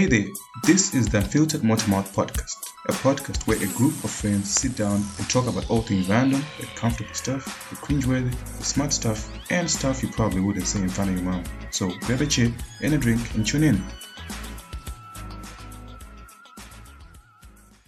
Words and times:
Hey 0.00 0.06
there, 0.06 0.32
this 0.62 0.94
is 0.94 1.08
the 1.08 1.18
Unfiltered 1.18 1.60
Motormouth 1.60 2.14
podcast, 2.14 2.56
a 2.88 2.92
podcast 2.92 3.46
where 3.46 3.62
a 3.62 3.66
group 3.74 3.92
of 4.02 4.10
friends 4.10 4.48
sit 4.50 4.74
down 4.74 4.94
and 4.94 5.28
talk 5.28 5.46
about 5.46 5.68
all 5.68 5.82
things 5.82 6.08
random, 6.08 6.42
the 6.58 6.64
comfortable 6.74 7.12
stuff, 7.12 7.68
the 7.68 7.76
cringeworthy, 7.76 8.34
the 8.56 8.64
smart 8.64 8.94
stuff, 8.94 9.30
and 9.50 9.70
stuff 9.70 10.02
you 10.02 10.08
probably 10.08 10.40
wouldn't 10.40 10.66
say 10.66 10.80
in 10.80 10.88
front 10.88 11.10
of 11.10 11.16
your 11.16 11.24
mom. 11.26 11.44
So 11.70 11.90
grab 12.00 12.22
a 12.22 12.26
chip 12.26 12.50
and 12.80 12.94
a 12.94 12.96
drink 12.96 13.34
and 13.34 13.46
tune 13.46 13.62
in. 13.62 13.84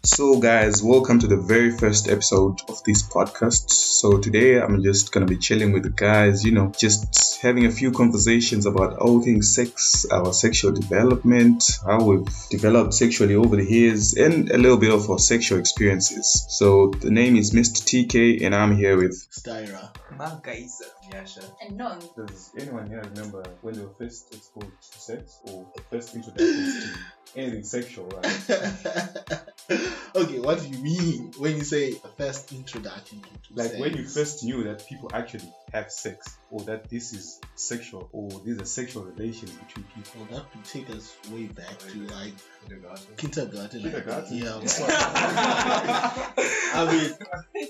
So, 0.04 0.40
guys, 0.40 0.82
welcome 0.82 1.20
to 1.20 1.28
the 1.28 1.36
very 1.36 1.70
first 1.70 2.08
episode 2.08 2.60
of 2.68 2.82
this 2.82 3.04
podcast. 3.04 3.70
So, 3.70 4.18
today 4.18 4.60
I'm 4.60 4.82
just 4.82 5.12
gonna 5.12 5.26
be 5.26 5.36
chilling 5.36 5.70
with 5.70 5.84
the 5.84 5.90
guys, 5.90 6.44
you 6.44 6.50
know, 6.50 6.72
just 6.76 7.40
having 7.40 7.66
a 7.66 7.70
few 7.70 7.92
conversations 7.92 8.66
about 8.66 8.98
all 8.98 9.22
things 9.22 9.54
sex, 9.54 10.04
our 10.10 10.32
sexual 10.32 10.72
development, 10.72 11.62
how 11.86 12.02
we've 12.02 12.26
developed 12.50 12.94
sexually 12.94 13.36
over 13.36 13.54
the 13.54 13.64
years, 13.64 14.14
and 14.14 14.50
a 14.50 14.58
little 14.58 14.76
bit 14.76 14.92
of 14.92 15.08
our 15.08 15.20
sexual 15.20 15.60
experiences. 15.60 16.46
So, 16.48 16.88
the 16.88 17.12
name 17.12 17.36
is 17.36 17.52
Mr. 17.52 17.80
TK, 17.80 18.44
and 18.44 18.56
I'm 18.56 18.76
here 18.76 18.96
with. 18.96 19.14
Styra. 19.30 19.94
Mankaisa. 20.18 20.82
Yasha. 21.12 21.42
And 21.64 21.76
none. 21.76 22.00
Does 22.16 22.50
anyone 22.58 22.88
here 22.88 23.02
remember 23.14 23.44
when 23.60 23.74
they 23.74 23.82
were 23.82 23.94
first 23.96 24.34
exposed 24.34 24.92
to 24.92 25.00
sex 25.00 25.38
or 25.44 25.66
the 25.76 25.82
first 25.82 26.14
introductions 26.16 26.82
to 26.82 26.98
anything 27.36 27.62
sexual, 27.62 28.08
right? 28.08 29.42
okay, 30.16 30.40
what 30.40 30.60
do 30.60 30.68
you 30.68 30.78
mean 30.78 31.32
when 31.38 31.56
you 31.56 31.64
say 31.64 31.92
a 31.92 32.08
first 32.08 32.52
introduction 32.52 33.20
to 33.20 33.28
Like 33.54 33.68
sex? 33.70 33.80
when 33.80 33.96
you 33.96 34.04
first 34.04 34.44
knew 34.44 34.64
that 34.64 34.86
people 34.86 35.10
actually 35.12 35.52
have 35.72 35.90
sex, 35.90 36.38
or 36.50 36.60
that 36.64 36.88
this 36.90 37.12
is 37.12 37.40
sexual, 37.56 38.08
or 38.12 38.30
these 38.44 38.58
are 38.60 38.64
sexual 38.64 39.04
relations 39.04 39.50
between 39.52 39.84
people. 39.94 40.26
Well, 40.30 40.40
that 40.40 40.54
would 40.54 40.64
take 40.64 40.90
us 40.90 41.14
way 41.30 41.44
back 41.46 41.78
to 41.78 41.98
like 42.14 42.32
Kindergarten. 42.68 43.06
kindergarten. 43.16 43.80
Kindergarten? 43.82 44.36
Yeah. 44.36 44.60
I 46.74 46.88
mean, 46.90 47.68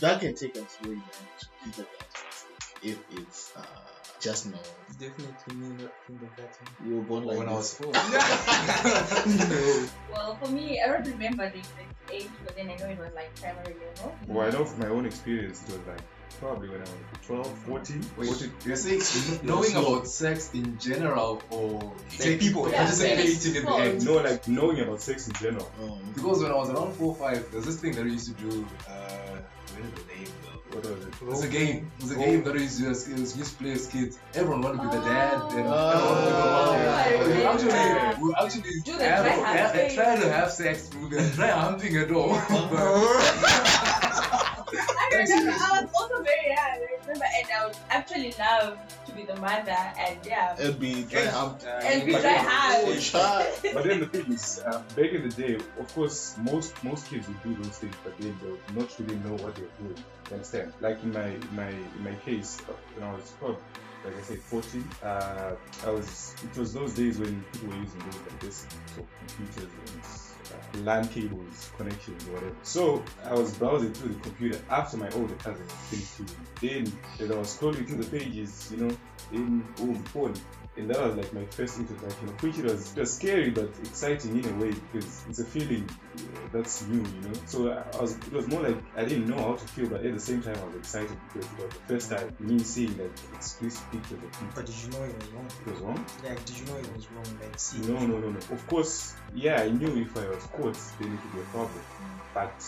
that 0.00 0.20
can 0.20 0.34
take 0.34 0.56
us 0.56 0.76
way 0.84 0.94
back 0.94 1.38
to 1.40 1.46
kindergarten 1.62 2.06
if 2.82 2.98
it's 3.12 3.52
uh, 3.56 3.62
just 4.20 4.46
now. 4.46 4.58
Definitely 4.98 5.54
me 5.56 5.68
not 5.82 5.92
kindergarten. 6.06 6.66
You 6.84 6.96
were 6.96 7.02
born 7.02 7.24
like 7.24 7.38
when 7.38 7.48
I 7.48 7.52
was 7.52 7.76
this. 7.76 7.78
four. 7.78 7.92
Well, 10.12 10.36
for 10.42 10.48
me, 10.50 10.80
I 10.82 10.86
don't 10.88 11.06
remember 11.06 11.48
the 11.50 11.58
exact 11.58 11.94
age, 12.12 12.28
but 12.44 12.56
then 12.56 12.70
I 12.70 12.76
know 12.76 12.86
it 12.86 12.98
was 12.98 13.12
like 13.14 13.34
primary 13.40 13.74
level. 13.96 14.16
Well, 14.26 14.46
I 14.46 14.50
know 14.50 14.64
from 14.64 14.80
my 14.80 14.88
own 14.88 15.06
experience, 15.06 15.62
it 15.68 15.72
was 15.78 15.86
like 15.86 16.00
probably 16.40 16.68
when 16.68 16.78
I 16.78 16.82
was 16.82 16.90
12, 17.26 17.58
14. 17.58 18.06
Wait, 18.16 18.26
14 18.28 18.52
you're 18.64 18.76
saying 18.76 19.40
knowing 19.42 19.74
about 19.74 20.06
sex 20.06 20.50
in 20.54 20.78
general 20.78 21.42
or 21.50 21.92
like 22.20 22.38
people 22.40 22.68
Yeah, 22.70 22.78
participating 22.78 23.56
in 23.56 23.64
the 23.64 23.72
sex. 23.72 23.94
act? 23.94 24.04
no, 24.04 24.14
like 24.16 24.48
knowing 24.48 24.80
about 24.80 25.00
sex 25.00 25.26
in 25.28 25.34
general. 25.34 25.70
Um, 25.82 26.00
Because 26.14 26.42
when 26.42 26.50
I 26.52 26.54
was 26.56 26.70
around 26.70 26.94
4 26.94 27.14
5, 27.14 27.52
there's 27.52 27.66
this 27.66 27.76
thing 27.80 27.92
that 27.92 28.04
we 28.04 28.12
used 28.12 28.26
to 28.36 28.42
do. 28.42 28.66
Uh, 28.88 28.92
what 28.92 28.96
is 28.96 29.07
the 29.07 29.07
name 30.82 31.00
though? 31.00 31.00
What 31.00 31.00
was 31.00 31.04
it? 31.04 31.22
It 31.22 31.28
was 31.28 31.44
a 31.44 31.48
game. 31.48 31.90
It 31.98 32.02
was 32.02 32.12
a 32.12 32.16
game 32.16 32.44
that 32.44 32.54
we 32.54 32.60
used 32.62 32.78
to, 32.80 32.86
it 32.86 33.18
was 33.20 33.36
used 33.36 33.58
play 33.58 33.72
as 33.72 33.86
kids. 33.86 34.18
Everyone 34.34 34.62
wanted 34.62 34.78
to 34.82 34.88
be 34.88 34.96
the 34.96 35.02
dad, 35.04 35.34
oh. 35.34 35.48
and 35.56 35.66
Oh. 35.68 35.72
everyone 37.06 37.44
wanted 37.44 37.60
to 37.60 37.66
be 37.66 37.70
the 37.72 37.74
mom. 37.78 38.20
We 38.22 38.34
actually, 38.34 38.62
we 38.62 38.66
actually 38.68 38.80
Do 38.84 38.92
the 38.98 39.04
have- 39.04 39.24
try 39.24 39.34
have 39.34 39.72
have- 39.74 39.94
try 39.94 40.16
to 40.16 40.28
have 40.32 40.50
sex. 40.52 40.90
We 41.02 41.08
can 41.10 41.30
try 41.32 41.48
humping 41.48 41.96
a 41.96 42.06
door. 42.06 42.34
I 42.34 42.42
remember 45.12 45.52
I 45.52 45.80
was 45.80 45.90
remember, 47.08 47.24
and 47.38 47.46
I 47.56 47.66
would 47.66 47.76
actually 47.90 48.34
love 48.38 48.78
to 49.06 49.12
be 49.12 49.24
the 49.24 49.36
mother, 49.36 49.70
and 49.98 50.18
yeah, 50.24 50.54
it'd 50.58 50.78
be 50.78 51.04
try 51.04 51.24
hump. 51.26 51.62
and 51.66 52.04
we 52.06 52.12
But 52.12 52.20
try 52.22 52.32
then- 52.34 52.44
hard. 52.46 52.84
Oh, 52.88 53.00
child. 53.00 53.46
But 53.74 53.84
then 53.84 54.00
the 54.00 54.06
thing 54.06 54.32
is, 54.32 54.60
uh, 54.66 54.82
back 54.94 55.10
in 55.12 55.28
the 55.28 55.34
day, 55.34 55.54
of 55.80 55.94
course, 55.94 56.36
most 56.38 56.82
most 56.84 57.08
kids 57.08 57.26
would 57.28 57.42
do 57.42 57.54
those 57.62 57.78
things, 57.78 57.94
but 58.04 58.16
they 58.18 58.28
would 58.42 58.60
not 58.76 58.88
really 58.98 59.16
know 59.24 59.34
what 59.42 59.54
they're 59.56 59.74
doing. 59.80 59.96
You 60.28 60.34
understand? 60.34 60.72
Like 60.80 61.02
in 61.02 61.12
my 61.12 61.30
my 61.52 61.68
in 61.70 62.04
my 62.04 62.14
case, 62.24 62.58
uh, 62.68 62.72
when 62.94 63.08
I 63.08 63.12
was 63.14 63.30
probably, 63.38 63.56
like 64.04 64.16
I 64.16 64.22
said, 64.22 64.40
14, 64.40 64.84
uh, 65.02 65.52
I 65.86 65.90
was. 65.90 66.34
It 66.44 66.58
was 66.58 66.72
those 66.74 66.92
days 66.94 67.18
when 67.18 67.42
people 67.52 67.68
were 67.68 67.76
using 67.82 68.00
those 68.00 68.20
like 68.28 68.40
this, 68.40 68.66
so 68.94 69.02
computers 69.26 69.72
and 69.86 70.04
LAN 70.84 71.08
cables, 71.08 71.70
connections, 71.76 72.24
whatever. 72.26 72.54
So 72.62 73.02
I 73.24 73.34
was 73.34 73.54
browsing 73.56 73.92
through 73.92 74.14
the 74.14 74.20
computer 74.20 74.60
after 74.70 74.96
my 74.96 75.10
older 75.10 75.34
cousin 75.34 75.66
finished 75.66 76.18
TV. 76.18 76.34
Then 76.60 76.92
as 77.20 77.30
I 77.30 77.36
was 77.36 77.56
scrolling 77.56 77.86
through 77.86 78.02
the 78.02 78.18
pages, 78.18 78.70
you 78.72 78.78
know, 78.78 78.96
in 79.32 79.60
boom, 79.76 80.02
phone. 80.04 80.34
And 80.76 80.88
that 80.90 81.00
was 81.04 81.16
like 81.16 81.32
my 81.32 81.44
first 81.46 81.76
introduction, 81.80 82.28
of 82.28 82.40
which 82.40 82.56
it 82.58 82.64
was, 82.64 82.92
it 82.96 83.00
was 83.00 83.12
scary 83.12 83.50
but 83.50 83.68
exciting 83.82 84.38
in 84.38 84.48
a 84.48 84.64
way 84.64 84.70
because 84.70 85.24
it's 85.28 85.40
a 85.40 85.44
feeling 85.44 85.88
uh, 86.16 86.20
that's 86.52 86.86
new, 86.86 86.98
you 86.98 87.28
know. 87.28 87.32
So 87.46 87.72
I 87.72 87.98
I 87.98 88.00
was, 88.00 88.16
it 88.16 88.32
was 88.32 88.46
more 88.46 88.62
like 88.62 88.76
I 88.96 89.04
didn't 89.04 89.28
know 89.28 89.38
how 89.38 89.54
to 89.54 89.66
feel, 89.66 89.88
but 89.88 90.04
at 90.06 90.14
the 90.14 90.20
same 90.20 90.40
time 90.40 90.54
I 90.56 90.64
was 90.66 90.76
excited 90.76 91.16
because 91.32 91.50
it 91.50 91.64
was 91.64 91.74
the 91.74 91.80
first 91.80 92.10
time 92.10 92.36
me 92.38 92.60
seeing 92.60 92.96
like 92.96 93.10
explicit 93.34 93.82
pictures 93.90 94.22
of 94.22 94.32
people. 94.32 94.48
But 94.54 94.66
did 94.66 94.76
you 94.76 94.90
know 94.90 95.02
it 95.02 95.16
was 95.16 95.28
wrong? 95.30 95.46
It 95.46 95.72
was 95.72 95.80
wrong. 95.80 96.06
Like, 96.24 96.44
did 96.44 96.58
you 96.60 96.66
know 96.66 96.76
it 96.76 96.96
was 96.96 97.10
wrong? 97.10 97.38
Like, 97.42 97.58
see, 97.58 97.80
No, 97.80 97.98
no, 97.98 98.18
no, 98.18 98.30
no. 98.30 98.38
Of 98.38 98.66
course, 98.68 99.14
yeah, 99.34 99.60
I 99.60 99.70
knew 99.70 100.00
if 100.00 100.16
I 100.16 100.28
was 100.28 100.37
caught, 100.44 100.78
then 100.98 101.12
it 101.14 101.22
would 101.22 101.32
be 101.32 101.40
a 101.40 101.44
problem. 101.44 101.82
But 102.34 102.62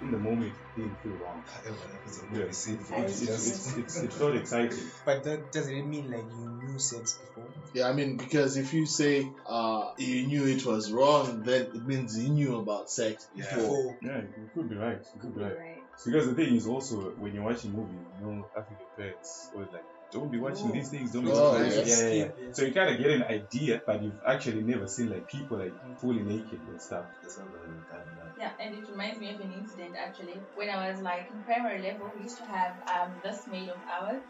in 0.00 0.10
the 0.10 0.18
moment, 0.18 0.54
it 0.76 0.80
didn't 0.80 1.02
feel 1.02 1.12
wrong. 1.12 1.44
Yeah, 1.64 1.72
it, 1.72 2.50
it, 2.50 2.80
it, 2.90 3.22
it, 3.22 3.78
it, 3.78 4.04
it 4.04 4.12
felt 4.12 4.34
exciting. 4.34 4.78
But 5.04 5.24
that 5.24 5.52
doesn't 5.52 5.74
it 5.74 5.86
mean 5.86 6.10
like 6.10 6.24
you 6.24 6.48
knew 6.48 6.78
sex 6.78 7.18
before? 7.20 7.50
Yeah, 7.72 7.88
I 7.88 7.92
mean, 7.92 8.16
because 8.16 8.56
if 8.56 8.72
you 8.72 8.86
say 8.86 9.26
uh, 9.46 9.92
you 9.98 10.26
knew 10.26 10.46
it 10.46 10.64
was 10.64 10.90
wrong, 10.90 11.42
then 11.44 11.62
it 11.62 11.86
means 11.86 12.18
you 12.18 12.30
knew 12.30 12.56
about 12.58 12.90
sex 12.90 13.28
Yeah. 13.34 13.44
before. 13.54 13.96
Yeah, 14.02 14.22
you 14.36 14.50
could 14.54 14.68
be 14.68 14.76
right. 14.76 14.98
You 15.14 15.20
could 15.20 15.34
be 15.34 15.42
right. 15.42 15.56
Right. 15.56 15.82
Because 16.04 16.26
the 16.26 16.34
thing 16.34 16.54
is 16.56 16.66
also 16.66 17.12
when 17.18 17.34
you're 17.34 17.44
watching 17.44 17.72
movies, 17.72 18.06
you 18.18 18.26
know, 18.26 18.48
African 18.56 18.86
parents 18.96 19.50
always 19.54 19.70
like, 19.72 19.84
don't 20.12 20.30
be 20.30 20.38
watching 20.38 20.68
Oh. 20.68 20.72
these 20.72 20.90
things, 20.90 21.12
don't 21.12 21.24
be 21.24 21.30
Oh, 21.32 21.52
watching 21.52 21.64
yeah. 21.64 21.68
these 21.82 21.84
things. 21.84 22.02
Yeah, 22.02 22.08
yeah, 22.08 22.30
yeah. 22.46 22.52
So 22.52 22.64
you 22.64 22.72
kind 22.72 22.90
of 22.90 22.98
get 22.98 23.10
an 23.10 23.22
idea, 23.24 23.80
but 23.86 24.02
you've 24.02 24.20
actually 24.26 24.62
never 24.62 24.86
seen 24.86 25.10
like 25.10 25.26
people 25.28 25.58
like 25.58 25.72
fully 25.98 26.22
naked 26.22 26.60
and 26.68 26.80
stuff. 26.80 27.04
Yeah, 28.38 28.50
and 28.58 28.74
it 28.74 28.88
reminds 28.90 29.18
me 29.20 29.34
of 29.34 29.40
an 29.40 29.52
incident 29.52 29.94
actually. 29.96 30.38
When 30.54 30.68
I 30.70 30.90
was 30.90 31.00
like 31.00 31.30
in 31.32 31.42
primary 31.44 31.80
level, 31.82 32.10
we 32.16 32.24
used 32.24 32.38
to 32.38 32.44
have 32.44 32.74
um, 32.88 33.12
this 33.22 33.46
maid 33.46 33.68
of 33.68 33.76
ours. 34.00 34.22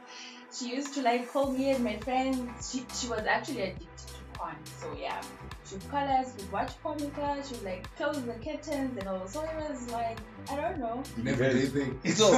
She 0.57 0.75
used 0.75 0.95
to 0.95 1.03
like 1.03 1.31
call 1.33 1.51
me 1.51 1.71
and 1.71 1.83
my 1.85 1.97
friends. 1.99 2.71
She, 2.71 2.85
she 2.95 3.09
was 3.09 3.25
actually 3.27 3.63
addicted 3.63 3.97
to 4.09 4.15
porn. 4.35 4.57
So 4.81 4.95
yeah, 5.01 5.21
she 5.69 5.75
would 5.77 5.91
call 5.91 6.07
us, 6.09 6.35
we'd 6.37 6.53
watch 6.53 6.71
porn 6.83 6.97
with 6.99 7.13
her. 7.15 7.43
She 7.47 7.55
would 7.55 7.65
like 7.65 7.97
close 7.97 8.21
the 8.23 8.33
curtains 8.35 8.97
and 8.99 9.09
all. 9.09 9.27
So 9.27 9.43
it 9.43 9.51
was 9.57 9.91
like, 9.91 10.19
I 10.51 10.57
don't 10.57 10.79
know. 10.79 11.03
Never 11.17 11.45
everyday 11.45 11.67
thing. 11.67 12.01
So, 12.15 12.33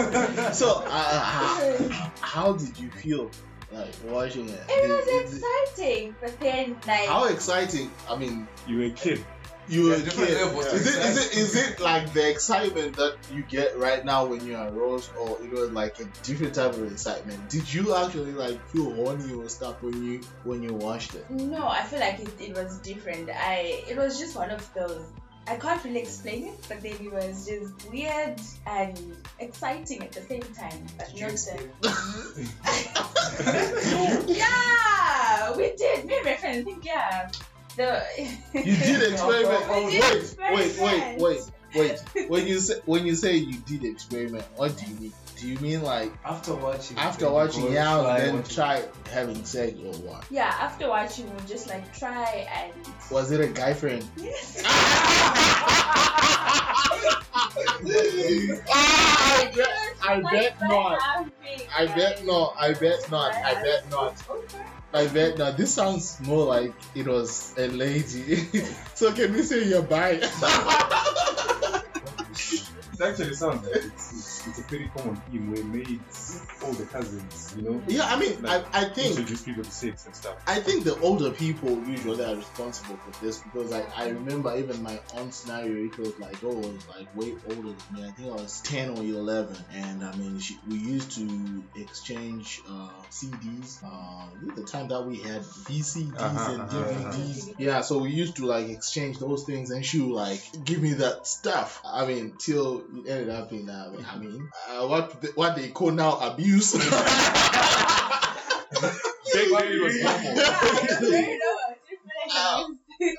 so 0.53 0.83
uh, 0.87 1.21
how, 1.21 1.89
how 2.21 2.53
did 2.53 2.79
you 2.79 2.91
feel 2.91 3.31
like 3.73 3.93
watching 4.07 4.49
it? 4.49 4.61
It 4.69 4.89
was 4.89 5.05
Did- 5.05 5.27
did- 5.31 5.43
exciting, 5.43 6.17
but 6.21 6.39
then 6.41 6.77
like 6.87 7.09
how 7.09 7.25
exciting! 7.27 7.91
I 8.09 8.17
mean, 8.17 8.47
You 8.69 8.79
were 8.79 8.85
a 8.85 8.91
kid. 8.91 9.25
You 9.69 9.85
were 9.85 9.97
Yeah, 9.97 10.07
a 10.07 10.11
kid. 10.11 10.35
levels 10.35 10.67
to 10.67 10.75
Is 10.77 10.87
it, 10.87 11.37
is 11.37 11.55
it 11.57 11.71
it 11.73 11.81
like 11.81 12.13
the 12.13 12.29
excitement 12.31 12.97
that 12.97 13.17
you 13.33 13.43
get 13.43 13.79
right 13.79 14.05
now 14.05 14.25
when 14.27 14.47
you're 14.47 14.61
aroused, 14.69 15.11
or 15.19 15.39
it 15.43 15.51
was 15.53 15.71
like 15.71 15.99
a 16.01 16.05
different 16.23 16.55
type 16.55 16.73
of 16.73 16.91
excitement? 16.93 17.49
Did 17.51 17.73
you 17.73 17.95
actually 17.95 18.33
like 18.33 18.65
feel 18.69 18.93
horny 18.95 19.33
or 19.35 19.49
stuff 19.49 19.83
when 19.83 20.03
you 20.05 20.21
when 20.45 20.63
you 20.63 20.75
watched 20.75 21.15
it? 21.15 21.29
No, 21.31 21.67
I 21.69 21.83
feel 21.83 22.01
like 22.01 22.21
it, 22.21 22.29
it 22.41 22.55
was 22.57 22.79
different. 22.81 23.31
I 23.31 23.83
it 23.89 23.97
was 23.97 24.19
just 24.19 24.37
one 24.37 24.51
of 24.51 24.69
those. 24.75 25.05
I 25.47 25.57
can't 25.57 25.85
really 25.85 26.01
explain 26.01 26.47
it, 26.47 26.55
but 26.69 26.81
then 26.81 26.95
it 27.01 27.13
was 27.13 27.47
just 27.47 27.91
weird 27.93 28.41
and 28.67 28.99
exciting 29.41 30.03
at 30.03 30.13
the 30.13 30.23
same 30.23 30.41
time. 30.41 30.87
But 30.97 31.09
Did 31.09 31.17
you 31.17 31.23
not 31.23 31.33
explain? 31.33 31.71
the... 31.83 31.95
yeah, 34.27 35.57
we 35.57 35.73
did. 35.77 36.05
Me 36.07 36.17
and 36.17 36.25
my 36.25 36.37
friend, 36.37 36.59
I 36.61 36.63
think 36.63 36.85
yeah. 36.85 37.29
The 37.77 38.03
You 38.55 38.77
did 38.77 39.03
experiment. 39.13 39.69
We 39.87 39.91
did 39.93 40.03
wait, 40.39 40.39
wait, 40.39 40.51
wait, 40.51 40.67
experiment. 40.67 41.21
wait, 41.75 42.01
wait. 42.15 42.29
When 42.31 42.47
you 42.47 42.59
say 42.61 42.75
when 42.85 43.05
you 43.07 43.15
say 43.17 43.37
you 43.37 43.59
did 43.59 43.85
experiment, 43.85 44.45
what 44.57 44.77
do 44.77 44.87
you 44.87 44.95
mean? 45.01 45.13
Do 45.37 45.49
you 45.49 45.59
mean 45.59 45.83
like 45.83 46.13
After 46.25 46.55
watching. 46.55 46.97
after 46.97 47.29
watching 47.29 47.63
go 47.67 47.73
it 47.73 47.77
out, 47.77 48.05
try 48.05 48.19
then 48.21 48.37
watching- 48.37 48.55
try 48.55 48.83
having 49.11 49.45
sex 49.45 49.73
or 49.79 49.93
what? 50.03 50.25
Yeah, 50.31 50.55
after 50.61 50.89
watching, 50.89 51.29
we 51.35 51.43
just 51.47 51.69
like 51.69 51.93
try 51.99 52.47
and. 52.55 52.73
Was 53.11 53.33
it 53.33 53.41
a 53.41 53.49
guy 53.49 53.75
friend? 53.75 54.05
I 57.77 59.51
bet, 59.55 59.69
I 60.03 60.21
bet 60.31 60.61
not. 60.63 60.99
I 61.77 61.87
bet 61.87 62.25
not. 62.25 62.55
I 62.59 62.73
bet 62.73 63.11
not. 63.11 63.35
I 63.35 63.55
bet 63.63 63.91
not. 63.91 64.23
I 64.95 65.09
bet 65.09 65.39
now 65.39 65.51
This 65.51 65.75
sounds 65.75 66.21
more 66.21 66.47
like 66.47 66.73
it 66.95 67.09
was 67.09 67.53
a 67.59 67.67
lady. 67.67 68.49
so 68.95 69.13
can 69.13 69.33
we 69.33 69.43
say 69.43 69.65
you're 69.65 69.83
bi? 69.83 70.21
It 72.95 73.01
actually 73.01 73.35
sounds 73.35 73.67
like 73.67 73.75
it's, 73.75 74.13
it's, 74.13 74.47
it's 74.47 74.59
a 74.61 74.63
pretty 74.63 74.89
common 74.97 75.17
theme 75.17 75.53
where 75.53 75.65
maids 75.65 76.24
all 76.63 76.73
the 76.73 76.85
cousins, 76.87 77.55
you 77.57 77.63
know. 77.63 77.83
Yeah, 77.87 78.05
I 78.05 78.19
mean, 78.19 78.43
Like, 78.43 78.65
I, 78.75 78.83
I 78.83 78.85
think 78.89 79.11
introduce 79.19 79.43
people 79.43 79.65
to 79.65 79.71
sex 79.71 80.07
and 80.07 80.15
stuff. 80.15 80.37
I 80.47 80.61
think 80.61 80.85
the 80.85 80.99
older 81.01 81.31
people 81.31 81.71
usually 81.87 82.25
are 82.25 82.35
responsible 82.37 82.97
for 82.97 83.25
this 83.25 83.39
because 83.41 83.73
I, 83.73 83.85
I 83.97 84.09
remember 84.09 84.57
even 84.57 84.83
my 84.83 84.99
aunt's 85.17 85.39
scenario, 85.39 85.85
it 85.87 85.99
was 85.99 86.19
like, 86.19 86.37
oh, 86.45 86.51
it 86.51 86.57
was 86.75 86.89
like 86.89 87.15
way 87.17 87.35
older 87.49 87.73
than 87.73 87.77
me. 87.93 88.05
I 88.07 88.11
think 88.13 88.29
I 88.29 88.35
was 88.35 88.61
10 88.63 88.91
or 88.91 89.03
11. 89.03 89.57
And 89.75 90.05
I 90.05 90.15
mean, 90.17 90.39
she, 90.39 90.59
we 90.69 90.77
used 90.77 91.13
to 91.13 91.63
exchange 91.77 92.61
uh, 92.69 92.89
CDs. 93.11 93.83
Uh, 93.85 94.27
the 94.57 94.63
time 94.65 94.89
that 94.89 95.03
we 95.03 95.19
had 95.19 95.43
VCDs 95.43 96.19
Uh-huh, 96.19 96.53
and 96.53 96.61
uh-huh, 96.63 97.13
DVDs. 97.13 97.55
Yeah, 97.59 97.81
so 97.83 97.99
we 97.99 98.11
used 98.11 98.37
to 98.37 98.47
like 98.47 98.69
exchange 98.69 99.19
those 99.19 99.45
things 99.45 99.71
and 99.71 99.85
she 99.85 100.01
would 100.01 100.15
like 100.15 100.41
give 100.65 100.81
me 100.83 100.95
that 100.95 101.27
stuff. 101.27 101.81
I 101.85 102.07
mean, 102.07 102.35
till 102.39 102.85
it 102.95 103.09
ended 103.09 103.31
up 103.31 103.53
in, 103.53 103.69
uh, 103.69 103.93
I 104.11 104.19
mean, 104.19 104.49
uh, 104.71 104.87
what, 104.87 105.21
the, 105.21 105.29
what 105.35 105.57
they 105.57 105.69
call 105.69 105.91
now 105.91 106.19
abuse. 106.33 106.73
Back 106.73 106.83
then 109.51 109.73
it 109.73 109.83
was 109.83 109.97
normal. 110.03 110.35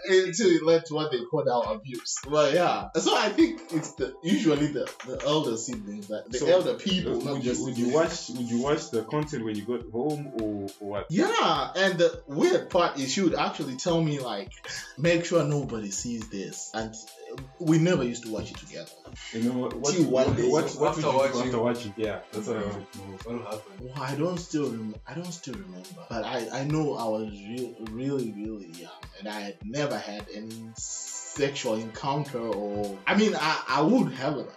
Until 0.08 0.50
it 0.50 0.64
led 0.64 0.86
to 0.88 0.94
what 0.96 1.12
they 1.12 1.20
call 1.30 1.44
now 1.46 1.62
abuse. 1.74 2.18
Well, 2.28 2.54
yeah, 2.54 2.90
so 2.96 3.16
I 3.16 3.30
think 3.30 3.62
it's 3.72 3.92
the 3.94 4.14
usually 4.24 4.68
the, 4.68 4.90
the 5.08 5.22
elder 5.26 5.58
siblings, 5.58 6.08
that 6.08 6.32
the 6.32 6.38
So, 6.38 6.48
elder 6.48 6.74
people, 6.76 7.22
not 7.22 7.34
would 7.34 7.46
you, 7.46 7.64
would 7.66 7.78
you 7.78 7.90
watch 7.94 8.30
would 8.30 8.50
you 8.50 8.62
watch 8.62 8.90
the 8.92 9.04
content 9.04 9.44
when 9.46 9.56
you 9.56 9.64
got 9.66 9.90
home 9.92 10.32
or, 10.42 10.68
or 10.80 10.90
what? 10.90 11.08
Yeah, 11.10 11.72
and 11.76 11.98
the 11.98 12.22
weird 12.28 12.70
part 12.70 13.00
is 13.00 13.12
she 13.12 13.22
would 13.22 13.36
actually 13.36 13.76
tell 13.78 14.02
me 14.02 14.20
like, 14.20 14.52
make 14.98 15.26
sure 15.26 15.44
nobody 15.44 15.92
sees 15.92 16.28
this, 16.30 16.72
and 16.74 16.94
we 17.60 17.78
never 17.78 18.04
used 18.04 18.24
to 18.24 18.32
watch 18.32 18.52
it 18.52 18.58
together. 18.58 18.92
You 19.34 19.44
know 19.44 19.52
what? 19.60 19.74
What, 19.76 19.94
Till 19.94 20.10
one 20.10 20.28
what, 20.28 20.38
day. 20.38 20.48
what, 20.50 20.72
what 20.76 20.90
After 20.90 20.96
would 20.96 20.96
you 20.96 21.02
do 21.02 21.18
watching- 21.18 21.42
after 21.42 21.60
watching? 21.60 21.94
Yeah, 21.98 22.20
that's 22.32 22.48
what 22.48 22.58
I 22.58 22.62
wanted 22.62 22.92
to 22.94 22.98
know. 23.00 23.04
What 23.24 23.28
will 23.36 23.44
happen? 23.44 23.60
Well, 23.82 23.94
I 24.04 24.16
don't 24.16 24.38
still 24.38 24.70
rem- 24.70 24.96
I 25.08 25.14
don't 25.14 25.32
still 25.32 25.54
remember, 25.56 25.90
but 26.10 26.24
I 26.24 26.48
I 26.54 26.64
know 26.66 26.96
I 26.96 27.06
was 27.06 27.30
real 27.32 27.76
really 27.92 28.32
really 28.38 28.68
young, 28.80 28.92
and 29.20 29.28
I 29.28 29.40
had 29.42 29.58
never 29.66 29.95
had 29.98 30.26
any 30.34 30.72
sexual 30.78 31.76
encounter 31.76 32.40
or 32.40 32.98
I 33.06 33.16
mean 33.18 33.36
I, 33.36 33.62
I 33.68 33.82
would 33.82 34.14
have 34.14 34.38
like 34.38 34.50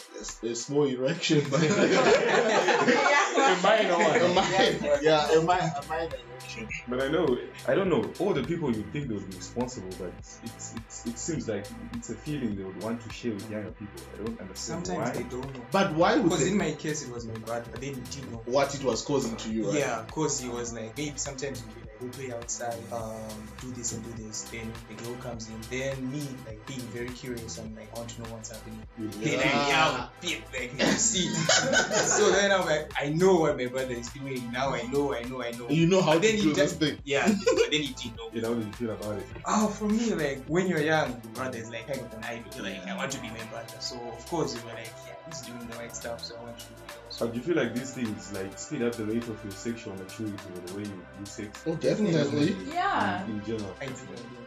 a, 0.43 0.47
a 0.49 0.55
small 0.55 0.85
erection, 0.85 1.45
but 1.51 1.61
a 1.61 3.59
minor 3.63 3.95
one, 3.99 4.21
a 4.21 4.29
minor, 4.35 4.99
yeah, 5.03 5.31
a 5.33 5.43
minor, 5.43 5.73
a 5.77 5.87
minor 5.89 6.15
erection. 6.31 6.69
But 6.87 7.03
I 7.03 7.09
know, 7.09 7.37
I 7.67 7.75
don't 7.75 7.89
know. 7.89 8.11
All 8.21 8.33
the 8.33 8.43
people 8.45 8.71
you 8.75 8.83
think 8.93 9.09
they 9.09 9.15
would 9.15 9.29
be 9.31 9.37
responsible, 9.37 9.91
but 9.99 10.13
it's, 10.19 10.39
it's 10.45 11.07
it 11.07 11.19
seems 11.19 11.49
like 11.49 11.67
it's 11.95 12.11
a 12.11 12.15
feeling 12.15 12.57
they 12.57 12.65
would 12.65 12.83
want 12.83 13.01
to 13.07 13.13
share 13.13 13.33
with 13.33 13.51
younger 13.51 13.71
people. 13.73 14.01
I 14.15 14.25
don't 14.25 14.41
understand 14.41 14.87
Sometimes 14.87 15.17
why. 15.17 15.23
they 15.23 15.29
don't 15.29 15.55
know. 15.55 15.61
But 15.71 15.95
why 15.95 16.15
would 16.17 16.25
Because 16.25 16.47
in 16.47 16.57
my 16.59 16.73
case, 16.73 17.03
it 17.07 17.13
was 17.13 17.27
my 17.27 17.35
brother, 17.39 17.65
but 17.71 17.81
then 17.81 17.95
he 17.95 18.01
didn't 18.01 18.33
know. 18.33 18.43
what 18.47 18.75
it 18.75 18.85
was 18.85 19.03
causing 19.03 19.37
to 19.37 19.51
you? 19.53 19.67
Right? 19.71 19.79
Yeah, 19.81 20.03
because 20.07 20.41
he 20.41 20.49
was 20.49 20.73
like, 20.73 20.97
maybe 20.97 21.15
sometimes 21.17 21.61
he'd 21.61 21.88
be 22.01 22.07
like, 22.07 22.17
we 22.19 22.27
play 22.27 22.37
outside, 22.37 22.77
um, 22.93 23.15
do 23.61 23.71
this 23.73 23.93
and 23.93 24.05
do 24.05 24.23
this. 24.25 24.43
Then 24.43 24.71
the 24.89 24.95
girl 25.03 25.15
comes 25.17 25.49
in. 25.49 25.61
Then 25.71 26.11
me, 26.11 26.23
like, 26.47 26.65
being 26.67 26.81
very 26.81 27.09
curious, 27.11 27.59
I'm 27.59 27.75
like, 27.77 27.89
I 27.95 27.99
want 27.99 28.11
to 28.11 28.23
know 28.23 28.29
what's 28.31 28.51
happening. 28.51 28.81
Then 28.99 29.41
I 29.41 29.43
Yeah. 29.43 29.69
yell, 29.69 30.11
bit, 30.21 30.43
like, 30.53 30.79
you 30.79 30.93
see. 30.99 31.29
so 31.35 32.31
then 32.33 32.53
I'm 32.53 32.65
like, 32.67 32.91
I 33.01 33.09
know 33.11 33.37
what 33.37 33.57
my 33.57 33.67
brother 33.67 33.95
is 33.95 34.09
doing. 34.11 34.51
Now 34.53 34.75
I 34.75 34.83
know, 34.83 35.15
I 35.15 35.23
know, 35.25 35.43
I 35.43 35.51
know. 35.53 35.69
You 35.69 35.87
know 35.87 36.03
how 36.03 36.15
But 36.15 36.23
to 36.23 36.29
then 36.29 36.37
he 36.37 36.43
do 36.43 36.49
this 36.55 36.57
just- 36.71 36.81
thing. 36.81 36.99
Yeah, 37.05 37.27
but 37.45 37.71
then 37.71 37.81
he 37.83 37.95
didn't 37.95 38.17
know. 38.17 38.29
You 38.33 38.41
know, 38.43 38.55
how 38.55 38.61
you 38.61 38.73
feel 38.73 38.91
about 38.91 39.19
it? 39.19 39.27
Oh, 39.47 39.69
for 39.69 39.87
me, 39.89 40.15
like 40.15 40.45
when 40.47 40.69
you're 40.69 40.81
young, 40.81 41.11
your 41.11 41.33
brother 41.35 41.59
is 41.59 41.71
like 41.71 41.87
kind 41.87 42.01
of 42.01 42.13
an 42.13 42.25
idol. 42.25 42.45
You're 42.57 42.65
like, 42.65 42.87
I 42.87 42.97
want 42.97 43.11
to 43.13 43.21
be 43.21 43.29
my 43.29 43.43
brother. 43.51 43.75
So 43.81 43.97
of 43.97 44.27
course 44.27 44.55
you're 44.55 44.65
like, 44.75 44.91
yeah, 45.07 45.15
he's 45.27 45.41
doing 45.43 45.67
the 45.67 45.77
right 45.77 45.95
stuff, 45.95 46.25
so 46.25 46.37
I 46.39 46.43
want 46.45 46.59
to 46.59 46.67
do 46.67 46.73
it 46.75 47.08
also. 47.21 47.33
Do 47.33 47.39
you 47.39 47.45
feel 47.45 47.57
like 47.57 47.75
these 47.75 47.93
things 47.93 48.33
like 48.33 48.59
speed 48.59 48.83
up 48.83 48.95
the 48.95 49.05
rate 49.05 49.27
of 49.29 49.43
your 49.43 49.53
sexual 49.53 49.95
maturity 49.95 50.37
or 50.55 50.67
the 50.67 50.75
way 50.75 50.83
you 50.83 51.07
do 51.19 51.27
sex? 51.27 51.63
Oh, 51.67 51.75
definitely. 51.77 52.57
Yeah. 52.73 53.25
In, 53.25 53.33
in 53.33 53.45
general. 53.45 53.75
I 53.81 53.87
do. 53.87 53.93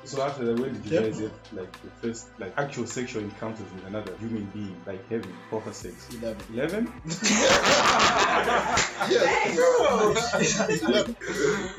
So 0.04 0.22
after 0.24 0.46
that, 0.46 0.60
when 0.60 0.74
did 0.74 0.86
you 0.86 1.00
guys 1.00 1.20
Definitely. 1.20 1.28
have 1.28 1.54
like 1.54 1.72
the 1.84 1.90
first 2.02 2.28
like 2.40 2.54
actual 2.58 2.88
sexual 2.88 3.24
encounters 3.24 3.66
with 3.74 3.86
another 3.86 4.16
human 4.18 4.46
being, 4.46 4.76
like 4.86 5.08
having 5.10 5.34
proper 5.50 5.72
sex? 5.74 6.08
Eleven. 6.22 6.44
Eleven? 6.54 6.94
Yes. 9.10 9.58
Eleven. 10.84 11.16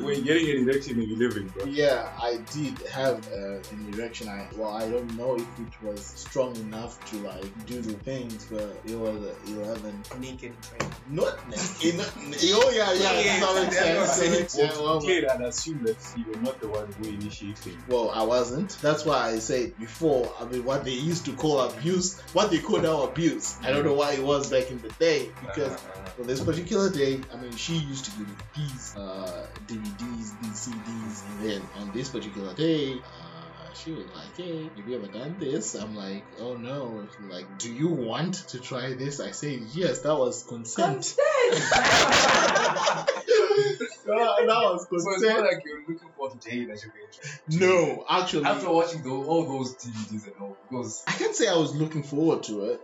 when 0.01 0.23
getting 0.25 0.51
an 0.51 0.69
erection 0.69 1.01
in 1.01 1.11
eleven, 1.11 1.49
bro. 1.49 1.65
Yeah, 1.67 2.11
I 2.21 2.39
did 2.53 2.79
have 2.89 3.27
uh, 3.33 3.59
an 3.71 3.95
erection. 3.95 4.29
I 4.29 4.47
well, 4.57 4.71
I 4.75 4.89
don't 4.91 5.17
know 5.17 5.37
if 5.37 5.43
it 5.61 5.83
was 5.83 6.01
strong 6.05 6.57
enough 6.57 7.03
to 7.11 7.17
like 7.19 7.67
do 7.67 7.81
the 7.81 7.93
things, 7.95 8.45
but 8.51 8.77
it 8.87 8.97
was 8.99 9.23
uh, 9.23 9.35
eleven. 9.49 10.03
Naked 10.21 10.53
right? 10.73 10.91
Not 11.11 11.39
in, 11.83 12.01
oh 12.01 12.73
yeah, 12.75 12.93
yeah, 12.93 13.21
Yeah, 13.21 13.35
to 13.35 13.41
some 13.41 13.55
that's 13.57 13.67
extent, 13.67 13.97
what 13.97 13.97
to 13.97 14.01
I'm 14.01 14.07
some 14.07 14.15
saying. 14.27 14.43
extent, 14.43 14.73
well, 14.83 15.01
Kid, 15.01 15.25
I'd 15.27 15.41
assume 15.43 15.83
that 15.85 15.97
you 16.17 16.25
were 16.33 16.41
not 16.41 16.61
the 16.61 16.69
one 16.69 16.93
who 16.99 17.09
initiated. 17.09 17.77
Well, 17.89 18.11
I 18.13 18.23
wasn't. 18.25 18.77
That's 18.83 19.05
why 19.05 19.29
I 19.31 19.39
said 19.39 19.79
before. 19.79 20.35
I 20.39 20.45
mean, 20.45 20.65
what 20.65 20.85
they 20.85 20.93
used 20.93 21.25
to 21.27 21.33
call 21.35 21.61
abuse, 21.61 22.21
what 22.33 22.51
they 22.51 22.59
call 22.59 22.81
now 22.81 23.03
abuse. 23.05 23.59
I 23.65 23.71
don't 23.73 23.85
know 23.85 23.95
why 23.95 24.13
it 24.13 24.23
was 24.23 24.51
back 24.51 24.71
in 24.71 24.81
the 24.83 24.91
day 24.91 25.33
because 25.41 25.73
Uh, 25.73 25.89
for 26.17 26.25
this 26.25 26.45
particular 26.45 26.91
day, 26.91 27.23
I 27.33 27.37
mean, 27.37 27.53
she 27.53 27.75
used 27.75 28.05
to 28.05 28.11
give 28.11 28.29
me 28.29 28.37
these 28.55 28.95
uh, 28.97 29.47
DVDs, 29.65 30.39
these 30.43 30.61
CDs, 30.67 31.25
and 31.27 31.41
then 31.41 31.69
on 31.75 31.91
this 31.93 32.11
particular 32.11 32.55
day, 32.55 33.03
uh, 33.19 33.73
she 33.73 33.93
was 33.93 34.07
like, 34.15 34.37
"Hey, 34.37 34.71
have 34.77 34.87
you 34.87 34.97
ever 34.99 35.09
done 35.09 35.39
this?" 35.39 35.75
I'm 35.75 35.95
like, 35.95 36.27
"Oh 36.39 36.57
no." 36.57 37.09
She's 37.17 37.27
like, 37.27 37.47
"Do 37.57 37.73
you 37.73 37.89
want 37.89 38.35
to 38.51 38.61
try 38.61 38.93
this?" 38.95 39.21
I 39.21 39.31
say, 39.31 39.55
"Yes." 39.57 40.03
That 40.03 40.17
was 40.17 40.45
consent. 40.45 41.17
consent. 41.17 41.49
that, 44.19 44.47
that 44.47 44.63
was 44.63 44.87
So 44.89 45.13
it's 45.13 45.23
not 45.23 45.41
like 45.41 45.63
you're 45.65 45.81
looking 45.81 46.09
forward 46.17 46.41
to 46.41 46.51
day 46.51 46.65
that 46.67 46.83
you're 46.83 46.93
going. 46.93 47.61
No, 47.61 48.05
actually, 48.09 48.45
After 48.45 48.71
watching 48.71 49.03
the, 49.03 49.11
all 49.11 49.47
those 49.59 49.75
DVDs 49.77 50.27
and 50.27 50.35
all, 50.41 50.57
because 50.69 51.05
I 51.07 51.13
can't 51.13 51.35
say 51.35 51.49
I 51.49 51.57
was 51.57 51.75
looking 51.75 52.03
forward 52.03 52.43
to 52.45 52.71
it. 52.71 52.81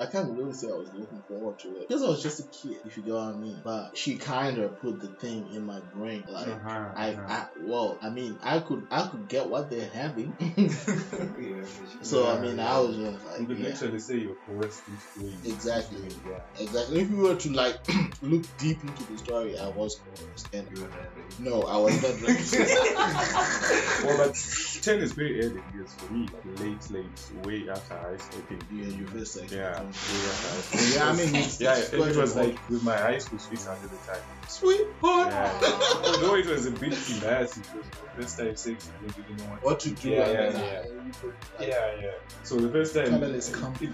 I 0.00 0.06
can't 0.06 0.36
really 0.36 0.52
say 0.52 0.66
I 0.66 0.74
was 0.74 0.90
looking 0.92 1.22
forward 1.28 1.58
to 1.60 1.68
it 1.68 1.88
because 1.88 2.02
I 2.02 2.08
was 2.08 2.22
just 2.22 2.40
a 2.40 2.42
kid, 2.44 2.78
if 2.84 2.96
you 2.96 3.04
get 3.04 3.14
what 3.14 3.34
I 3.34 3.36
mean. 3.36 3.60
But 3.64 3.96
she 3.96 4.16
kind 4.16 4.58
of 4.58 4.80
put 4.80 5.00
the 5.00 5.14
thing 5.20 5.48
in 5.52 5.64
my 5.64 5.80
brain, 5.94 6.24
like 6.28 6.48
Uh-huh, 6.48 6.92
I, 6.96 7.10
uh-huh. 7.10 7.22
I, 7.28 7.46
well, 7.60 7.98
I 8.02 8.10
mean, 8.10 8.38
I 8.42 8.58
could, 8.58 8.86
I 8.90 9.06
could 9.06 9.28
get 9.28 9.48
what 9.48 9.70
they're 9.70 9.88
having. 9.88 10.36
yeah, 10.40 10.66
so 12.02 12.26
I 12.28 12.40
mean, 12.40 12.56
yeah. 12.56 12.74
I 12.74 12.80
was 12.80 12.96
just 12.96 13.22
You 13.22 13.28
like, 13.30 13.48
could 13.48 13.58
yeah, 13.58 13.68
literally 13.68 13.98
say 14.00 14.18
you're 14.18 14.34
coerced 14.46 14.82
into. 14.88 15.30
Exactly. 15.44 16.00
Yeah. 16.26 16.64
exactly. 16.64 17.00
If 17.02 17.10
you 17.10 17.18
were 17.18 17.36
to 17.36 17.52
like 17.52 17.76
look 18.22 18.42
deep 18.58 18.82
into 18.82 19.04
the 19.04 19.16
story, 19.18 19.56
I 19.56 19.68
was 19.68 20.00
coerced, 20.04 20.54
and 20.54 20.68
you 20.70 20.82
were 20.82 20.88
not 20.88 21.06
ready. 21.16 21.34
no, 21.38 21.62
I 21.62 21.76
was 21.78 22.02
not 22.02 22.20
ready. 22.20 22.42
Well, 24.04 24.18
but 24.18 24.34
10 24.82 24.98
is 25.00 25.12
very 25.12 25.40
early 25.40 25.62
years 25.72 25.96
for 25.98 26.12
me. 26.12 26.28
Like 26.32 26.42
late, 26.60 26.84
late, 26.90 27.18
way 27.32 27.66
after 27.70 27.96
high 27.96 28.16
school. 28.18 28.42
Yeah, 28.70 28.88
you 28.88 29.06
first 29.06 29.40
like, 29.40 29.50
Yeah, 29.50 29.83
way 29.86 30.28
after. 30.30 30.98
Yeah, 30.98 31.08
I 31.08 31.12
mean, 31.16 31.34
yeah, 31.58 31.76
it, 31.78 31.92
it 31.94 32.16
was 32.16 32.36
like 32.36 32.56
with 32.70 32.82
my 32.82 32.96
high 32.96 33.18
school 33.18 33.38
sweetheart 33.38 33.78
at 33.82 33.90
the 33.90 33.96
time. 34.12 34.22
sweetheart. 34.48 35.28
Yeah. 35.32 35.60
Although 36.04 36.36
it 36.36 36.46
was 36.46 36.66
a 36.66 36.70
bit 36.70 36.94
embarrassing 37.10 37.62
because 37.72 37.88
the 37.90 38.22
first 38.22 38.38
time 38.38 38.56
sex, 38.56 38.88
I 38.88 39.06
didn't 39.06 39.16
really 39.28 39.42
know 39.42 39.50
what. 39.50 39.64
What 39.64 39.80
to 39.80 39.90
do? 39.90 40.08
Yeah, 40.10 40.22
and 40.28 40.58
yeah, 40.58 40.64
yeah. 40.64 40.80
I- 40.80 41.04
you 41.04 41.12
put, 41.20 41.34
like, 41.58 41.68
Yeah, 41.68 42.00
yeah. 42.00 42.10
So 42.44 42.56
the 42.56 42.68
first 42.70 42.94
time. 42.94 43.10
Colorless 43.10 43.54
come. 43.54 43.74
it 43.80 43.90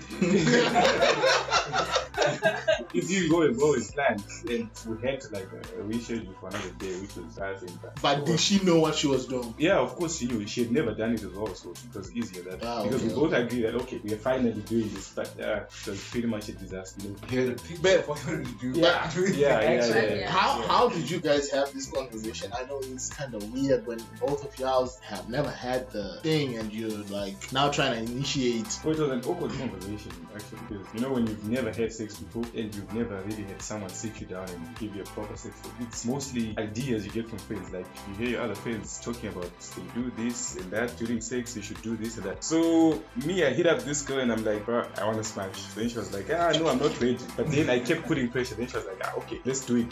if 2.93 3.11
you 3.11 3.31
go 3.31 3.43
and 3.43 3.57
well 3.57 3.75
as 3.75 3.91
planned, 3.93 4.23
and 4.49 4.69
we 4.87 5.07
had 5.09 5.21
to 5.21 5.29
like 5.33 5.45
uh, 5.53 5.83
reschedule 5.83 6.35
for 6.41 6.49
another 6.49 6.71
day, 6.79 7.01
which 7.01 7.15
was 7.17 7.27
Thursday. 7.35 7.73
But 8.03 8.27
did 8.27 8.39
she 8.41 8.63
know 8.65 8.81
what 8.81 8.95
she 8.95 9.07
was 9.07 9.27
doing? 9.27 9.55
Yeah, 9.59 9.79
of 9.79 9.95
course 9.97 10.19
she 10.19 10.27
knew. 10.27 10.47
She 10.47 10.63
had 10.65 10.73
never 10.73 10.93
done 10.93 11.15
it 11.15 11.23
as 11.23 11.33
well, 11.33 11.55
so 11.55 11.71
it 11.71 11.95
was 11.97 12.15
easier 12.15 12.43
that 12.45 12.65
Ah, 12.65 12.83
because 12.83 13.03
okay, 13.03 13.09
we 13.09 13.15
both 13.15 13.33
okay. 13.33 13.43
agreed 13.43 13.63
that 13.63 13.75
okay, 13.77 14.01
we 14.03 14.13
are 14.13 14.17
finally 14.19 14.53
doing 14.63 14.89
this, 14.93 15.11
but 15.15 15.41
uh, 15.41 15.61
it 15.87 15.91
was 15.91 16.05
pretty 16.11 16.27
much 16.27 16.49
a 16.49 16.53
disaster. 16.53 17.01
You 17.03 17.11
know? 17.11 17.17
You 17.45 17.53
a 17.53 17.55
picture 17.55 17.79
But- 17.83 17.99
of 18.01 18.09
what 18.09 18.27
you 18.29 18.45
to 18.45 18.53
do. 18.73 18.81
Yeah. 18.81 19.11
Doing 19.15 19.33
the 19.33 19.39
Yeah, 19.41 19.61
yeah, 19.61 19.87
yeah, 19.87 20.15
Yeah. 20.15 20.31
How 20.31 20.61
Yeah. 20.61 20.69
how 20.69 20.89
did 20.89 21.11
you 21.11 21.21
guys 21.21 21.51
have 21.51 21.73
this 21.73 21.87
conversation? 21.91 22.53
I 22.57 22.65
know 22.67 22.81
it's 22.81 23.09
kind 23.09 23.35
of 23.35 23.53
weird 23.53 23.87
when 23.87 24.01
both 24.21 24.45
of 24.45 24.59
y'all 24.59 24.91
have 25.03 25.29
never 25.29 25.51
had 25.51 25.91
the 25.91 26.21
thing 26.23 26.59
and 26.59 26.73
you're 26.73 26.91
like 27.09 27.53
now 27.53 27.71
trying 27.71 27.93
to 28.07 28.13
initiate. 28.13 28.67
Well, 28.85 28.95
it 28.95 29.01
was 29.01 29.11
an 29.11 29.25
awkward 29.31 29.53
conversation 29.53 30.13
actually 30.35 30.59
because 30.69 30.87
you 30.95 31.01
know 31.01 31.13
when 31.13 31.27
you've 31.27 31.45
never 31.49 31.73
had 31.73 31.93
sex 31.93 32.17
before 32.17 32.45
and 32.55 32.75
you've 32.75 32.93
never 32.95 33.21
really 33.23 33.45
had 33.45 33.61
someone 33.63 33.91
sit 33.91 34.21
you 34.21 34.27
down 34.27 34.49
and 34.51 34.79
give 34.79 34.95
you 34.95 35.03
a 35.03 35.07
proper 35.07 35.37
sex. 35.37 35.55
It's 35.81 36.05
mostly 36.05 36.55
ideas 36.59 37.05
you 37.07 37.13
get 37.13 37.29
from 37.29 37.39
friends. 37.39 37.71
Like 37.73 37.87
you 38.09 38.15
hear 38.17 38.29
your 38.35 38.43
other 38.43 38.55
friends 38.55 39.01
talking 39.03 39.31
about 39.31 39.51
they 39.77 39.83
do 40.01 40.11
this 40.17 40.57
and 40.57 40.71
that 40.73 40.97
during 40.99 41.21
sex. 41.21 41.57
You 41.57 41.63
should 41.63 41.81
do 41.83 41.97
this 41.97 42.17
and 42.17 42.27
that. 42.27 42.45
So 42.45 43.03
me, 43.25 43.45
I 43.45 43.51
hit 43.51 43.67
up 43.67 43.81
this 43.83 44.03
girl 44.03 44.19
and 44.21 44.31
I'm 44.33 44.45
like, 44.45 44.65
bro, 44.67 44.85
I 44.99 45.05
want 45.05 45.19
to 45.19 45.25
smash. 45.25 45.70
Then 45.75 45.89
she 45.89 45.99
was 45.99 46.13
like, 46.13 46.27
ah, 46.31 46.53
no, 46.59 46.69
I'm 46.69 46.79
not 46.79 46.99
ready. 47.01 47.19
But 47.37 47.51
then 47.51 47.71
I 47.71 47.79
kept 47.81 48.07
putting 48.07 48.29
pressure. 48.29 48.55
Then 48.55 48.69
she 48.69 48.77
was 48.77 48.87
like, 48.87 49.01
ah, 49.05 49.15
okay, 49.19 49.41
let's 49.45 49.65
do 49.65 49.77
it 49.77 49.91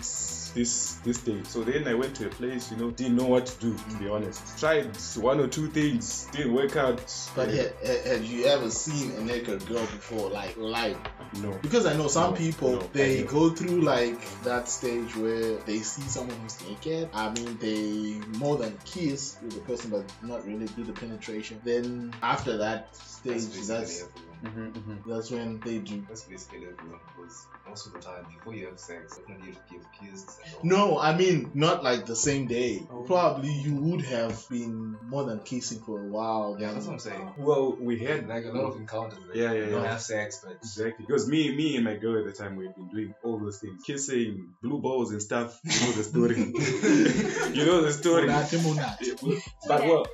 this 0.54 0.94
this 1.04 1.18
day. 1.18 1.40
So 1.44 1.62
then 1.62 1.86
I 1.86 1.94
went 1.94 2.16
to 2.16 2.26
a 2.26 2.30
place, 2.30 2.70
you 2.70 2.78
know, 2.78 2.90
didn't 2.90 3.16
know 3.16 3.26
what 3.26 3.46
to 3.46 3.60
do. 3.60 3.76
To 3.76 3.96
be 3.98 4.08
honest, 4.08 4.58
tried 4.58 4.96
one 5.16 5.40
or 5.40 5.46
two 5.48 5.68
things, 5.68 6.26
didn't 6.32 6.52
work 6.54 6.76
out. 6.76 7.00
But 7.36 7.50
had, 7.50 7.72
had 7.84 8.22
you 8.22 8.46
ever 8.46 8.70
seen 8.70 9.12
a 9.12 9.20
naked 9.20 9.66
girl 9.66 9.80
before, 9.86 10.30
like 10.30 10.56
live? 10.56 10.96
no. 11.42 11.52
Because 11.62 11.84
I 11.86 11.94
know 11.96 12.08
some 12.08 12.30
No, 12.32 12.36
people 12.36 12.72
no, 12.72 12.80
they 12.92 13.22
go 13.24 13.50
through 13.50 13.82
like 13.82 14.18
that 14.44 14.68
stage 14.68 15.14
where 15.16 15.56
they 15.58 15.78
see 15.80 16.02
someone 16.02 16.36
who's 16.40 16.60
naked. 16.66 17.10
I 17.12 17.30
mean, 17.30 17.58
they 17.58 18.20
more 18.38 18.56
than 18.56 18.76
kiss 18.84 19.36
with 19.42 19.52
the 19.54 19.60
person, 19.60 19.90
but 19.90 20.04
not 20.22 20.46
really 20.46 20.66
do 20.66 20.84
the 20.84 20.92
penetration. 20.92 21.60
Then 21.64 22.14
after 22.22 22.56
that 22.58 22.96
stage, 22.96 23.34
That's 23.44 23.68
that's 23.68 24.04
everyone. 24.44 24.72
Mm-hmm, 24.72 25.10
that's 25.10 25.30
when 25.30 25.60
they 25.60 25.78
do. 25.78 26.04
That's 26.08 26.22
basically 26.24 26.66
everyone 26.66 27.00
because 27.16 27.46
most 27.68 27.86
of 27.86 27.92
the 27.92 28.00
time 28.00 28.26
before 28.36 28.54
you 28.54 28.66
have 28.66 28.78
sex, 28.78 29.16
definitely 29.16 29.56
you 29.70 29.78
have 29.78 29.92
kissed 29.92 30.38
and 30.44 30.72
all. 30.72 30.88
No, 30.90 30.98
I 30.98 31.16
mean 31.16 31.50
not 31.54 31.84
like 31.84 32.06
the 32.06 32.16
same 32.16 32.46
day. 32.46 32.86
Oh. 32.90 33.02
Probably 33.02 33.52
you 33.52 33.74
would 33.74 34.02
have 34.02 34.48
been 34.48 34.96
more 35.06 35.24
than 35.24 35.40
kissing 35.40 35.80
for 35.80 36.00
a 36.00 36.08
while. 36.08 36.56
Yeah, 36.58 36.72
that's 36.72 36.86
what 36.86 36.94
I'm 36.94 36.98
saying. 36.98 37.32
Well, 37.36 37.76
we 37.80 37.98
had 37.98 38.28
Like 38.28 38.44
a 38.44 38.48
lot 38.48 38.64
of 38.64 38.76
encounters. 38.76 39.18
Like, 39.26 39.36
Yeah, 39.36 39.52
yeah, 39.52 39.64
you 39.64 39.70
don't 39.70 39.84
have 39.84 40.00
sex, 40.02 40.40
but 40.44 40.56
Exactly. 40.56 41.04
Because 41.06 41.28
me, 41.28 41.54
me 41.54 41.76
and 41.76 41.84
my 41.84 41.96
girl 41.96 42.18
at 42.18 42.24
the 42.24 42.32
time 42.32 42.56
we 42.56 42.66
had 42.66 42.74
been 42.74 42.88
doing 42.88 43.14
all 43.22 43.38
those 43.38 43.58
things, 43.58 43.82
kissing, 43.84 44.54
blue 44.62 44.80
balls 44.80 45.10
and 45.12 45.22
stuff. 45.22 45.58
You 45.64 45.86
know 45.86 45.92
the 45.92 46.04
story. 46.04 46.36
you 47.56 47.66
know 47.66 47.82
the 47.82 47.92
story. 47.92 48.26
Monate, 48.26 48.58
monate. 48.62 49.42
But 49.66 49.84
well, 49.84 50.06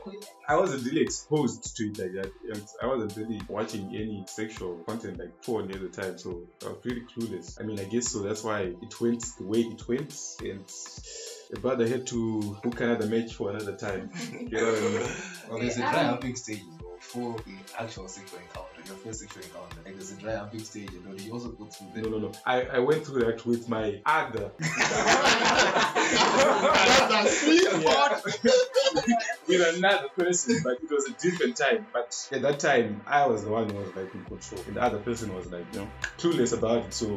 I 0.47 0.57
wasn't 0.57 0.85
really 0.85 1.01
exposed 1.01 1.77
to 1.77 1.85
it 1.85 1.99
like 1.99 2.13
that. 2.13 2.33
And 2.53 2.63
I 2.83 2.87
wasn't 2.87 3.17
really 3.17 3.41
watching 3.49 3.95
any 3.95 4.25
sexual 4.27 4.77
content 4.87 5.19
like 5.19 5.43
porn 5.43 5.71
at 5.71 5.81
the 5.81 5.89
time, 5.89 6.19
so 6.19 6.43
I 6.65 6.69
was 6.69 6.79
pretty 6.83 7.03
clueless. 7.03 7.61
I 7.61 7.65
mean, 7.65 7.81
I 7.81 7.85
guess 7.85 8.09
so. 8.13 8.21
That's 8.21 8.45
why 8.45 8.61
it 8.61 9.01
went 9.01 9.25
the 9.39 9.45
way 9.45 9.61
it 9.61 9.89
went, 9.89 10.15
and 10.41 10.65
the 11.51 11.61
brother 11.61 11.87
had 11.89 12.07
to 12.09 12.59
book 12.63 12.81
another 12.81 13.07
match 13.07 13.35
for 13.35 13.51
another 13.51 13.77
time. 13.77 14.11
You 14.35 14.61
know 14.61 14.73
what 14.73 14.79
I 14.79 14.81
mean? 14.83 15.01
well, 15.49 15.59
there's 15.61 15.77
a 15.77 15.81
dry 15.81 16.03
humping 16.05 16.37
stage 16.37 16.61
before 16.97 17.37
the 17.47 17.55
actual 17.79 18.09
sexual 18.09 18.41
encounter, 18.41 18.69
your 18.87 18.97
first 18.97 19.21
sexual 19.21 19.43
encounter. 19.43 19.77
Like 19.85 19.95
there's 19.95 20.13
a 20.13 20.17
dry 20.17 20.37
humping 20.37 20.61
stage, 20.61 20.91
and 20.91 21.05
then 21.05 21.27
you 21.27 21.33
also 21.33 21.51
go 21.51 21.65
through 21.67 21.89
the 21.95 22.03
No, 22.03 22.19
no, 22.19 22.29
no. 22.29 22.33
I, 22.45 22.63
I 22.63 22.79
went 22.81 23.07
through 23.07 23.25
that 23.25 23.45
with 23.47 23.69
my 23.69 24.01
other. 24.05 24.51
That's 27.09 27.15
a 27.15 27.29
sweet 27.31 27.63
Yeah. 27.65 28.21
Another 29.63 30.09
person, 30.09 30.61
but 30.65 30.79
it 30.83 30.91
was 30.91 31.07
a 31.09 31.13
different 31.13 31.57
time. 31.57 31.87
But 31.93 32.29
at 32.33 32.43
that 32.43 32.61
time, 32.61 33.03
I 33.07 33.27
was 33.27 33.45
the 33.45 33.51
one 33.51 33.69
who 33.69 33.77
was 33.77 33.95
like 33.95 34.15
in 34.15 34.25
control, 34.25 34.61
and 34.67 34.77
the 34.77 34.83
other 34.83 34.99
person 34.99 35.35
was 35.35 35.51
like, 35.51 35.67
you 35.73 35.81
know, 35.81 35.89
clueless 36.19 36.57
about 36.57 36.87
it. 36.87 36.95
So 36.95 37.17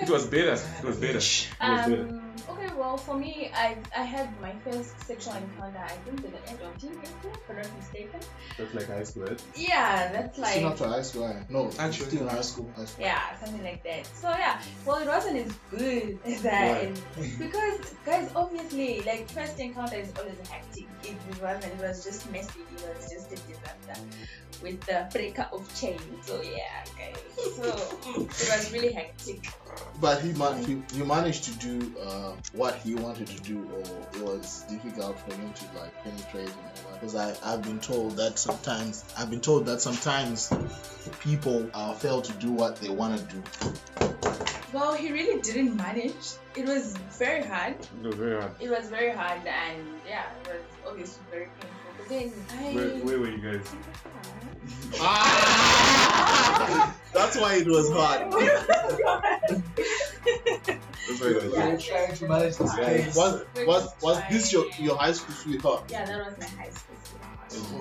it 0.00 0.10
was 0.10 0.26
better. 0.26 0.52
It 0.78 0.84
was 0.84 0.96
better. 0.96 1.18
It 1.18 1.70
was 1.70 1.86
better. 1.88 2.08
Um, 2.08 2.23
okay, 2.48 2.70
well, 2.76 2.96
for 2.96 3.16
me, 3.16 3.50
I 3.54 3.76
I 3.96 4.02
had 4.02 4.28
my 4.40 4.52
first 4.64 4.98
sexual 5.06 5.34
encounter. 5.34 5.78
I 5.78 5.96
think 6.04 6.24
at 6.24 6.32
the 6.32 6.52
age 6.52 6.60
of 6.62 6.78
teenager, 6.80 7.30
if 7.32 7.50
I'm 7.50 7.56
not 7.56 7.76
mistaken. 7.78 8.20
That's 8.58 8.74
like 8.74 8.86
high 8.88 9.04
school, 9.04 9.24
right? 9.24 9.42
Yeah, 9.56 10.12
that's 10.12 10.36
Still 10.36 10.62
not 10.62 10.68
like 10.70 10.78
to 10.78 10.88
high 10.88 11.02
school. 11.02 11.24
eh? 11.28 11.42
No, 11.48 11.70
Actually, 11.78 12.06
still 12.08 12.22
in 12.22 12.28
high 12.28 12.40
school. 12.42 12.70
High 12.76 12.84
school. 12.84 13.04
yeah, 13.04 13.38
something 13.40 13.62
like 13.64 13.82
that. 13.84 14.06
So 14.06 14.28
yeah, 14.30 14.60
well, 14.86 14.96
it 14.98 15.06
wasn't 15.08 15.36
as 15.46 15.52
good 15.70 16.18
as 16.24 16.42
that 16.42 16.90
because 17.38 17.94
guys, 18.04 18.30
obviously, 18.36 19.00
like 19.02 19.28
first 19.30 19.58
encounter 19.60 19.96
is 19.96 20.12
always 20.18 20.38
hectic. 20.48 20.86
It 21.04 21.16
wasn't. 21.42 21.72
It 21.74 21.80
was 21.80 22.04
just 22.04 22.30
messy. 22.32 22.60
It 22.74 22.82
was 22.96 23.10
just 23.10 23.32
a 23.32 23.36
disaster 23.36 24.02
with 24.62 24.80
the 24.86 25.06
breaker 25.12 25.46
of 25.52 25.62
chain. 25.78 25.98
So 26.22 26.40
yeah, 26.42 26.84
guys. 26.96 27.20
So 27.56 27.64
it 28.10 28.48
was 28.50 28.72
really 28.72 28.92
hectic. 28.92 29.46
But 30.00 30.22
he, 30.22 30.32
man- 30.32 30.62
he 30.64 30.82
he 30.96 31.02
managed 31.02 31.44
to 31.44 31.50
do 31.58 31.92
uh, 32.00 32.23
what 32.52 32.76
he 32.76 32.94
wanted 32.94 33.26
to 33.28 33.40
do, 33.42 33.68
or 33.72 33.80
it 34.16 34.22
was 34.22 34.62
difficult 34.68 35.18
for 35.20 35.34
him 35.34 35.52
to 35.52 35.78
like 35.78 36.04
penetrate 36.04 36.48
and. 36.48 36.84
Because 36.94 37.16
I 37.16 37.34
I've 37.44 37.62
been 37.62 37.80
told 37.80 38.16
that 38.16 38.38
sometimes 38.38 39.04
I've 39.18 39.30
been 39.30 39.40
told 39.40 39.66
that 39.66 39.80
sometimes 39.80 40.52
people 41.20 41.68
uh, 41.74 41.94
fail 41.94 42.22
to 42.22 42.32
do 42.34 42.52
what 42.52 42.76
they 42.76 42.88
want 42.88 43.18
to 43.18 43.34
do. 43.34 43.42
Well, 44.72 44.94
he 44.94 45.12
really 45.12 45.40
didn't 45.40 45.76
manage. 45.76 46.34
It 46.56 46.66
was 46.66 46.96
very 47.18 47.44
hard. 47.44 47.74
It 48.02 48.06
was 48.06 48.14
very 48.16 48.40
hard. 48.40 48.52
It 48.60 48.70
was 48.70 48.88
very 48.88 49.12
hard, 49.12 49.46
and 49.46 49.86
yeah, 50.06 50.24
it 50.42 50.48
was 50.48 50.62
obviously 50.88 51.22
very 51.30 51.48
painful. 51.60 51.70
But 51.98 52.08
then 52.08 52.32
I. 52.58 52.74
Where, 52.74 52.88
where 53.04 53.18
were 53.20 53.30
you 53.30 53.58
guys? 53.58 53.74
Ah! 55.00 56.94
That's 57.12 57.36
why 57.36 57.54
it 57.54 57.66
was 57.66 57.90
hard. 57.90 58.32
That's 61.08 61.20
why 61.20 61.26
it 61.28 61.34
was 61.36 61.44
Yeah. 61.54 61.68
You're 61.68 61.78
trying 61.78 62.16
to 62.16 62.28
manage 62.28 62.56
this 62.56 62.72
Yeah. 62.78 62.84
pace. 62.86 63.16
Was 63.16 63.44
was 63.66 63.88
was 64.02 64.22
this 64.30 64.52
your 64.52 64.66
your 64.78 64.96
high 64.96 65.12
school 65.12 65.34
sweetheart? 65.34 65.84
yeah, 65.88 66.04
that 66.06 66.18
was 66.26 66.38
my 66.38 66.46
high 66.62 66.70
school. 66.70 66.96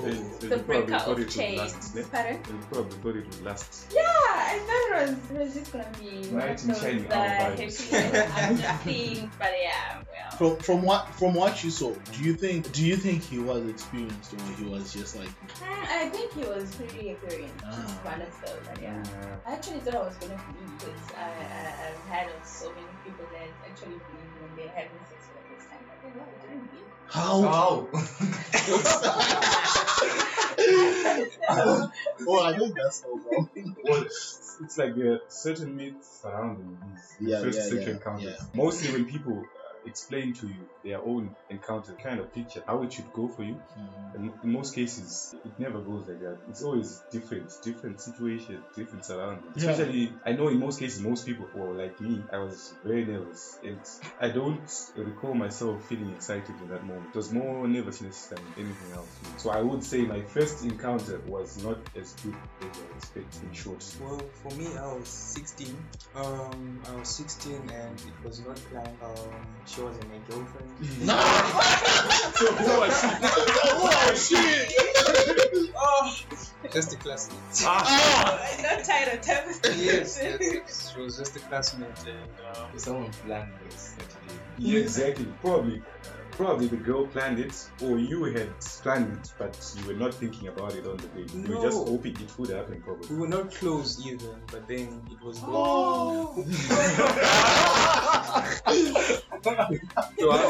They- 0.03 0.13
sweetheart. 0.13 0.39
they- 0.42 0.48
The 0.48 0.56
they 0.56 0.62
probably 0.62 0.82
breaker 0.86 1.00
thought 1.00 1.08
of 1.08 1.20
it 1.20 1.36
would 1.38 1.58
last. 1.58 1.96
ne? 1.96 2.01
Pardon? 2.03 2.39
They 2.44 2.65
probably 2.72 2.98
thought 2.98 3.15
it 3.15 3.25
would 3.27 3.44
last. 3.46 3.86
Yeah, 3.94 4.12
I 4.54 4.60
thought 4.60 5.02
it 5.02 5.10
was, 5.10 5.18
it 5.32 5.40
was 5.46 5.54
just 5.56 5.72
gonna 5.74 5.88
be 6.00 6.28
one 6.30 6.50
of 6.50 6.62
in 6.62 6.68
those 6.68 6.80
shining 6.80 7.12
uh, 7.12 7.16
happy 7.16 7.66
vibes. 7.66 7.94
after 7.94 8.84
things, 8.84 9.34
but 9.40 9.52
yeah, 9.60 9.98
well. 9.98 10.32
From 10.38 10.58
from 10.58 10.82
what 10.84 11.08
from 11.16 11.34
what 11.34 11.64
you 11.64 11.72
saw, 11.72 11.92
do 12.12 12.24
you 12.24 12.36
think 12.36 12.72
do 12.72 12.86
you 12.86 12.96
think 12.96 13.24
he 13.24 13.40
was 13.40 13.68
experienced 13.68 14.34
or 14.34 14.38
he 14.58 14.66
was 14.66 14.94
just 14.94 15.16
like 15.16 15.30
Uh, 15.62 15.86
I 15.90 16.10
think 16.10 16.34
he 16.34 16.44
was 16.46 16.76
pretty 16.76 17.10
experienced. 17.10 17.64
Ah. 17.66 17.82
Just 17.82 18.04
one 18.06 18.22
of 18.22 18.42
those, 18.42 18.68
but 18.68 18.82
yeah. 18.82 19.02
Uh, 19.04 19.50
I 19.50 19.54
actually 19.54 19.80
thought 19.80 19.96
I 19.96 20.04
was 20.04 20.18
gonna 20.18 20.38
be 20.48 20.54
because 20.78 21.02
I, 21.18 21.22
I, 21.24 21.90
I've 21.90 22.06
had 22.06 22.28
of 22.28 22.46
so 22.46 22.70
many 22.76 22.88
people 23.04 23.26
that 23.34 23.50
actually 23.68 23.98
believe 24.06 24.34
when 24.40 24.56
they're 24.56 24.70
having 24.70 25.02
sex 25.10 25.26
for 25.26 25.34
the 25.34 25.44
first 25.50 25.68
time, 25.70 25.82
but 25.90 25.98
then 26.04 26.14
no, 26.16 26.24
it 26.30 26.42
didn't 26.46 26.70
bleed. 26.70 26.86
how? 27.08 27.42
How? 27.42 27.90
oh, 32.28 32.44
I 32.44 32.58
think 32.58 32.76
that's 32.76 33.02
so 33.02 33.20
wrong. 33.26 33.50
It's, 34.62 34.78
like 34.78 34.96
there 34.96 35.14
are 35.14 35.20
certain 35.30 35.76
myths 35.76 36.22
surrounding 36.22 36.78
these 37.20 37.30
Yeah, 37.30 37.42
first 37.42 37.58
yeah, 37.72 37.86
sexual 37.86 38.20
yeah. 38.20 38.38
Mostly 38.54 38.92
when 38.92 39.06
people 39.06 39.46
explain 39.86 40.34
to 40.34 40.48
you 40.48 40.68
their 40.84 41.02
own 41.02 41.36
encounter, 41.50 41.94
kind 41.94 42.20
of 42.20 42.34
picture 42.34 42.63
how 42.66 42.84
it 42.84 42.94
should 42.94 43.12
go 43.13 43.28
for 43.28 43.44
you. 43.44 43.60
And 44.13 44.32
in 44.44 44.52
most 44.52 44.75
cases, 44.75 45.36
it 45.44 45.52
never 45.60 45.80
goes 45.80 46.08
like 46.08 46.20
that. 46.20 46.38
It's 46.50 46.63
always 46.63 47.02
different, 47.12 47.52
different 47.63 48.00
situation, 48.02 48.63
different 48.75 49.06
surroundings. 49.06 49.63
Yeah. 49.63 49.72
Especially, 49.72 50.13
I 50.25 50.34
know 50.34 50.50
in 50.50 50.60
most 50.60 50.80
cases, 50.80 51.02
most 51.02 51.25
people, 51.25 51.48
well, 51.56 51.74
like 51.74 52.00
me, 52.00 52.22
I 52.32 52.38
was 52.38 52.74
very 52.84 53.06
nervous, 53.06 53.60
and 53.63 53.80
I 54.20 54.30
don't 54.30 54.70
recall 54.96 55.34
myself 55.34 55.84
feeling 55.88 56.12
excited 56.12 56.54
in 56.62 56.70
that 56.70 56.86
moment. 56.86 57.08
It 57.10 57.16
was 57.16 57.32
more 57.32 57.68
nervousness 57.68 58.28
than 58.28 58.40
anything 58.58 58.92
else. 58.94 59.08
So 59.38 59.50
I 59.50 59.62
would 59.62 59.84
say 59.84 60.02
my 60.02 60.22
first 60.22 60.63
encounter 60.63 61.20
was 61.28 61.63
not 61.63 61.78
as 61.96 62.13
good 62.24 62.36
as 62.62 62.78
I 62.78 62.98
expected. 62.98 63.44
In 63.44 63.54
short, 63.54 63.84
Well, 64.02 64.22
for 64.44 64.56
me, 64.56 64.68
I 64.78 64.94
was 64.94 65.08
16. 65.08 65.75
Um, 66.16 66.82
I 66.88 66.96
was 66.96 67.10
16 67.10 67.54
and 67.72 68.00
it 68.00 68.25
was 68.28 68.40
not 68.42 68.56
planned. 68.72 68.98
Um, 69.04 69.34
she 69.74 69.82
wasn't 69.82 70.08
my 70.10 70.18
girlfriend. 70.30 70.70
No. 71.01 71.20
so 72.36 72.46
who 72.53 72.80
was 72.80 72.94
she? 73.01 73.15
oh 73.75 74.13
shit! 74.15 75.72
Oh, 75.75 76.15
just 76.72 76.94
a 76.94 76.96
classmate. 76.98 77.39
Ah, 77.65 78.58
not 78.62 78.84
tired 78.84 79.20
of 79.20 79.25
time. 79.25 79.48
yes, 79.77 80.20
yes, 80.22 80.38
yes. 80.42 80.92
She 80.96 81.01
was 81.01 81.18
just 81.18 81.36
a 81.36 81.39
classmate 81.39 81.89
and 82.08 82.58
um, 82.58 82.68
Someone 82.77 83.12
planned 83.25 83.51
this 83.65 83.96
actually. 84.00 84.38
yeah, 84.58 84.80
exactly. 84.80 85.25
Probably, 85.42 85.82
probably 86.32 86.68
the 86.68 86.77
girl 86.77 87.06
planned 87.08 87.39
it, 87.39 87.56
or 87.82 87.98
you 88.00 88.24
had 88.25 88.60
planned 88.60 89.12
it, 89.18 89.34
but 89.38 89.75
you 89.77 89.88
were 89.88 89.94
not 90.00 90.13
thinking 90.13 90.48
about 90.48 90.74
it 90.75 90.86
on 90.86 90.98
the 90.98 91.08
day. 91.08 91.25
You 91.50 91.56
were 91.58 91.63
just 91.63 91.77
hoping 91.88 92.13
it 92.20 92.38
would 92.39 92.50
happen, 92.50 92.82
probably. 92.82 93.08
we 93.10 93.15
were 93.22 93.27
not 93.27 93.53
close 93.53 94.06
even, 94.06 94.36
but 94.51 94.68
then 94.68 95.01
it 95.12 95.22
was 95.24 95.39
Oh. 95.44 96.44
So 99.44 99.54
how 99.56 99.68
we 99.70 99.78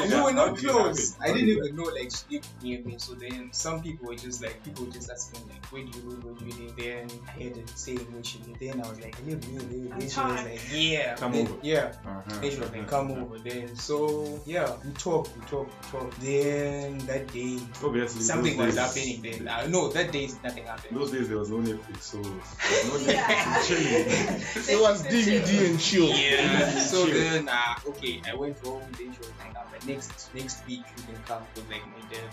that- 0.10 0.24
were 0.24 0.34
not 0.34 0.56
did 0.56 0.66
it 0.66 0.70
close. 0.72 1.16
I 1.22 1.34
didn't 1.34 1.50
even 1.50 1.76
know 1.76 1.84
like 1.84 2.12
she 2.12 2.36
lived 2.36 2.48
near 2.62 2.82
me. 2.84 2.96
So 2.98 3.14
then 3.14 3.50
some 3.52 3.82
people 3.82 4.08
were 4.08 4.16
just 4.16 4.42
like 4.44 4.64
people 4.64 4.86
were 4.86 4.92
just 4.92 5.10
asking 5.10 5.42
like 5.50 5.66
where 5.68 5.84
do 5.84 5.98
you 6.00 6.10
live, 6.10 6.24
where 6.24 6.34
do 6.36 6.46
you 6.46 6.68
live? 6.68 6.76
Then 6.78 7.08
I 7.28 7.44
had 7.44 7.68
to 7.68 7.78
say 7.78 7.96
where 7.96 8.24
she 8.24 8.40
lived. 8.40 8.60
Then 8.60 8.82
I 8.82 8.90
was 8.90 9.00
like 9.02 9.16
I 9.20 9.30
live 9.30 9.50
near 9.50 9.62
there. 9.62 9.98
Then 10.00 10.10
she 10.10 10.20
was 10.20 10.44
like 10.44 10.62
yeah, 10.72 11.16
Come 11.16 11.32
Then- 11.32 11.48
over. 11.48 11.58
yeah. 11.64 11.94
Uh-huh, 12.06 12.40
Then 12.42 12.52
she 12.52 12.60
was 12.60 12.72
like 12.72 12.88
come 12.88 13.12
uh-huh. 13.12 13.22
over. 13.22 13.40
Then 13.40 13.76
so 13.76 14.40
yeah, 14.46 14.72
we 14.86 14.92
talked, 14.94 15.36
we 15.38 15.46
talked, 15.48 15.72
we 15.94 16.00
talked. 16.00 16.22
Then 16.22 16.98
that 17.00 17.32
day 17.34 17.60
Obviously, 17.84 18.22
something 18.22 18.58
was 18.58 18.76
days- 18.76 18.78
happening. 18.78 19.22
Then 19.22 19.48
uh, 19.48 19.68
no, 19.68 19.90
that 19.90 20.12
day 20.12 20.30
nothing 20.44 20.66
happened. 20.66 20.98
Those 20.98 21.12
days 21.12 21.30
there 21.30 21.38
was 21.40 21.50
no 21.50 21.58
Netflix, 21.58 22.02
so 22.02 22.20
no 22.20 22.30
Netflix 22.30 23.68
chilling. 23.68 24.78
It 24.78 24.82
was 24.82 25.04
DVD 25.04 25.66
and 25.70 25.80
chill. 25.80 26.10
Yeah. 26.10 26.78
so 26.80 27.06
Chill. 27.08 27.14
then, 27.16 27.50
uh, 27.50 27.76
okay, 27.88 28.22
I 28.30 28.36
went 28.36 28.58
home. 28.66 28.82
Then 28.98 29.12
she 29.13 29.20
was 29.20 29.32
like, 29.40 29.56
uh, 29.56 29.62
but 29.72 29.86
next 29.88 30.34
next 30.34 30.66
week 30.68 30.82
you 30.98 31.04
can 31.04 31.24
come 31.25 31.42
with 31.56 31.70
like 31.70 31.86
my 31.88 32.02
dad. 32.12 32.30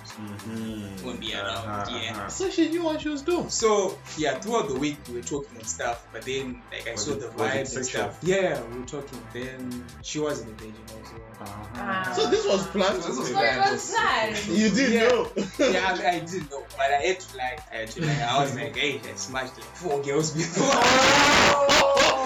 Mhm. 0.49 1.03
Won't 1.05 1.21
be 1.21 1.35
around, 1.35 1.47
Uh-huh, 1.69 1.97
yeah. 1.99 2.11
uh-huh. 2.13 2.29
So 2.29 2.51
she 2.51 2.69
knew 2.69 2.83
what 2.83 3.01
she 3.01 3.09
was 3.09 3.23
doing. 3.23 3.49
So 3.51 3.99
yeah, 4.17 4.39
throughout 4.39 4.69
the 4.69 4.75
week 4.79 4.97
we 5.09 5.15
were 5.17 5.23
talking 5.23 5.57
and 5.57 5.67
stuff. 5.67 6.07
But 6.13 6.23
then, 6.23 6.63
like 6.73 6.87
I 6.89 6.93
Was 6.93 7.05
saw 7.05 7.13
it- 7.13 7.21
the 7.21 7.29
vibe 7.29 7.75
and 7.77 7.87
stuff. 7.87 8.19
Yeah, 8.23 8.61
we 8.73 8.81
were 8.81 8.87
talking. 8.87 9.21
Then 9.33 9.85
she 10.03 10.19
wasn't 10.19 10.51
a 10.51 10.53
virgin 10.55 10.75
also. 10.89 11.17
Uh-huh. 11.43 12.15
So 12.15 12.31
this 12.31 12.45
was 12.47 12.67
planned. 12.69 13.03
So 13.03 13.09
this 13.09 13.19
was 13.19 13.29
So 13.31 13.41
it 13.41 13.57
was 13.73 13.91
planned. 13.95 14.47
You 14.49 14.69
did 14.71 14.93
Yeah. 14.93 15.09
know. 15.09 15.31
yeah, 15.59 15.97
I, 16.03 16.17
I 16.17 16.19
didn't 16.21 16.51
know, 16.51 16.65
but 16.77 16.81
I 16.93 17.01
had 17.07 17.21
to 17.21 17.37
like, 17.37 17.61
I 17.73 17.77
had 17.77 17.91
to 17.93 18.01
like, 18.07 18.19
I 18.21 18.39
was 18.43 18.55
like, 18.55 18.77
hey, 18.77 19.01
I 19.11 19.15
smashed 19.17 19.55
like 19.57 19.65
four 19.77 20.03
girls 20.03 20.33
before. 20.33 20.67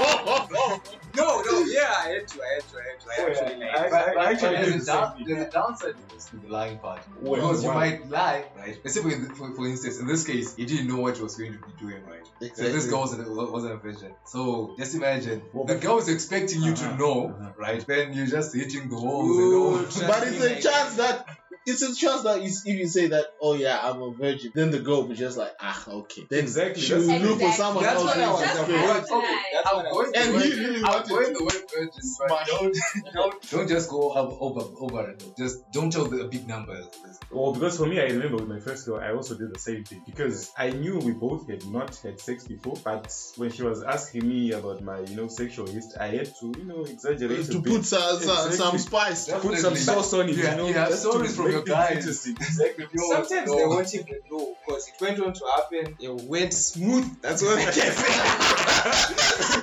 no, 1.16 1.42
no, 1.42 1.64
yeah, 1.66 1.94
I 1.96 2.08
had 2.18 2.28
to, 2.28 2.40
I 2.42 2.54
had 2.54 2.64
to, 2.70 2.76
I 2.78 2.82
had 2.90 3.00
to. 3.00 3.06
I 3.08 3.14
Oh, 3.16 3.26
yeah. 3.26 3.28
actually 3.30 3.60
like. 3.60 3.74
I- 3.74 3.90
But, 3.90 4.13
but 4.14 4.24
actually 4.26 4.56
there's, 4.56 4.74
a 4.74 4.78
the 4.78 4.84
down, 4.84 5.24
there's 5.26 5.46
a 5.46 5.50
downside 5.50 5.94
to 5.96 6.14
this, 6.14 6.24
to 6.26 6.36
the 6.36 6.48
lying 6.48 6.78
part. 6.78 7.00
Wait, 7.20 7.36
because 7.40 7.64
you 7.64 7.72
might 7.72 8.08
lie, 8.08 8.44
right? 8.56 8.78
Let's 8.82 8.94
say 8.94 9.02
for, 9.02 9.10
for, 9.34 9.54
for 9.54 9.66
instance, 9.66 9.98
in 10.00 10.06
this 10.06 10.24
case, 10.24 10.54
he 10.56 10.64
didn't 10.66 10.88
know 10.88 11.00
what 11.00 11.16
he 11.16 11.22
was 11.22 11.36
going 11.36 11.52
to 11.52 11.58
be 11.58 11.72
doing, 11.80 12.04
right? 12.06 12.26
So 12.26 12.46
Exactly. 12.46 12.72
this 12.72 12.86
girl 12.90 13.00
wasn't, 13.00 13.52
wasn't 13.52 13.72
a 13.74 13.76
virgin. 13.76 14.12
So 14.26 14.74
just 14.78 14.94
imagine, 14.94 15.42
Well, 15.52 15.64
the 15.64 15.76
girl 15.76 15.98
is 15.98 16.08
expecting 16.08 16.62
you 16.62 16.74
to 16.74 16.84
Uh-huh, 16.84 16.96
know, 16.96 17.28
uh-huh. 17.30 17.50
right? 17.56 17.86
Then 17.86 18.12
you're 18.12 18.26
just 18.26 18.54
hitting 18.54 18.88
the 18.88 18.96
walls 18.96 19.36
Ooh, 19.36 19.42
and 19.44 20.02
all. 20.02 20.08
But 20.08 20.26
it's 20.28 20.42
a 20.44 20.60
chance 20.60 20.96
that 20.96 21.26
it's 21.66 21.82
a 21.82 21.94
chance 21.94 22.22
that 22.22 22.42
is- 22.42 22.62
if 22.66 22.78
you 22.78 22.86
say 22.88 23.08
that, 23.08 23.26
oh 23.40 23.54
yeah, 23.54 23.80
I'm 23.82 24.00
a 24.02 24.10
virgin, 24.12 24.52
then 24.54 24.70
the 24.70 24.78
girl 24.80 25.02
will 25.02 25.08
be 25.08 25.14
just 25.14 25.36
like, 25.38 25.52
ah, 25.60 25.82
okay. 25.88 26.26
Then 26.28 26.40
Exactly, 26.44 26.82
She'll 26.82 27.00
that's- 27.00 27.22
look 27.22 27.40
for 27.40 27.52
someone 27.52 27.84
That's 27.84 27.96
else. 27.96 28.04
what 28.04 28.18
I 28.18 28.30
was 28.30 28.40
just 28.40 28.54
saying. 28.54 28.66
virgin. 28.66 28.86
That's 28.86 29.10
okay, 29.12 29.40
That's 29.52 29.72
what 29.72 29.86
I 29.86 29.90
going 29.90 30.04
was 30.04 30.12
the 30.12 30.18
And 30.20 30.34
word- 30.34 30.42
he 30.44 30.50
really 30.60 30.76
I'm 30.76 30.82
wanted 30.92 31.08
going 31.08 31.26
to 31.26 31.32
the 31.32 31.44
word 31.44 31.62
virgin, 31.74 32.02
but 32.28 32.46
don't, 32.46 32.76
don't, 33.14 33.50
don't 33.50 33.68
just 33.68 33.90
go 33.90 34.12
over, 34.12 34.36
over, 34.40 34.60
over 34.80 35.10
it. 35.10 35.24
Just 35.38 35.70
don't 35.72 35.90
tell 35.92 36.04
the 36.04 36.24
big 36.24 36.46
numbers. 36.46 36.86
Well, 37.30 37.52
because 37.52 37.76
for 37.78 37.86
me, 37.86 38.00
I 38.00 38.04
remember 38.04 38.36
with 38.36 38.48
my 38.48 38.60
first 38.60 38.86
girl, 38.86 39.00
I 39.00 39.12
also 39.12 39.36
did 39.36 39.52
the 39.52 39.58
same 39.58 39.84
thing 39.84 40.02
because 40.06 40.52
I 40.56 40.70
knew 40.70 40.98
we 40.98 41.12
both 41.12 41.48
had 41.48 41.66
not 41.66 41.94
had 41.96 42.20
sex 42.20 42.46
before. 42.46 42.76
But 42.84 43.12
when 43.36 43.50
she 43.50 43.62
was 43.62 43.82
asking 43.82 44.28
me 44.28 44.52
about 44.52 44.82
my, 44.82 45.00
you 45.00 45.16
know, 45.16 45.28
sexual 45.28 45.66
history, 45.66 45.98
I 46.00 46.08
had 46.08 46.26
to, 46.40 46.52
you 46.58 46.64
know, 46.64 46.84
exaggerate 46.84 47.48
a 47.48 47.52
to 47.52 47.60
bit. 47.60 47.72
put 47.72 47.84
some, 47.84 48.18
some, 48.20 48.52
some 48.52 48.78
spice. 48.78 49.28
Yeah. 49.28 49.38
put 49.40 49.58
some 49.58 49.74
sauce 49.76 50.12
on 50.14 50.28
it, 50.28 50.36
Yeah, 50.36 50.52
you 50.52 50.56
know. 50.58 50.66
you 50.68 50.74
have 50.74 50.88
just 50.90 51.02
to 51.04 51.10
stories 51.10 51.36
from 51.36 51.53
your 51.54 51.62
things 51.64 51.68
guys. 51.68 51.96
interesting. 51.96 52.36
Exactly. 52.36 52.86
Sometimes 52.96 53.50
they 53.56 53.66
won't 53.66 53.94
even 53.94 54.20
know 54.30 54.56
because 54.66 54.88
it 54.88 54.94
went 55.00 55.20
on 55.20 55.32
to 55.32 55.44
happen. 55.56 55.96
It 56.00 56.10
went 56.28 56.52
smooth. 56.54 57.20
That's 57.22 57.42
what 57.42 57.58
I 57.58 57.64
can 57.64 57.72
say. 57.72 57.84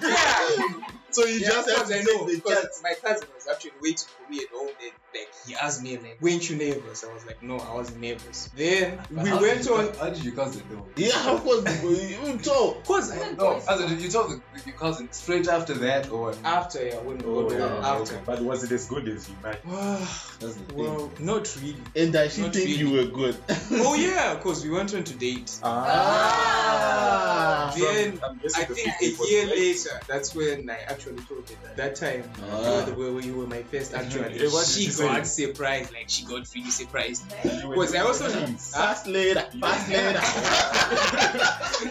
yeah. 0.10 0.80
So 1.12 1.26
you 1.26 1.40
Yeah, 1.40 1.50
just 1.50 1.70
have 1.70 1.88
to 1.88 2.04
know 2.04 2.26
because 2.26 2.82
my 2.84 2.94
cousin 3.04 3.28
was 3.36 3.48
actually 3.52 3.72
waiting 3.82 4.08
for 4.32 4.38
me 4.38 4.44
at 4.44 4.50
home. 4.56 4.70
Then, 4.80 4.92
like 5.14 5.28
he 5.46 5.56
asked 5.56 5.84
me 5.84 5.98
like, 5.98 6.18
"Weren't 6.22 6.50
you 6.50 6.56
nervous?" 6.56 7.04
I 7.04 7.14
was 7.14 7.26
like, 7.26 7.42
"No, 7.44 7.58
I 7.60 7.74
wasn't 7.74 8.02
nervous." 8.02 8.50
Then 8.56 9.00
But 9.12 9.24
we 9.24 9.32
went 9.32 9.58
did 9.58 9.66
you, 9.66 9.76
on. 9.76 9.94
How 9.96 10.10
did 10.10 10.24
your 10.24 10.34
cousin 10.36 10.64
know? 10.72 10.86
Yeah, 10.96 11.32
of 11.32 11.44
course. 11.44 11.84
You 11.84 12.38
told. 12.38 12.84
Cause 12.86 13.12
No, 13.38 13.62
as 13.68 13.82
in, 13.82 13.90
did 13.90 14.02
you 14.02 14.10
told 14.10 14.32
the, 14.32 14.42
your 14.66 14.76
cousin 14.76 15.12
straight 15.12 15.48
after 15.48 15.74
that, 15.76 16.10
or 16.12 16.34
after 16.44 16.86
yeah, 16.86 16.96
when 17.00 17.18
we 17.18 17.26
Oh, 17.26 17.50
got 17.50 17.60
yeah, 17.60 17.80
yeah, 17.80 17.88
after. 17.94 18.16
okay. 18.16 18.24
But 18.26 18.42
was 18.42 18.64
it 18.64 18.72
as 18.72 18.88
good 18.88 19.08
as 19.08 19.30
you 19.30 19.36
imagined? 19.44 19.64
that's 20.40 20.40
the 20.40 20.50
thing. 20.50 20.78
Well, 20.78 21.12
not 21.20 21.56
really. 21.62 21.76
And 21.96 22.16
I 22.16 22.28
she 22.30 22.42
Not 22.42 22.54
think 22.56 22.78
you 22.78 22.92
were 22.92 23.06
good. 23.06 23.36
oh 23.72 23.96
yeah, 23.96 24.36
cause 24.44 24.64
we 24.64 24.70
went 24.72 24.94
on 24.94 25.04
to 25.04 25.14
date. 25.16 25.52
Ah. 25.64 27.74
So 27.76 27.94
Then 27.94 28.20
I'm 28.24 28.40
I 28.56 28.64
think 28.66 28.94
a 29.02 29.28
year 29.30 29.48
later, 29.48 30.00
that's 30.08 30.36
when 30.36 30.70
I 30.70 30.78
actually 30.88 31.22
told 31.24 31.50
her 31.50 31.56
that. 31.64 31.78
That 31.78 31.96
time, 31.96 32.24
Ah. 32.52 32.86
you, 32.88 32.94
were, 32.96 33.12
the- 33.22 33.28
you 33.28 33.34
were 33.36 33.48
my 33.48 33.62
first 33.64 33.94
actually. 34.24 34.64
She 34.64 34.88
got 35.02 35.28
surprised, 35.28 35.92
like 35.94 36.06
she 36.08 36.26
got 36.26 36.48
really 36.56 36.72
surprised. 36.72 37.24
You 37.44 37.70
Was 37.70 37.94
I 37.96 38.00
also 38.00 38.28
Fast 38.30 39.08
later, 39.08 39.42
fast 39.60 39.90
later. 39.90 40.22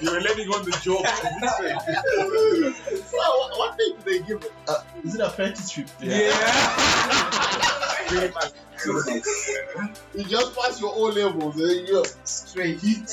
You 0.03 0.11
were 0.13 0.21
letting 0.21 0.49
on 0.49 0.65
the 0.65 0.71
job. 0.83 1.07
so, 1.07 1.13
what, 3.17 3.59
what 3.59 3.77
thing 3.77 3.95
do 3.97 4.03
they 4.11 4.21
give 4.27 4.43
it? 4.45 4.53
Uh, 4.69 4.83
is 5.05 5.15
it 5.15 5.21
apprenticeship? 5.21 5.89
Pretty 5.99 6.31
much. 8.35 8.53
You 8.87 10.25
just 10.25 10.57
pass 10.57 10.81
your 10.81 10.93
O 10.95 11.03
levels 11.05 11.61
eh? 11.61 11.79
and 11.79 11.89
you're 11.89 12.05
straight. 12.25 12.81
hit. 12.81 13.11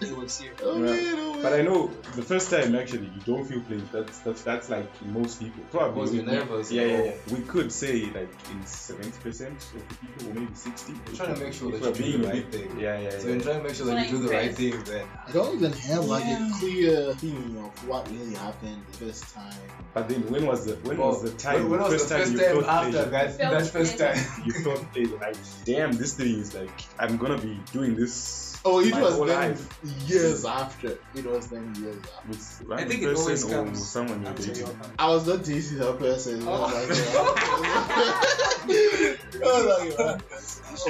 It 0.00 0.16
was 0.16 0.38
here. 0.40 0.52
Oh, 0.62 0.76
Yeah. 0.76 0.90
man, 0.92 1.14
oh, 1.18 1.38
But 1.42 1.52
I 1.54 1.62
know 1.62 1.88
the 2.16 2.22
first 2.22 2.50
time 2.50 2.74
actually 2.74 3.06
you 3.06 3.20
don't 3.24 3.44
feel 3.44 3.60
pain. 3.60 3.88
That's 3.92 4.18
that's 4.20 4.42
that's 4.42 4.68
like 4.70 4.88
most 5.06 5.40
people. 5.40 5.62
Probably 5.70 5.94
Because 6.00 6.14
you're 6.14 6.24
we- 6.24 6.32
nervous, 6.32 6.72
Yeah, 6.72 6.82
eh? 6.82 6.86
yeah, 6.86 7.04
yeah. 7.04 7.34
We 7.34 7.40
could 7.42 7.72
say 7.72 8.06
like 8.06 8.28
in 8.50 8.66
seventy 8.66 9.18
percent 9.22 9.56
of 9.56 9.88
the 9.88 9.94
people, 9.96 10.30
or 10.30 10.34
maybe 10.34 10.54
sixty. 10.54 10.92
You're 11.06 11.16
trying 11.16 11.34
to 11.34 11.40
make 11.44 11.52
sure 11.54 11.70
that 11.72 11.80
we're 11.80 12.06
you 12.06 12.12
do 12.12 12.18
the 12.18 12.28
right 12.28 12.52
thing. 12.52 12.78
Yeah, 12.78 12.98
yeah. 13.00 13.10
So 13.18 13.28
you're 13.28 13.40
trying 13.40 13.58
to 13.58 13.62
make 13.64 13.74
sure 13.74 13.86
that 13.86 14.04
you 14.10 14.18
do 14.18 14.22
the 14.26 14.34
right 14.34 14.54
crazy. 14.54 14.72
thing 14.72 14.84
then. 14.84 15.06
I 15.26 15.32
don't 15.32 15.54
even 15.56 15.72
have 15.72 16.04
like 16.06 16.24
Yeah. 16.24 16.48
a 16.48 16.58
clear 16.58 17.14
thing 17.14 17.56
of 17.64 17.88
what 17.88 18.10
really 18.10 18.34
happened 18.34 18.82
the 18.92 18.96
first 19.06 19.34
time. 19.34 19.54
But 19.94 20.08
then 20.08 20.22
when 20.30 20.44
was 20.46 20.66
the 20.66 20.74
when 20.86 20.98
Well, 20.98 21.08
was 21.08 21.22
the 21.22 21.30
time? 21.30 21.68
When, 21.70 21.80
when 21.80 21.80
the 21.80 21.94
was 21.96 22.08
the 22.08 22.18
first 22.18 22.32
you 22.32 22.38
time 22.38 22.48
felt 22.62 22.66
after 22.66 22.90
pleasure? 22.92 23.10
that, 23.10 23.36
Felt 23.38 23.52
that 23.52 23.66
first 23.72 23.96
pleasure. 23.96 24.14
time? 24.20 24.37
You 24.44 24.52
felt 24.64 24.92
pleasure. 24.92 25.16
Like, 25.18 25.36
damn, 25.64 25.92
this 25.92 26.14
thing 26.14 26.40
is 26.40 26.54
like 26.54 26.70
I'm 26.98 27.16
gonna 27.16 27.38
be 27.38 27.58
doing 27.72 27.94
this. 27.96 28.60
Oh, 28.64 28.80
it 28.80 28.90
my 28.90 29.02
was 29.02 29.14
whole 29.14 29.26
then 29.26 29.52
life. 29.52 29.78
years 30.06 30.44
after. 30.44 30.98
It 31.14 31.24
was 31.24 31.46
then 31.48 31.74
years 31.76 31.96
after. 31.96 32.28
With 32.28 32.62
I 32.72 32.84
think 32.84 33.02
it 33.02 33.16
always 33.16 33.44
person 33.44 33.58
or 33.58 33.64
comes 33.64 33.88
someone 33.88 34.22
you're 34.22 34.34
dating. 34.34 34.68
I 34.98 35.08
was 35.08 35.26
not 35.26 35.44
dating 35.44 35.78
that 35.78 35.98
person. 35.98 36.42
Oh. 36.46 36.64
I 36.64 36.86
was 36.88 36.98
like, 36.98 39.20
I 39.42 39.44
was 39.44 39.66
like, 39.66 39.96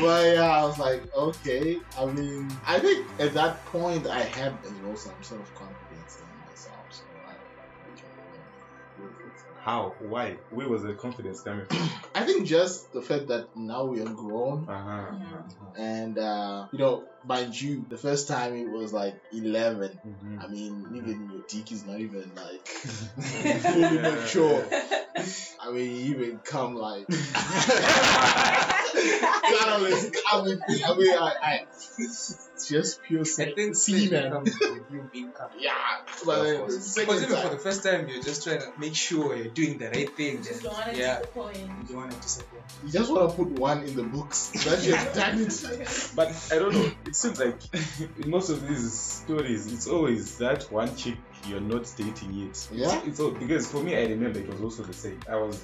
but 0.00 0.34
yeah, 0.34 0.42
I 0.42 0.64
was 0.64 0.78
like, 0.78 1.14
okay. 1.16 1.78
I 1.98 2.06
mean, 2.06 2.48
I 2.66 2.78
think 2.80 3.06
at 3.20 3.34
that 3.34 3.64
point 3.66 4.06
I 4.06 4.22
had 4.22 4.52
as 4.64 4.72
well 4.82 4.90
um, 4.90 4.96
some 4.96 5.12
sort 5.22 5.40
of 5.40 5.54
confidence 5.54 5.77
How? 9.68 9.96
Why? 9.98 10.38
Where 10.48 10.66
was 10.66 10.82
the 10.82 10.94
confidence 10.94 11.42
coming 11.42 11.66
from? 11.66 11.90
I 12.14 12.24
think 12.24 12.46
just 12.46 12.90
the 12.94 13.02
fact 13.02 13.28
that 13.28 13.48
now 13.54 13.84
we 13.84 14.00
are 14.00 14.14
grown 14.22 14.64
Uh-huh. 14.66 15.12
and 15.76 16.16
uh, 16.18 16.64
you 16.72 16.78
know, 16.78 17.04
mind 17.22 17.52
you, 17.54 17.84
the 17.90 17.98
first 17.98 18.28
time 18.28 18.54
it 18.54 18.66
was 18.66 18.94
like 18.94 19.12
eleven. 19.30 19.90
Mhm. 20.06 20.42
I 20.42 20.46
mean, 20.48 20.74
even 20.94 21.28
your 21.30 21.42
dick 21.52 21.70
is 21.70 21.84
not 21.84 22.00
even 22.00 22.32
like 22.34 22.66
fully 23.60 23.98
mature. 24.08 24.64
I 25.60 25.70
mean, 25.70 25.90
you 25.96 26.14
even 26.14 26.40
come 26.46 26.74
like 26.74 27.04
catalyst. 29.42 30.16
I 30.32 30.42
mean, 30.44 30.60
I 30.86 30.94
mean, 30.96 31.14
I, 31.18 31.34
I 31.42 31.66
it's 31.98 32.68
just 32.68 33.02
pure 33.02 33.20
I 33.20 33.24
se- 33.24 33.54
think 33.54 33.74
semen. 33.76 34.32
comes 34.32 34.56
from 34.56 34.84
you 34.92 35.08
being 35.12 35.30
calm. 35.32 35.50
Yeah, 35.58 35.72
but 36.24 36.42
then 36.42 36.58
course. 36.58 36.94
the 36.94 37.00
Because 37.00 37.20
second 37.20 37.22
even 37.22 37.28
for 37.36 37.42
time, 37.42 37.52
the 37.52 37.58
first 37.58 37.82
time, 37.84 38.08
you're 38.08 38.22
just 38.22 38.44
trying 38.44 38.60
to 38.60 38.72
make 38.78 38.94
sure 38.94 39.36
you're 39.36 39.48
doing 39.52 39.78
the 39.78 39.90
right 39.90 40.14
thing. 40.16 40.38
Just 40.42 40.62
then- 40.62 40.72
don't 40.72 40.74
want 40.74 40.92
to 40.94 40.98
yeah, 40.98 41.18
disappoint. 41.20 41.56
you 41.56 41.84
don't 41.88 41.96
want 41.96 42.12
to 42.12 42.20
disappoint. 42.20 42.62
you 42.84 42.92
just 42.92 43.10
want 43.12 43.30
to 43.30 43.36
put 43.36 43.48
one 43.58 43.82
in 43.84 43.94
the 43.96 44.02
books. 44.02 44.48
That 44.64 44.84
you've 44.84 45.14
done 45.14 45.40
it. 45.40 46.12
But 46.16 46.28
I 46.52 46.58
don't 46.58 46.72
know. 46.74 46.90
It 47.06 47.14
seems 47.16 47.38
like 47.38 47.56
in 48.18 48.30
most 48.30 48.50
of 48.50 48.66
these 48.66 48.92
stories, 48.92 49.72
it's 49.72 49.86
always 49.86 50.38
that 50.38 50.70
one 50.72 50.94
chick 50.96 51.16
you're 51.46 51.60
not 51.60 51.90
dating 51.96 52.32
yet. 52.34 52.68
Yeah. 52.72 53.00
It's 53.06 53.20
all 53.20 53.30
because 53.30 53.70
for 53.70 53.82
me, 53.82 53.96
I 53.96 54.02
remember 54.06 54.40
it 54.40 54.48
was 54.48 54.60
also 54.60 54.82
the 54.82 54.92
same. 54.92 55.20
I 55.30 55.36
was 55.36 55.60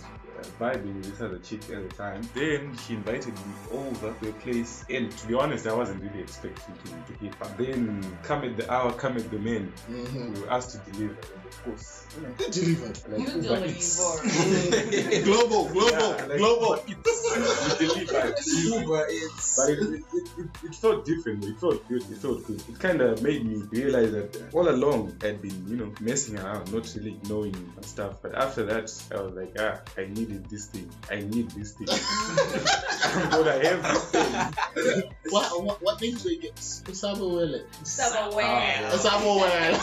vibing 0.59 0.97
with 0.97 1.11
this 1.11 1.21
other 1.21 1.39
chick 1.39 1.63
at 1.71 1.89
the 1.89 1.95
time. 1.97 2.23
Then 2.35 2.77
she 2.87 2.95
invited 2.95 3.35
me 3.35 3.55
over 3.73 4.13
to 4.21 4.29
a 4.29 4.33
place, 4.35 4.85
and 4.91 5.11
to 5.11 5.27
be 5.27 5.35
honest, 5.35 5.67
I 5.67 5.75
wasn't 5.75 6.03
really 6.03 6.21
expecting 6.21 6.75
to, 6.75 7.13
to 7.13 7.19
hit. 7.19 7.35
But 7.39 7.57
then, 7.59 8.17
come 8.23 8.45
at 8.45 8.57
the 8.57 8.71
hour, 8.73 8.93
come 8.93 9.17
at 9.17 9.31
the 9.31 9.39
man, 9.39 9.73
Mm-hmm. 9.91 10.35
we 10.35 10.41
were 10.41 10.51
asked 10.51 10.71
to 10.73 10.91
deliver, 10.91 11.17
of 11.55 11.65
course, 11.65 12.07
you 12.17 12.23
know, 12.23 12.35
Delivered. 12.51 12.99
like 13.09 13.21
You 13.21 13.35
Uber 13.35 13.49
don't 13.49 13.69
Eats. 13.71 13.99
involve. 13.99 15.25
global, 15.25 15.69
global, 15.69 15.91
Yeah, 15.91 16.27
like 16.27 16.39
global. 16.39 16.77
Uber 16.77 16.91
Eats, 16.91 17.79
we 17.79 17.87
delivered. 17.87 18.35
Uber, 18.47 19.07
it's. 19.09 19.57
But 19.57 19.71
it, 19.71 19.79
it, 19.79 20.03
it, 20.13 20.29
it, 20.39 20.49
it 20.65 20.75
felt 20.75 21.05
different. 21.05 21.45
It 21.45 21.59
felt 21.59 21.89
good. 21.89 22.03
It 22.03 22.19
felt 22.19 22.47
good. 22.47 22.61
It 22.69 22.79
kind 22.79 23.01
of 23.01 23.23
made 23.23 23.45
me 23.47 23.63
realize 23.71 24.13
that 24.13 24.43
all 24.53 24.69
along 24.69 25.17
I'd 25.23 25.41
been, 25.41 25.67
you 25.69 25.77
know, 25.77 25.93
messing 26.01 26.39
around, 26.39 26.73
not 26.73 26.93
really 26.97 27.19
knowing 27.29 27.55
and 27.77 27.85
stuff. 27.85 28.21
But 28.23 28.35
after 28.35 28.65
that, 28.67 28.93
I 29.15 29.21
was 29.23 29.35
like, 29.35 29.57
ah, 29.61 29.81
I 29.97 30.07
needed 30.07 30.49
this 30.51 30.67
thing. 30.67 30.91
I 31.11 31.17
need 31.21 31.51
this 31.53 31.73
thing. 31.73 31.89
I'm 33.05 33.31
gonna 33.31 33.53
have 33.65 33.83
this 33.83 34.05
thing. 34.11 35.03
What, 35.31 35.65
what, 35.65 35.83
what 35.83 36.01
names 36.01 36.23
do 36.23 36.31
you 36.33 36.41
get? 36.41 36.55
Sabawele. 36.57 37.65
Sabaware. 37.85 38.91
Sabawele. 38.93 39.75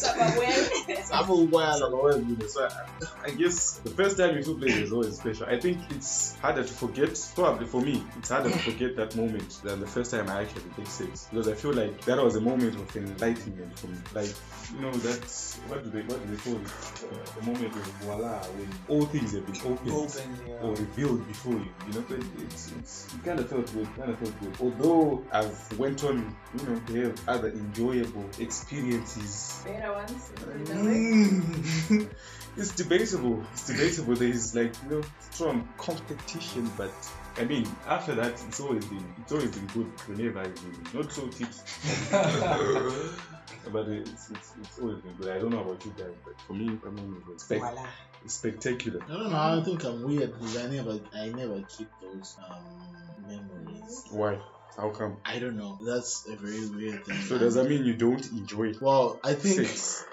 Sabaware. 0.00 0.96
Sabaware. 1.04 1.80
Sabawele. 1.80 2.48
So 2.50 2.66
I, 2.68 3.26
I 3.26 3.30
guess 3.30 3.74
the 3.78 3.90
first 3.90 4.16
time 4.18 4.36
you 4.36 4.42
feel 4.42 4.56
pleasure 4.58 4.82
is 4.84 4.92
always 4.92 5.16
special. 5.16 5.46
I 5.46 5.58
think 5.60 5.78
it's 5.90 6.36
harder 6.36 6.62
to 6.62 6.72
forget. 6.72 7.10
Probably 7.34 7.66
for 7.66 7.80
me, 7.80 8.04
it's 8.18 8.28
harder 8.28 8.50
to 8.50 8.58
forget 8.58 8.96
that 8.96 9.16
moment 9.16 9.60
than 9.62 9.80
the 9.80 9.86
first 9.86 10.10
time 10.10 10.28
I 10.28 10.42
actually 10.42 10.62
did 10.76 10.88
sex 10.88 11.26
because 11.30 11.48
I 11.48 11.54
feel 11.54 11.72
like 11.72 12.00
that 12.06 12.22
was 12.22 12.36
a 12.36 12.40
moment 12.40 12.74
of 12.76 12.96
enlightenment 12.96 13.78
for 13.78 13.86
me. 13.88 13.98
Like 14.14 14.32
you 14.74 14.80
know, 14.80 14.92
that's 14.92 15.56
what 15.68 15.82
do 15.84 15.90
they 15.90 16.02
what 16.02 16.24
do 16.26 16.34
they 16.36 16.42
call 16.42 16.54
it? 16.60 16.66
Uh, 16.68 17.40
the 17.40 17.46
moment 17.46 17.74
of 17.74 17.82
voila, 18.02 18.38
when 18.44 18.68
all 18.88 19.04
things 19.06 19.32
have 19.32 19.44
been 19.46 19.60
opened. 19.72 19.90
Open, 19.92 20.38
yeah. 20.46 20.54
Or 20.62 20.70
revealed 20.74 21.26
before 21.26 21.54
you, 21.54 21.68
you 21.88 21.92
know, 21.94 22.04
it- 22.10 22.24
it's, 22.42 22.72
it's 22.78 23.14
it 23.14 23.24
kind 23.24 23.38
of 23.40 23.48
felt 23.48 23.72
good, 23.72 23.88
kind 23.96 24.10
of 24.10 24.18
felt 24.18 24.40
good. 24.40 24.56
Although 24.60 25.24
I've 25.32 25.78
went 25.78 26.04
on, 26.04 26.36
you 26.58 26.66
know, 26.68 26.78
to 26.86 26.94
have 27.02 27.28
other 27.28 27.48
enjoyable 27.48 28.24
experiences 28.38 29.62
Better 29.64 29.89
ones. 29.92 30.30
Mm. 30.68 32.08
it's 32.56 32.74
debatable. 32.74 33.44
It's 33.52 33.66
debatable. 33.66 34.14
There 34.14 34.28
is 34.28 34.54
like 34.54 34.74
you 34.84 34.90
know 34.90 35.02
strong 35.30 35.68
competition, 35.78 36.70
but 36.76 36.92
I 37.38 37.44
mean 37.44 37.66
after 37.86 38.14
that 38.16 38.32
it's 38.48 38.60
always 38.60 38.84
been 38.86 39.14
it's 39.22 39.32
always 39.32 39.50
been 39.50 39.66
good 39.68 40.00
whenever 40.08 40.40
I've 40.40 40.54
been 40.54 41.00
not 41.00 41.12
so 41.12 41.28
tips. 41.28 41.62
but 43.72 43.88
it's, 43.88 44.30
it's 44.30 44.52
it's 44.60 44.78
always 44.78 44.98
been 44.98 45.14
good. 45.14 45.28
I 45.28 45.38
don't 45.38 45.50
know 45.50 45.60
about 45.60 45.84
you 45.84 45.92
guys, 45.96 46.14
but 46.24 46.40
for 46.42 46.54
me, 46.54 46.78
I 46.86 46.90
mean, 46.90 47.22
it's 47.32 47.44
spec- 47.44 47.60
Voila. 47.60 47.86
spectacular. 48.26 49.00
I 49.04 49.12
don't 49.12 49.30
know. 49.30 49.36
I 49.36 49.62
think 49.64 49.84
I'm 49.84 50.02
weird 50.02 50.32
because 50.32 50.56
I 50.56 50.66
never, 50.68 51.00
I 51.14 51.28
never 51.28 51.62
keep 51.62 51.88
those 52.00 52.36
um 52.48 53.26
memories. 53.26 54.04
Why? 54.10 54.38
How 54.76 54.90
come? 54.90 55.16
I 55.24 55.38
don't 55.38 55.56
know. 55.56 55.78
That's 55.82 56.26
a 56.28 56.36
very 56.36 56.66
weird 56.68 57.04
thing. 57.04 57.16
So 57.16 57.38
does 57.38 57.54
that 57.54 57.68
mean 57.68 57.84
you 57.84 57.94
don't 57.94 58.24
enjoy 58.32 58.72
Well, 58.80 59.20
I 59.22 59.34
think 59.34 59.66
sex? 59.66 60.04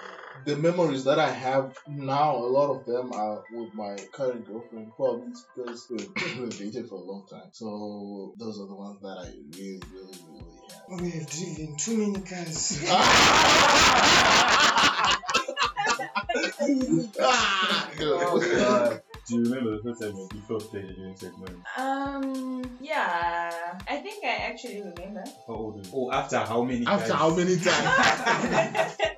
the 0.44 0.56
memories 0.56 1.04
that 1.04 1.18
I 1.18 1.30
have 1.30 1.76
now, 1.88 2.36
a 2.36 2.46
lot 2.58 2.70
of 2.70 2.84
them 2.86 3.12
are 3.12 3.44
with 3.52 3.72
my 3.74 3.96
current 4.12 4.46
girlfriend. 4.46 4.92
Probably 4.96 5.28
it's 5.28 5.44
because 5.56 5.86
we 5.90 5.96
we 6.42 6.48
dated 6.50 6.88
for 6.88 6.96
a 6.96 7.04
long 7.04 7.26
time. 7.30 7.50
So 7.52 8.34
those 8.38 8.60
are 8.60 8.66
the 8.66 8.74
ones 8.74 9.00
that 9.00 9.18
I 9.18 9.26
really, 9.56 9.80
really, 9.92 10.18
really 10.30 10.44
have. 10.90 11.00
We 11.00 11.10
have 11.10 11.28
driven 11.30 11.76
too 11.76 11.96
many 11.96 12.20
cars. 12.24 12.78
ah, 12.88 13.04
Oh, 17.20 17.94
no. 18.00 18.58
God. 18.58 19.02
Do 19.28 19.34
you 19.36 19.42
remember 19.44 19.76
the 19.76 19.82
first 19.82 20.00
time 20.00 20.14
you 20.34 20.40
felt 20.48 20.70
pleasure 20.70 20.94
during 20.94 21.16
sex? 21.16 21.34
Man? 21.36 21.62
Um, 21.76 22.62
yeah, 22.80 23.78
I 23.86 23.96
think 23.98 24.24
I 24.24 24.36
actually 24.48 24.82
remember. 24.96 25.22
How 25.46 25.54
old 25.54 25.76
were 25.76 25.82
you? 25.82 25.90
Oh, 25.94 26.10
after 26.10 26.38
how 26.38 26.62
many? 26.64 26.86
After 26.86 27.12
times? 27.12 27.20
how 27.20 27.36
many 27.36 27.56
times? 27.60 28.92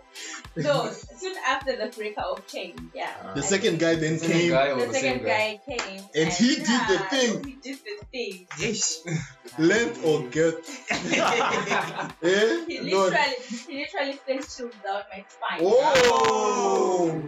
no, 0.56 0.90
soon 1.18 1.36
after 1.46 1.76
the 1.76 1.86
breakup 1.96 2.46
came, 2.48 2.90
yeah. 2.94 3.10
Ah. 3.22 3.34
The 3.34 3.42
second 3.42 3.78
guy 3.78 3.94
then 3.94 4.18
Same 4.18 4.30
came. 4.30 4.50
guy 4.50 4.68
or 4.72 4.80
The 4.80 4.86
the 4.86 4.92
same 4.94 5.02
second 5.02 5.26
guy? 5.26 5.60
guy 5.66 5.76
came, 5.76 6.02
And 6.14 6.28
he 6.32 6.56
did 6.56 6.82
the 6.88 6.98
thing. 7.10 7.44
He 7.44 7.52
did 7.62 7.78
the 7.84 7.96
thing. 8.10 8.46
Yes. 8.58 9.02
Length 9.58 10.04
or 10.04 10.22
girth? 10.28 10.66
Eh? 12.22 12.64
He 12.68 12.78
No. 12.90 13.06
literally, 13.06 13.34
he 13.66 13.78
literally 13.78 14.18
sent 14.26 14.42
chills 14.48 14.74
down 14.84 15.02
my 15.10 15.24
spine. 15.28 15.60
Oh! 15.62 17.22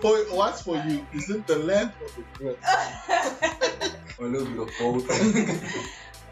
For, 0.00 0.16
what's 0.36 0.62
for 0.62 0.76
you? 0.76 1.06
Is 1.14 1.28
it 1.30 1.46
the 1.46 1.56
length 1.58 1.94
or 2.00 2.08
the 2.16 2.24
girth? 2.38 4.18
Or 4.18 4.26
a 4.26 4.28
little 4.28 4.46
bit 4.48 4.60
of 4.60 4.70
both. 4.78 5.06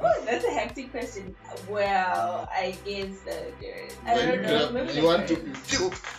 Oh, 0.01 0.23
that's 0.25 0.45
a 0.45 0.51
hectic 0.51 0.91
question. 0.93 1.35
Well, 1.69 2.49
I 2.53 2.77
guess 2.85 3.27
uh, 3.27 3.51
there. 3.61 3.89
I 4.07 4.15
don't 4.15 4.43
know. 4.43 4.67
You- 4.69 4.73
Maybe 4.73 4.93
you 4.93 5.05
want 5.05 5.27
to 5.29 5.37
be 5.37 5.53
choked? 5.67 6.01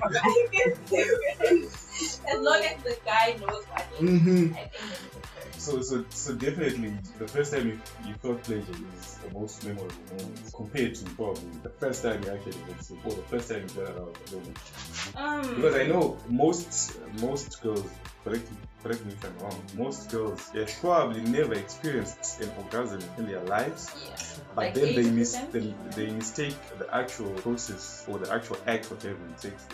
I 0.00 0.48
guess 0.52 0.92
as 2.28 2.40
long 2.40 2.62
as 2.64 2.82
the 2.82 2.96
guy 3.04 3.36
knows 3.40 3.64
what 3.70 3.86
he 3.98 4.06
Mm-hmm. 4.06 4.54
I 4.54 4.64
think. 4.64 5.27
So, 5.58 5.82
so, 5.82 6.04
so 6.10 6.34
definitely, 6.34 6.94
the 7.18 7.28
first 7.28 7.52
time 7.52 7.66
you, 7.68 7.80
you 8.06 8.14
felt 8.14 8.42
pleasure 8.44 8.64
is 8.98 9.14
the 9.16 9.30
most 9.38 9.64
memorable 9.64 9.94
moment 10.10 10.52
compared 10.54 10.94
to 10.94 11.04
probably 11.10 11.50
the 11.62 11.68
first 11.70 12.02
time 12.02 12.22
you 12.22 12.30
actually 12.30 12.58
had 12.62 12.82
sex 12.82 12.92
or 13.04 13.12
the 13.12 13.22
first 13.22 13.50
time 13.50 13.62
you 13.68 13.84
got 13.84 13.96
out. 13.98 14.16
I 14.26 14.30
don't 14.30 14.46
know. 14.46 15.20
Um, 15.22 15.54
Because 15.56 15.74
I 15.74 15.86
know 15.86 16.16
most 16.28 16.98
most 17.20 17.60
girls, 17.62 17.86
correct, 18.24 18.48
correct 18.82 19.04
me 19.04 19.12
if 19.12 19.24
I'm 19.24 19.38
wrong, 19.38 19.60
most 19.76 20.10
girls 20.10 20.48
they 20.50 20.64
probably 20.80 21.22
never 21.22 21.54
experienced 21.54 22.40
an 22.40 22.50
orgasm 22.58 23.00
in 23.18 23.26
their 23.26 23.40
lives, 23.44 23.92
yeah. 24.04 24.16
but 24.54 24.64
Like 24.66 24.74
then 24.74 24.94
they 24.94 25.10
mis 25.10 25.36
80%? 25.36 25.52
they, 25.52 25.74
they 25.96 26.12
mistake 26.12 26.56
the 26.78 26.94
actual 26.94 27.30
process 27.42 28.04
or 28.08 28.18
the 28.18 28.32
actual 28.32 28.58
act 28.66 28.90
of 28.92 29.02
having 29.02 29.34
sex 29.36 29.66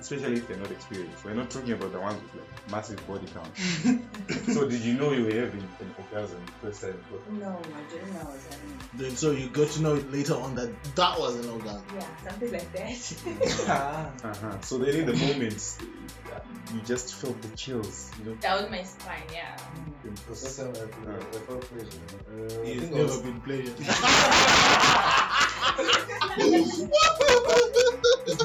especially 0.00 0.36
if 0.36 0.48
they're 0.48 0.56
not 0.56 0.70
experienced. 0.70 1.24
We're 1.24 1.34
not 1.34 1.50
talking 1.50 1.72
about 1.72 1.92
the 1.92 2.00
ones 2.00 2.20
with 2.22 2.34
like 2.42 2.70
massive 2.70 3.06
body 3.06 3.26
count. 3.34 3.52
so 4.54 4.68
did 4.68 4.80
you 4.80 4.94
know 4.94 5.12
you 5.12 5.25
were 5.26 5.40
having 5.40 5.60
an 5.80 5.94
orgasm 5.98 6.40
the 6.46 6.52
first 6.66 6.80
time? 6.82 6.98
No, 7.30 7.48
I 7.48 7.92
didn't 7.92 8.12
know 8.14 8.20
I 8.20 8.24
was 8.24 8.46
having. 8.50 8.78
Then 8.94 9.16
so 9.16 9.30
you 9.32 9.48
got 9.48 9.68
to 9.70 9.82
know 9.82 9.94
later 10.10 10.34
on 10.34 10.54
that 10.54 10.70
that 10.94 11.18
was 11.18 11.36
an 11.44 11.50
orgasm. 11.50 11.82
Yeah, 11.94 12.06
something 12.28 12.52
like 12.52 12.72
that. 12.72 13.14
Ah. 13.68 14.12
Uh-huh. 14.26 14.60
So 14.60 14.78
then 14.78 14.94
in 14.94 15.06
the 15.06 15.14
moment, 15.14 15.78
uh, 16.32 16.40
you 16.74 16.80
just 16.82 17.14
felt 17.14 17.40
the 17.42 17.48
chills, 17.56 18.10
you 18.18 18.24
know. 18.30 18.36
Down 18.36 18.70
my 18.70 18.82
spine, 18.82 19.22
yeah. 19.32 19.56
The 20.04 20.10
first 20.22 20.58
time 20.58 20.72
I, 20.74 21.16
I 21.16 21.20
felt 21.20 21.62
pleasure. 21.62 22.00
Uh, 22.28 22.62
I 22.62 22.66
It's 22.66 22.90
never 22.90 23.04
was 23.04 23.22
been 23.22 23.40
pleasure. 23.40 23.74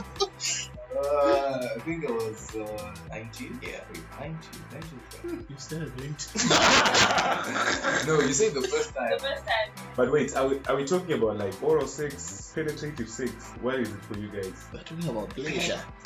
Uh, 1.02 1.68
I 1.76 1.80
think 1.80 2.08
I 2.08 2.12
was 2.12 2.56
uh, 2.56 2.94
19. 3.10 3.60
Yeah, 3.64 3.70
wait, 3.90 4.04
19, 4.20 4.38
19. 5.22 5.46
you 5.50 5.56
started 5.58 5.96
doing 5.98 6.16
no, 8.08 8.20
you 8.22 8.34
said 8.34 8.54
the 8.54 8.62
first 8.70 8.94
time. 8.94 9.10
The 9.12 9.18
time. 9.18 9.20
first 9.20 9.46
time. 9.48 9.70
But 9.96 10.12
wait, 10.12 10.36
are 10.36 10.48
we, 10.48 10.60
are 10.68 10.76
we 10.76 10.86
talking 10.86 11.14
about 11.14 11.38
like 11.38 11.54
oral 11.64 11.88
sex, 11.88 12.52
penetrative 12.54 13.10
sex? 13.10 13.32
What 13.62 13.80
is 13.80 13.90
it 13.90 14.02
for 14.06 14.18
you 14.18 14.28
guys? 14.28 14.54
We're 14.72 14.80
talking 14.84 15.10
about 15.10 15.30
pleasure. 15.30 15.82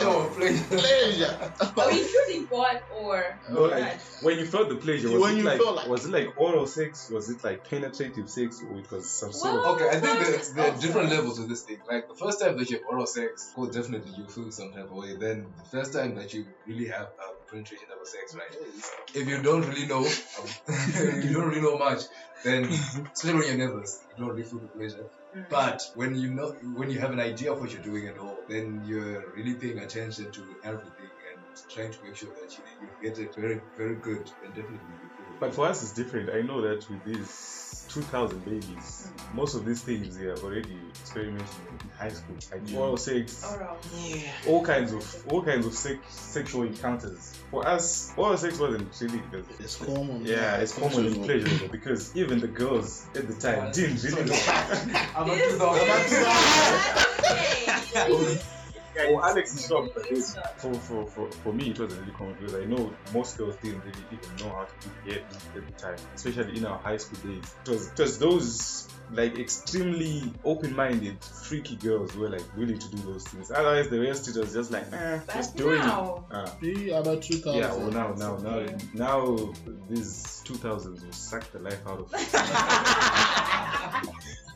no, 0.00 0.30
pleasure. 0.34 0.64
pleasure. 0.64 1.52
Are 1.60 1.88
we 1.90 2.00
including 2.00 2.46
God 2.46 2.80
or 2.98 3.36
No, 3.50 3.64
like 3.64 4.00
when 4.22 4.38
you 4.38 4.46
felt 4.46 4.68
the 4.70 4.76
pleasure, 4.76 5.10
was 5.10 5.20
When 5.20 5.34
it 5.34 5.38
you 5.38 5.42
like, 5.44 5.58
felt 5.60 5.76
like- 5.76 5.88
was 5.88 6.06
it 6.06 6.12
like 6.12 6.40
oral 6.40 6.66
sex? 6.66 7.10
Was 7.10 7.28
it 7.28 7.44
like 7.44 7.68
penetrative 7.68 8.28
sex, 8.30 8.62
or 8.62 8.78
it 8.78 8.90
was 8.90 9.08
some 9.10 9.32
sort 9.32 9.54
of? 9.56 9.64
Okay, 9.76 9.88
I 9.88 10.00
think 10.00 10.18
there's, 10.20 10.52
there 10.52 10.72
are 10.72 10.76
different 10.80 11.10
levels 11.10 11.38
of 11.38 11.48
this 11.48 11.62
thing. 11.62 11.78
Like 11.88 12.08
the 12.08 12.14
first 12.14 12.40
time 12.40 12.56
that 12.58 12.70
you 12.70 12.78
have 12.78 12.86
oral 12.86 13.06
sex, 13.06 13.52
oh, 13.56 13.66
definitely 13.70 14.12
you 14.16 14.24
feel 14.30 14.50
some 14.50 14.72
type 14.72 14.84
of 14.84 14.92
way. 14.92 15.16
Then 15.16 15.46
the 15.58 15.64
first 15.64 15.92
time 15.92 16.14
that 16.16 16.32
you 16.32 16.46
really 16.66 16.88
have 16.88 17.08
um, 17.24 17.34
penetration 17.50 17.86
level 17.90 18.06
sex, 18.06 18.34
right? 18.34 18.56
If 19.14 19.28
you 19.28 19.42
don't 19.42 19.66
really 19.66 19.86
know, 19.86 20.04
you 21.24 21.32
don't 21.34 21.48
really 21.48 21.60
know 21.60 21.78
much, 21.78 22.02
then 22.44 22.64
especially 23.12 23.40
when 23.40 23.58
you're 23.58 23.68
nervous, 23.68 24.00
you 24.10 24.24
don't 24.24 24.34
really 24.34 24.48
feel 24.48 24.60
the 24.60 24.68
pleasure. 24.68 25.06
Mm. 25.36 25.48
But 25.48 25.82
when 25.94 26.14
you 26.14 26.30
know, 26.34 26.50
when 26.74 26.90
you 26.90 26.98
have 26.98 27.12
an 27.12 27.20
idea 27.20 27.52
of 27.52 27.60
what 27.60 27.72
you're 27.72 27.82
doing 27.82 28.08
and 28.08 28.18
all, 28.18 28.38
then 28.48 28.82
you're 28.86 29.30
really 29.34 29.54
paying 29.54 29.78
attention 29.78 30.30
to 30.32 30.42
everything 30.64 31.10
and 31.32 31.40
trying 31.68 31.92
to 31.92 31.98
make 32.04 32.16
sure 32.16 32.30
that 32.40 32.56
you, 32.56 32.64
you 32.80 33.10
get 33.10 33.18
it 33.18 33.34
very, 33.34 33.60
very 33.76 33.96
good 33.96 34.30
and 34.44 34.54
definitely 34.54 34.96
you 35.02 35.10
feel 35.16 35.19
it. 35.19 35.19
But 35.40 35.54
for 35.54 35.66
us, 35.66 35.82
it's 35.82 35.92
different. 35.92 36.30
I 36.30 36.42
know 36.42 36.60
that 36.60 36.88
with 36.90 37.02
these 37.04 37.86
2,000 37.88 38.44
babies, 38.44 39.08
most 39.34 39.54
of 39.54 39.64
these 39.64 39.80
things 39.82 40.16
they 40.16 40.26
are 40.26 40.36
already 40.36 40.76
experimenting 41.00 41.46
in 41.80 41.88
high 41.98 42.10
school, 42.10 42.36
like 42.52 42.60
Yeah. 42.66 42.78
oral 42.78 42.96
sex, 42.96 43.42
Oral. 43.50 43.76
Yeah. 44.04 44.30
all 44.46 44.64
kinds 44.64 44.92
of 44.92 45.24
all 45.32 45.42
kinds 45.42 45.66
of 45.66 45.74
sex, 45.74 45.98
sexual 46.10 46.62
encounters. 46.64 47.32
For 47.50 47.66
us, 47.66 48.12
oral 48.16 48.36
sex 48.36 48.58
wasn't 48.58 48.88
really 49.00 49.22
the, 49.32 49.42
It's 49.58 49.76
common. 49.76 50.24
yeah, 50.24 50.58
it's 50.58 50.74
common 50.74 51.04
with 51.04 51.24
pleasurable 51.24 51.68
because 51.72 52.14
even 52.14 52.38
the 52.38 52.46
girls 52.48 53.06
at 53.16 53.26
the 53.26 53.34
time 53.34 53.72
didn't 53.72 54.02
really 54.04 54.24
know. 54.26 54.36
I'm 55.16 55.26
not 55.26 55.36
This 55.36 55.52
too 58.06 58.38
down. 59.04 59.12
is- 59.12 59.18
Oh, 59.20 59.22
Alex 59.28 59.54
is 59.54 59.66
shocked, 59.66 59.90
but 59.94 60.06
It's 60.10 60.30
it's- 60.30 60.36
not. 60.36 60.60
for, 60.60 60.74
for, 60.74 61.06
for, 61.06 61.30
for 61.42 61.52
me, 61.52 61.70
it 61.70 61.78
wasn't 61.80 62.00
really 62.00 62.12
common 62.12 62.34
because 62.38 62.54
I 62.54 62.64
know 62.64 62.92
most 63.14 63.36
girls 63.38 63.56
didn't 63.62 63.80
really 63.84 64.04
even 64.12 64.36
know 64.36 64.50
how 64.54 64.64
to 64.64 64.88
do 64.88 65.10
it 65.10 65.24
at 65.56 65.66
the 65.66 65.72
time, 65.82 65.96
especially 66.14 66.56
in 66.58 66.64
our 66.66 66.78
high 66.78 66.96
school 66.98 67.18
days. 67.30 67.54
It 67.66 67.70
was, 67.70 67.88
it 67.92 67.98
was 67.98 68.18
those 68.18 68.86
like 69.12 69.36
extremely 69.40 70.32
open-minded, 70.44 71.16
freaky 71.24 71.74
girls 71.74 72.12
who 72.12 72.20
were 72.20 72.28
like 72.30 72.44
willing 72.56 72.78
to 72.78 72.88
do 72.94 73.02
those 73.12 73.24
things. 73.26 73.50
Otherwise, 73.50 73.88
the 73.90 73.98
rest 74.00 74.28
it 74.28 74.36
was 74.36 74.52
just 74.52 74.70
like, 74.70 74.84
eh, 74.92 75.18
But 75.26 75.34
just 75.34 75.56
doing 75.56 75.78
now- 75.80 76.24
it. 76.30 76.34
Uh, 76.36 76.48
Maybe 76.60 76.90
about 76.90 77.20
2000. 77.22 77.58
yeah, 77.60 77.74
well, 77.74 77.90
now, 77.90 78.12
now, 78.12 78.36
now, 78.36 78.58
Yeah. 78.60 78.76
now, 78.94 79.36
these 79.88 80.42
2000s 80.46 81.02
will 81.04 81.12
suck 81.12 81.50
the 81.50 81.58
life 81.58 81.84
out 81.88 81.98
of 82.00 82.12
me. 82.12 82.18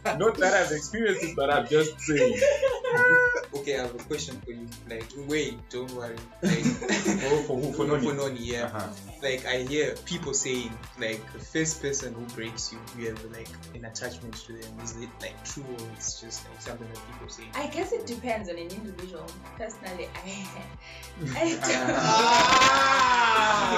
Not 0.04 0.36
that 0.36 0.52
I've 0.54 0.70
experienced 0.70 1.24
it, 1.24 1.34
but 1.34 1.50
I'm 1.50 1.66
just 1.66 1.98
saying. 2.00 2.38
Okay, 3.64 3.78
I 3.78 3.82
have 3.84 3.94
a 3.94 4.04
question 4.04 4.38
for 4.44 4.50
you. 4.50 4.68
Like, 4.90 5.08
wait, 5.26 5.56
don't 5.70 5.90
worry. 5.92 6.16
Like, 6.42 6.52
For, 6.52 7.36
for 7.48 7.56
who? 7.56 7.72
For 7.72 7.86
Noni? 7.88 8.06
For 8.06 8.12
Noni, 8.12 8.40
yeah. 8.40 8.64
Uh-huh. 8.64 8.88
Like, 9.22 9.46
I 9.46 9.62
hear 9.62 9.94
people 10.04 10.34
saying, 10.34 10.70
like, 10.98 11.32
the 11.32 11.38
first 11.38 11.80
person 11.80 12.12
who 12.12 12.26
breaks 12.34 12.74
you, 12.74 12.78
you 12.98 13.08
have 13.08 13.24
like 13.32 13.48
an 13.74 13.86
attachment 13.86 14.34
to 14.34 14.52
them. 14.52 14.70
Is 14.82 14.96
it 14.98 15.08
like 15.22 15.42
true 15.46 15.64
or 15.64 15.86
it's 15.96 16.20
just 16.20 16.46
like 16.46 16.60
something 16.60 16.86
that 16.92 17.00
people 17.10 17.30
say? 17.30 17.44
I 17.54 17.68
guess 17.68 17.92
it 17.92 18.06
depends 18.06 18.50
on 18.50 18.56
an 18.56 18.68
individual. 18.68 19.24
Personally, 19.56 20.08
I, 20.14 20.46
I 21.34 21.48
don't. 21.54 21.94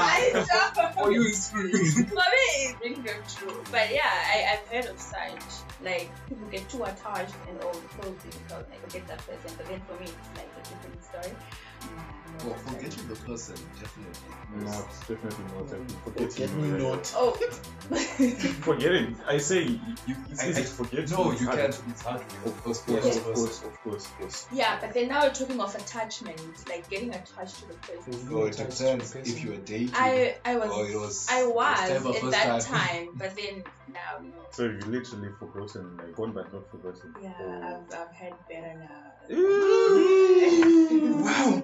I 0.03 0.45
don't. 0.75 0.95
For 0.95 1.13
you, 1.13 1.23
it's 1.29 1.51
true. 1.53 1.71
For 1.71 1.79
me, 1.79 2.47
it's 2.59 2.81
really 2.81 2.95
very 2.97 3.23
true. 3.39 3.63
But 3.71 3.93
yeah, 3.93 4.11
I, 4.11 4.55
I've 4.55 4.67
heard 4.67 4.91
of 4.91 4.99
such. 4.99 5.63
Like, 5.85 6.11
people 6.29 6.49
get 6.49 6.69
too 6.71 6.83
attached 6.83 7.35
and 7.49 7.61
all, 7.63 7.75
so 7.75 8.11
difficult. 8.25 8.69
Like, 8.71 8.81
forget 8.83 9.07
that 9.09 9.19
person. 9.19 9.57
But 9.57 9.67
then 9.69 9.76
for 9.87 9.95
me, 10.01 10.07
it's 10.07 10.31
like 10.37 10.51
a 10.57 10.63
different 10.69 11.05
story. 11.05 11.37
Mm. 11.81 12.26
Yeah. 12.39 12.51
Oh, 12.51 12.55
forgetting 12.55 13.09
the 13.09 13.17
person, 13.17 13.55
definitely. 13.81 14.65
Not 14.65 14.89
definitely 15.09 15.45
not. 15.55 15.65
I 15.65 15.69
think 15.69 15.91
Forget 16.05 16.33
forgetting. 16.33 16.63
me 16.63 16.69
like- 16.79 16.83
not. 16.83 17.15
Oh. 17.17 17.31
Forgetting. 18.63 19.17
I 19.27 19.39
say 19.39 19.63
you, 19.63 20.17
it's 20.31 20.43
I- 20.43 20.49
easy 20.49 20.61
I- 20.61 20.65
to 20.65 20.71
forget. 20.71 21.11
No, 21.11 21.33
you 21.33 21.47
hard. 21.47 21.59
can't. 21.59 21.83
It's 21.89 22.03
hard. 22.03 22.21
Of 22.45 22.63
course, 22.65 22.81
of 22.81 22.87
course, 22.87 23.05
of 23.07 23.17
of 23.17 23.35
course, 23.35 23.63
of 23.63 23.83
course, 23.83 24.05
of 24.07 24.19
course. 24.19 24.47
yeah, 24.53 24.79
but 24.81 24.93
then 24.95 25.09
now 25.09 25.23
we're 25.23 25.33
talking 25.33 25.61
of 25.61 25.75
attachment, 25.75 26.41
like 26.69 26.89
getting 26.91 27.11
attached 27.11 27.57
to 27.61 27.69
the 27.69 27.75
person. 27.75 28.31
No, 28.31 28.45
it 28.45 28.57
depends 28.57 29.15
if 29.15 29.45
you 29.45 29.51
were 29.51 29.57
dating. 29.59 29.91
I 29.95 30.37
I 30.45 30.57
was, 30.57 30.71
or 30.71 30.87
it 30.89 30.97
was. 30.99 31.27
I 31.31 31.47
was 31.47 31.79
first 31.81 31.93
time 32.03 32.07
or 32.07 32.17
at 32.17 32.31
that 32.33 32.61
time. 32.63 33.07
time, 33.07 33.09
but 33.17 33.37
then 33.37 33.65
now 33.93 34.19
no. 34.23 34.33
So 34.51 34.65
you 34.65 34.79
literally 34.81 35.29
forgotten, 35.39 35.97
like 35.99 36.15
gone 36.17 36.33
but 36.33 36.53
not 36.53 36.69
forgotten. 36.71 37.15
Yeah, 37.23 37.33
Oh. 37.41 37.85
I've, 37.93 37.95
I've 38.01 38.13
had 38.15 38.35
better 38.49 38.75
now. 38.79 39.03
Wow. 41.25 41.63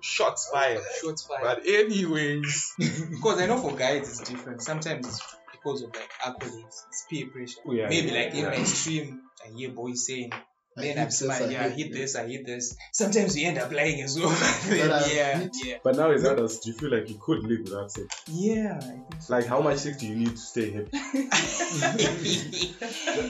Shots 0.00 0.48
fired. 0.52 0.82
Shots 1.02 1.22
fired. 1.22 1.42
But 1.42 1.66
anyways, 1.66 2.74
Because 3.10 3.40
I 3.40 3.46
know 3.46 3.58
for 3.58 3.76
guys 3.76 4.08
it's 4.08 4.28
different. 4.28 4.62
Sometimes 4.62 5.06
it's 5.06 5.36
because 5.52 5.82
of 5.82 5.94
like 5.94 6.10
accolades, 6.24 6.84
it's 6.88 7.06
peer 7.08 7.26
pressure. 7.26 7.60
Oh, 7.66 7.72
yeah, 7.72 7.88
Maybe 7.88 8.08
yeah, 8.08 8.14
like 8.22 8.34
in 8.34 8.44
yeah. 8.44 8.48
my 8.50 8.64
stream, 8.64 9.22
I 9.44 9.50
hear 9.56 9.70
boys 9.70 10.06
saying, 10.06 10.32
I 10.76 10.80
"Man, 10.82 10.98
I'm 10.98 11.04
this, 11.06 11.18
smart. 11.18 11.42
I 11.42 11.46
Yeah, 11.50 11.64
I 11.64 11.68
hit 11.70 11.78
hit 11.78 11.92
this." 11.92 12.12
this, 12.12 12.16
I 12.16 12.26
hit 12.28 12.46
this." 12.46 12.76
Sometimes 12.92 13.36
you 13.36 13.46
end 13.48 13.58
up 13.58 13.72
lying 13.72 14.00
as 14.02 14.18
well. 14.18 14.30
But 14.68 15.12
yeah, 15.14 15.38
hit- 15.38 15.56
yeah, 15.64 15.76
But 15.82 15.96
now 15.96 16.10
as 16.12 16.24
adults, 16.24 16.60
do 16.60 16.70
you 16.70 16.76
feel 16.76 16.90
like 16.92 17.08
you 17.08 17.16
could 17.20 17.42
live 17.42 17.60
without 17.64 17.90
sex? 17.90 18.06
yeah. 18.28 18.78
I 18.78 18.84
think 18.84 19.02
so. 19.20 19.34
Like 19.34 19.46
how 19.46 19.60
much 19.60 19.78
sex 19.78 19.96
do 19.98 20.06
you 20.06 20.16
need 20.16 20.30
to 20.30 20.36
stay 20.36 20.70
happy? 20.70 20.90
Does- 20.92 22.40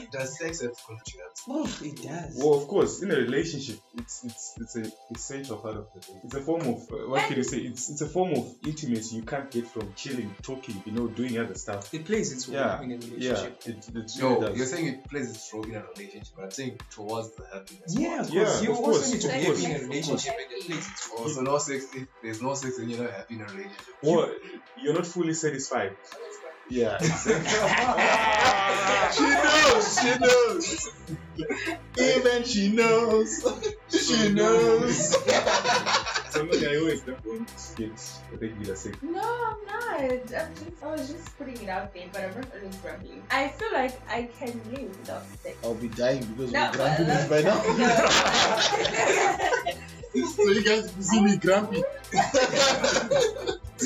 Does 0.11 0.37
sex 0.37 0.61
have 0.61 0.71
conjugates? 0.73 1.41
oh, 1.47 1.69
it 1.81 2.01
does. 2.03 2.35
Well, 2.37 2.55
of 2.61 2.67
course, 2.67 3.01
in 3.01 3.11
a 3.11 3.15
relationship, 3.15 3.79
it's 3.97 4.23
it's 4.23 4.53
it's 4.59 4.75
a 4.75 4.91
essential 5.13 5.57
part 5.57 5.77
of 5.77 5.87
the 5.93 5.99
day. 6.01 6.19
It's 6.23 6.35
a 6.35 6.41
form 6.41 6.61
of 6.61 6.81
uh, 6.91 7.09
what 7.09 7.27
can 7.27 7.37
you 7.37 7.43
say? 7.43 7.57
It's 7.59 7.89
it's 7.89 8.01
a 8.01 8.07
form 8.07 8.33
of 8.33 8.53
intimacy 8.65 9.15
you 9.17 9.23
can't 9.23 9.49
get 9.49 9.67
from 9.67 9.93
chilling, 9.95 10.33
talking, 10.41 10.81
you 10.85 10.91
know, 10.91 11.07
doing 11.07 11.37
other 11.39 11.55
stuff. 11.55 11.93
It 11.93 12.05
plays 12.05 12.31
its 12.31 12.47
role 12.47 12.57
Yeah, 12.57 12.81
in 12.81 12.91
a 12.91 12.95
yeah, 12.95 13.31
relationship. 13.31 13.61
it, 13.65 13.77
it 13.77 13.89
really 13.93 14.07
No, 14.19 14.41
does. 14.41 14.57
you're 14.57 14.65
saying 14.67 14.87
it 14.87 15.09
plays 15.09 15.29
its 15.31 15.51
role 15.53 15.63
in 15.63 15.75
a 15.75 15.83
relationship, 15.95 16.33
but 16.35 16.43
I'm 16.45 16.51
saying 16.51 16.79
towards 16.91 17.30
the 17.35 17.45
happiness. 17.45 17.95
Yeah, 17.97 18.17
part. 18.17 18.25
because 18.31 18.61
Yeah, 18.61 18.67
you 18.67 18.71
of 18.73 18.77
also 18.79 18.91
course, 18.91 19.11
need 19.13 19.21
to 19.21 19.27
of 19.27 19.33
be 19.39 19.45
course, 19.45 19.61
happy 19.63 19.73
in 19.73 19.79
a 19.81 19.83
relationship 19.87 20.33
and 20.33 20.51
it 20.51 20.65
plays 20.67 20.87
its 20.91 21.09
role. 21.09 21.21
Oh, 21.25 21.27
so 21.29 21.41
no 21.41 21.57
sex. 21.57 21.85
If 21.95 22.07
there's 22.23 22.41
no 22.41 22.53
sex, 22.53 22.77
then 22.77 22.89
you're 22.89 23.01
not 23.03 23.11
happy 23.11 23.35
in 23.35 23.41
a 23.41 23.45
relationship. 23.45 23.95
Or 24.03 24.31
you're 24.81 24.93
not 24.93 25.05
fully 25.07 25.33
satisfied. 25.33 25.95
Yeah, 26.69 26.97
exactly. 27.01 27.51
She 29.11 29.23
knows. 29.23 29.99
She 29.99 30.11
knows. 30.19 30.91
Even 31.99 32.43
she 32.45 32.71
knows. 32.71 33.45
She 33.89 34.29
knows. 34.31 35.17
Somebody 36.61 36.77
I 36.77 36.79
always 36.79 37.01
don't 37.01 37.25
want 37.25 37.47
to 37.47 37.75
get 37.75 37.91
regular 38.39 38.75
sex. 38.75 38.97
No, 39.01 39.19
I'm 39.19 39.65
not. 39.67 39.99
I'm 39.99 40.27
just, 40.27 40.83
I 40.83 40.85
was 40.91 41.09
just 41.11 41.37
putting 41.37 41.61
it 41.61 41.69
out 41.69 41.93
there, 41.93 42.05
but 42.11 42.21
I'm 42.23 42.35
not 42.35 42.47
always 42.55 42.75
grumbling. 42.77 43.23
I 43.31 43.47
feel 43.49 43.71
like 43.73 43.99
I 44.09 44.23
can 44.39 44.61
live 44.71 44.89
without 44.99 45.23
sex. 45.41 45.57
I'll 45.63 45.73
be 45.75 45.87
dying 45.89 46.23
because 46.25 46.51
No, 46.51 46.65
we're 46.71 46.77
grumpy 46.77 47.03
uh, 47.11 47.27
by 47.29 47.41
now. 47.41 47.61
no. 47.77 47.89
so 50.35 50.43
you 50.43 50.63
guys 50.63 50.91
see 50.99 51.21
me 51.21 51.37
grumpy. 51.37 51.77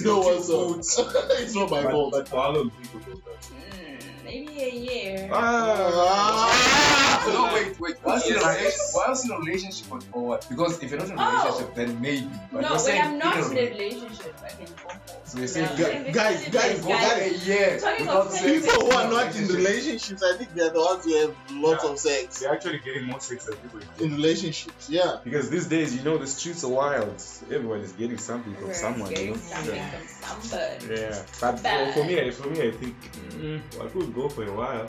no, 0.04 0.20
what's 0.20 0.50
up? 0.50 1.12
it's 1.40 1.56
not 1.56 1.70
my 1.72 1.84
But, 1.84 1.92
fault. 1.92 2.12
but 2.14 2.28
for 2.28 2.36
how 2.42 2.52
long 2.52 2.70
people 2.72 3.00
do 3.02 3.22
that? 3.26 3.42
Mm, 3.42 4.24
maybe 4.26 4.64
a 4.64 4.70
year. 4.72 5.30
Ah. 5.32 7.15
No, 7.34 7.54
wait, 7.54 7.80
wait. 7.80 7.96
Once 8.04 8.28
in 8.28 8.36
a 8.36 8.40
relationship, 8.40 8.80
once 8.94 9.26
in 9.26 9.32
a 9.32 9.38
relationship 9.40 9.92
or, 9.92 10.00
or 10.14 10.28
what? 10.28 10.48
Because 10.50 10.82
if 10.84 10.90
you're 10.92 11.00
not 11.00 11.10
in 11.10 11.18
a 11.18 11.22
Oh. 11.22 11.44
relationship, 11.44 11.76
then 11.76 12.02
maybe. 12.02 12.30
But 12.52 12.62
no, 12.62 12.68
you're 12.68 12.70
when 12.72 12.80
saying 12.80 13.02
I'm 13.02 13.18
not 13.18 13.38
in 13.38 13.44
in 13.52 13.58
a 13.58 13.62
a 13.62 13.70
relationship, 13.72 14.36
I 14.44 14.50
can 14.50 14.66
go 14.66 14.90
for. 14.90 15.30
So 15.30 15.38
you're 15.40 15.48
saying, 15.48 15.70
Yeah. 15.78 16.04
gu- 16.04 16.12
guys, 16.12 16.50
guys, 16.50 16.80
go 16.82 16.90
back 16.90 17.22
a 17.22 17.34
year 17.38 17.80
Talking 17.80 18.06
without 18.06 18.28
of 18.28 18.32
sex. 18.32 18.44
People 18.66 18.86
who 18.86 18.92
are 18.92 19.10
not 19.10 19.36
in 19.36 19.48
relationships, 19.48 20.22
I 20.24 20.38
think 20.38 20.54
they're 20.54 20.70
the 20.70 20.80
ones 20.82 21.04
who 21.06 21.14
have 21.22 21.36
lots 21.52 21.84
Yeah. 21.84 21.90
of 21.92 22.00
sex. 22.00 22.40
They're 22.40 22.54
actually 22.54 22.80
getting 22.80 23.06
more 23.06 23.20
sex 23.20 23.46
than 23.46 23.56
people 23.58 23.80
in 24.00 24.06
In 24.06 24.16
relationships, 24.16 24.90
yeah. 24.90 25.18
Because 25.24 25.50
these 25.50 25.66
days, 25.68 25.96
you 25.96 26.04
know, 26.04 26.18
the 26.18 26.28
streets 26.28 26.64
are 26.64 26.70
wild. 26.70 27.22
Everyone 27.52 27.80
is 27.82 27.92
getting 27.94 28.18
something 28.20 28.54
from 28.54 28.70
Everyone's 28.72 28.80
someone. 28.80 29.10
You 29.10 29.16
getting 29.16 29.32
know? 29.34 29.38
something 29.54 29.76
Yeah. 29.76 29.90
from 30.22 30.42
somebody. 30.42 31.02
Yeah, 31.02 31.22
but 31.42 31.60
for, 31.60 31.92
for 31.94 32.04
me, 32.06 32.22
I- 32.22 32.32
for 32.32 32.48
me, 32.50 32.68
I 32.68 32.72
think 32.72 32.96
mm, 33.34 33.62
I 33.84 33.88
could 33.90 34.14
go 34.14 34.30
for 34.30 34.44
a 34.44 34.52
while, 34.54 34.88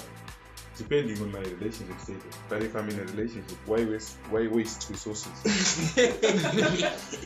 depending 0.76 1.20
on 1.22 1.32
my 1.32 1.40
relationship 1.40 1.98
status. 2.00 2.38
But 2.48 2.62
if 2.62 2.74
I'm 2.74 2.88
in 2.88 2.98
a 2.98 3.04
relationship, 3.04 3.56
why 3.66 3.84
waste 3.84 4.16
why 4.30 4.46
waste 4.46 4.88
resources? 4.90 5.32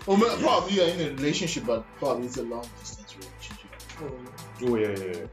Or 0.07 0.17
ma- 0.17 0.37
probably 0.41 0.75
you're 0.75 0.89
in 0.89 1.01
a 1.01 1.11
relationship, 1.15 1.67
but 1.67 1.85
probably 1.99 2.27
it's 2.27 2.37
a 2.37 2.43
long 2.43 2.67
distance 2.81 3.17
relationship. 3.17 3.71
oh, 4.03 4.11
oh 4.63 4.77
yeah, 4.77 4.95
yeah, 4.99 5.27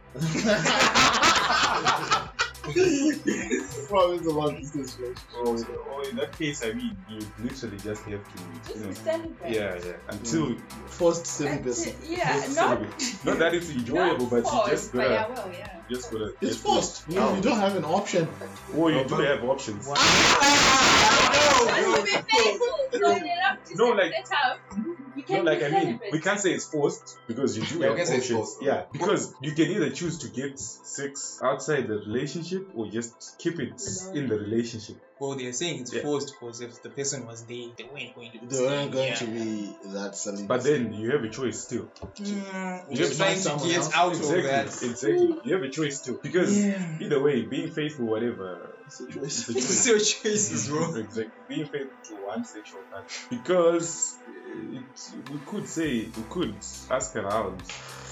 yeah. 2.14 2.28
probably 2.74 4.18
it's 4.18 4.26
a 4.28 4.30
long 4.32 4.56
distance 4.58 4.98
relationship. 5.00 5.28
Oh, 5.36 5.66
oh, 5.90 6.10
in 6.10 6.16
that 6.18 6.38
case, 6.38 6.64
I 6.64 6.74
mean, 6.74 6.98
you 7.10 7.20
literally 7.44 7.78
just 7.78 8.04
have 8.04 8.24
to, 8.24 8.44
you 8.74 8.80
know, 8.82 8.88
Just 8.90 9.04
celebrate. 9.04 9.54
yeah, 9.54 9.80
yeah. 9.86 9.94
Until 10.10 10.48
mm. 10.48 10.60
Forced 10.88 11.22
That's 11.22 11.30
celibacy. 11.32 11.96
Yeah, 12.08 12.34
forced 12.34 12.56
not, 12.56 12.78
celibacy. 12.80 13.18
not 13.30 13.40
that 13.40 13.54
it's 13.56 13.70
enjoyable, 13.70 14.24
not 14.26 14.30
but 14.30 14.44
you 14.46 14.62
just 14.72 14.92
but 14.94 14.98
gotta, 15.00 15.14
yeah, 15.14 15.28
well, 15.30 15.50
yeah. 15.58 15.80
just 15.90 16.12
gotta. 16.12 16.26
It's 16.26 16.40
get 16.42 16.56
forced. 16.56 17.06
to- 17.06 17.12
You, 17.14 17.36
you 17.36 17.42
don't 17.42 17.60
have 17.60 17.76
an 17.76 17.86
option. 17.86 18.28
Or 18.76 18.92
you 18.92 18.98
Oh, 19.00 19.04
do 19.04 19.10
but- 19.16 19.26
have 19.26 19.44
options. 19.44 19.88
Just 19.88 19.98
to 21.96 22.02
be 22.04 22.12
faithful. 22.12 22.78
So 22.92 22.98
you 23.12 23.32
have 23.42 23.64
to 23.66 23.76
No, 23.76 23.88
set 23.90 23.98
like- 23.98 24.12
it 24.14 24.30
up. 24.46 24.60
You 24.76 24.84
hmm? 24.84 24.97
No, 25.30 25.36
can 25.38 25.46
like 25.46 25.64
I 25.64 25.70
mean, 25.70 25.82
celibate. 25.84 26.12
we 26.12 26.20
can't 26.20 26.40
say 26.40 26.52
it's 26.54 26.66
forced 26.68 27.18
because 27.28 27.58
you 27.58 27.64
do 27.66 27.80
Yeah, 27.80 27.96
have 27.96 28.08
say 28.08 28.16
it's 28.18 28.26
options. 28.26 28.38
forced. 28.38 28.62
Yeah, 28.62 28.84
because 28.92 29.34
you 29.42 29.52
can 29.54 29.66
either 29.72 29.90
choose 29.92 30.20
to 30.20 30.28
get 30.30 30.60
sex 30.60 31.40
outside 31.44 31.88
the 31.88 31.96
relationship 32.00 32.68
or 32.76 32.90
just 32.90 33.36
keep 33.40 33.60
it 33.60 33.82
in 34.14 34.28
the 34.28 34.38
relationship. 34.40 34.98
Well, 35.20 35.36
they're 35.36 35.52
saying 35.54 35.82
it's 35.82 35.94
Yeah. 35.94 36.04
forced 36.04 36.32
because 36.40 36.62
if 36.62 36.82
the 36.84 36.90
person 36.92 37.26
was 37.26 37.44
there, 37.46 37.70
they 37.78 37.86
weren't 37.86 38.14
going 38.16 38.32
to. 38.34 38.40
be 38.40 38.46
They 38.48 38.62
weren't 38.62 38.92
going 38.92 39.08
yeah. 39.08 39.16
to 39.16 39.26
be 39.26 39.76
that 39.94 40.16
celibacy. 40.16 40.48
But 40.48 40.64
then 40.64 40.94
you 40.94 41.10
have 41.12 41.24
a 41.24 41.30
choice 41.30 41.60
still. 41.64 41.90
Mm, 42.20 42.92
You 42.92 42.98
just 42.98 43.18
have 43.20 43.42
trying 43.44 43.60
to 43.60 43.66
get 43.68 43.78
else. 43.78 43.92
out 43.96 44.12
exactly, 44.16 44.38
of 44.40 44.44
that. 44.46 44.66
exactly. 44.90 45.40
You 45.44 45.54
have 45.56 45.64
a 45.64 45.70
choice 45.70 46.02
too 46.02 46.20
because 46.22 46.56
Yeah. 46.56 46.98
either 47.02 47.20
way, 47.22 47.42
being 47.46 47.72
faithful, 47.72 48.06
whatever, 48.06 48.76
It's 48.86 49.00
a 49.02 49.08
choice. 49.12 49.50
it's 49.50 49.50
a 49.50 49.54
choice. 49.54 49.66
It's 49.66 49.88
your 49.88 50.00
choices, 50.00 50.68
bro. 50.70 50.96
Exactly. 50.96 51.34
Being 51.50 51.66
faithful 51.66 51.98
to 52.10 52.14
one 52.24 52.46
sexual 52.46 52.82
partner. 52.92 53.10
Because 53.32 54.14
it, 54.58 55.32
we 55.32 55.40
could 55.46 55.68
say, 55.68 56.06
we 56.06 56.24
could 56.30 56.56
ask 56.90 57.16
around 57.16 57.62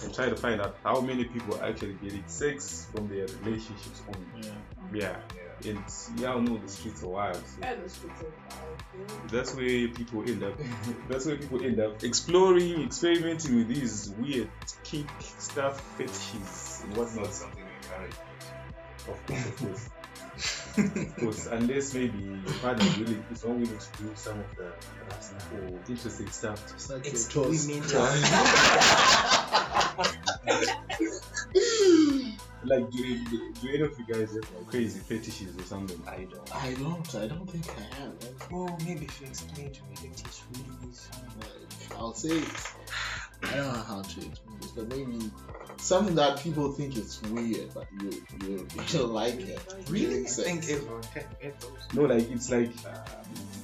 and 0.04 0.14
try 0.14 0.30
to 0.30 0.36
find 0.36 0.62
out 0.62 0.78
how 0.84 1.02
many 1.02 1.24
people 1.26 1.56
are 1.60 1.66
actually 1.66 1.94
getting 2.04 2.24
sex 2.28 2.88
from 2.94 3.08
their 3.08 3.26
relationships 3.44 4.02
only. 4.08 4.48
Yeah. 4.48 4.54
Yeah. 5.64 5.70
And 5.72 5.80
y'all 6.20 6.42
know 6.42 6.58
the 6.58 6.68
streets 6.68 7.02
are 7.04 7.08
wild. 7.08 7.36
so 7.38 7.42
Yeah, 7.62 7.76
the 7.76 7.90
streets 7.90 8.22
are 8.22 8.26
wild. 8.58 9.30
that's 9.32 9.56
where 9.56 9.88
people 9.88 10.22
end 10.28 10.44
up. 10.44 10.54
that's 11.10 11.26
where 11.26 11.38
people 11.38 11.64
end 11.64 11.80
up 11.80 12.04
exploring, 12.04 12.84
experimenting 12.84 13.56
with 13.58 13.68
these 13.70 14.10
weird 14.20 14.50
kink 14.84 15.10
stuff, 15.20 15.80
fetishes, 15.98 16.82
and 16.84 16.98
What's 16.98 17.12
whatnot. 17.16 17.26
not 17.26 17.34
something 17.34 17.64
encouraged. 17.82 18.18
Of 19.08 19.26
course, 19.28 19.46
of 19.46 19.58
course. 19.58 19.90
Of 20.78 21.16
course, 21.18 21.48
unless 21.48 21.94
maybe 21.94 22.18
your 22.20 22.54
partner 22.62 22.86
really 23.00 23.24
is 23.32 23.44
not 23.44 23.56
willing 23.56 23.78
to 23.78 24.04
do 24.04 24.12
some 24.16 24.40
of 24.40 24.56
the 24.58 24.72
perhaps 25.08 25.34
or 25.54 25.68
interesting 25.90 26.30
stuff. 26.30 26.80
Suck 26.80 27.06
your 27.06 27.14
toes. 27.14 27.70
Experimental. 27.70 28.02
Like, 32.68 32.90
do, 32.90 32.98
do, 33.26 33.54
do 33.62 33.70
any 33.70 33.82
of 33.82 33.94
you 34.00 34.06
guys 34.12 34.34
have 34.34 34.56
like 34.56 34.68
crazy 34.68 35.00
fetishes 35.00 35.56
or 35.56 35.64
something? 35.64 36.02
I 36.08 36.26
don't. 36.26 36.56
I 36.56 36.74
don't. 36.74 37.16
I 37.16 37.28
don't 37.28 37.48
think 37.48 37.70
I 37.70 37.96
have. 37.96 38.14
Oh, 38.52 38.76
maybe 38.84 39.06
if 39.06 39.22
you 39.22 39.28
explain 39.28 39.72
to 39.72 39.84
me 39.84 39.96
that 40.02 40.20
it's 40.26 40.44
really 40.52 40.90
is. 40.90 41.08
Like, 41.40 42.00
I'll 42.00 42.16
say 42.16 42.30
it's, 42.30 42.74
I 43.44 43.56
don't 43.56 43.72
know 43.72 43.84
how 43.84 44.02
to 44.02 44.26
explain 44.26 44.58
this, 44.60 44.72
but 44.72 44.88
maybe 44.88 45.30
something 45.78 46.16
that 46.16 46.40
people 46.40 46.72
think 46.72 46.96
is 46.98 47.22
weird, 47.24 47.74
but 47.74 47.88
you 48.02 48.12
you, 48.44 48.68
you 48.88 49.00
like 49.04 49.40
it. 49.40 49.60
Really? 49.90 50.26
I 50.26 50.30
think 50.30 50.70
everyone 50.70 51.04
can. 51.14 51.24
No, 51.94 52.04
like 52.04 52.30
it's 52.32 52.50
like 52.52 52.72
um, 52.86 52.94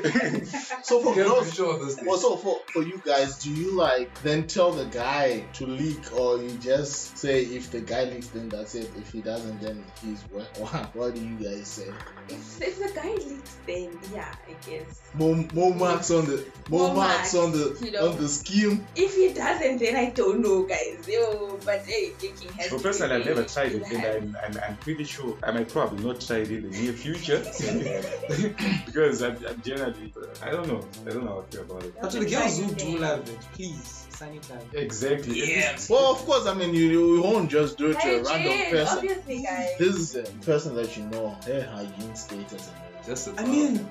So 0.83 1.01
for 1.01 1.15
girls, 1.15 1.51
be 1.51 1.57
sure 1.57 1.75
of 1.75 1.81
those 1.81 1.95
things. 1.97 2.23
for, 2.23 2.61
for 2.73 2.83
you 2.83 3.01
guys, 3.05 3.39
do 3.39 3.51
you 3.51 3.73
like 3.73 4.23
then 4.23 4.47
tell 4.47 4.73
the 4.73 4.85
guy 4.87 5.45
to 5.55 5.67
leak, 5.67 6.13
or 6.19 6.39
you 6.39 6.51
just 6.59 7.17
say 7.17 7.43
if 7.43 7.71
the 7.71 7.81
guy 7.81 8.05
leaks, 8.05 8.29
then 8.29 8.49
that's 8.49 8.75
it. 8.75 8.91
If 8.99 9.13
he 9.13 9.21
doesn't, 9.21 9.61
then 9.61 9.85
he's 10.05 10.21
what? 10.31 10.49
What, 10.63 10.95
what 10.95 11.15
do 11.15 11.21
you 11.21 11.37
guys 11.37 11.67
say? 11.67 11.89
If, 12.29 12.63
if 12.63 12.79
the 12.79 13.01
guy 13.01 13.13
leaks, 13.13 13.57
then 13.67 13.99
yeah, 14.15 14.35
I 14.49 14.69
guess. 14.69 15.03
More, 15.15 15.37
more 15.53 15.75
marks 15.75 16.11
on 16.11 16.27
the 16.27 16.45
more, 16.69 16.89
More 16.89 16.95
marks, 16.95 17.35
marks, 17.35 17.35
on 17.35 17.53
the 17.53 17.79
you 17.85 17.91
know. 17.93 18.11
on 18.11 18.17
the 18.17 18.29
scheme. 18.29 18.87
If 18.95 19.15
he 19.17 19.33
doesn't, 19.33 19.79
then 19.79 19.97
I 19.97 20.11
don't 20.11 20.41
know, 20.41 20.63
guys. 20.63 21.07
Yo, 21.09 21.59
but 21.65 21.81
hey, 21.85 22.13
leaking 22.23 22.53
has. 22.53 22.71
So 22.71 22.77
to 22.79 22.83
personally, 22.83 23.17
I've 23.17 23.27
never 23.27 23.45
tried 23.45 23.73
it, 23.73 23.83
and 23.93 24.05
I'm, 24.05 24.37
I'm, 24.45 24.63
I'm 24.69 24.77
pretty 24.77 25.05
sure 25.05 25.37
I 25.43 25.51
might 25.51 25.69
probably 25.69 26.05
not 26.05 26.21
try 26.21 26.39
it 26.39 26.51
in 26.51 26.71
the 26.71 26.79
near 26.79 26.93
future 26.93 27.39
because 28.87 29.23
I'm, 29.23 29.37
I'm 29.47 29.61
generally 29.65 30.13
I 30.43 30.51
don't 30.51 30.67
know 30.69 30.85
I 31.07 31.11
don't 31.11 31.25
know 31.25 31.31
how 31.33 31.41
I 31.41 31.45
feel 31.51 31.63
about 31.63 31.85
it. 31.85 31.95
But 32.01 32.11
to 32.13 32.19
the 32.21 32.31
girls 32.31 32.59
who 32.59 32.73
do 32.75 32.99
love 32.99 33.29
it, 33.29 33.41
please 33.55 34.07
sanitize. 34.11 34.75
Exactly. 34.75 35.55
Yeah. 35.57 35.77
Well, 35.89 36.13
of 36.13 36.19
course, 36.19 36.47
I 36.47 36.55
mean 36.55 36.75
you, 36.75 36.91
you 36.91 37.23
won't 37.23 37.51
just 37.51 37.79
do 37.79 37.91
it 37.91 38.01
to 38.01 38.21
a 38.21 38.23
random 38.23 38.59
person. 38.71 38.99
obviously, 38.99 39.43
guys. 39.43 39.71
This 39.79 39.97
is 39.97 40.15
a 40.17 40.23
person 40.45 40.75
that 40.77 40.97
you 40.97 41.05
know, 41.07 41.37
their 41.47 41.67
hygiene 41.67 42.15
status. 42.15 42.69
And 42.69 43.05
Just 43.07 43.29
a 43.29 43.33
I 43.37 43.45
mean- 43.45 43.79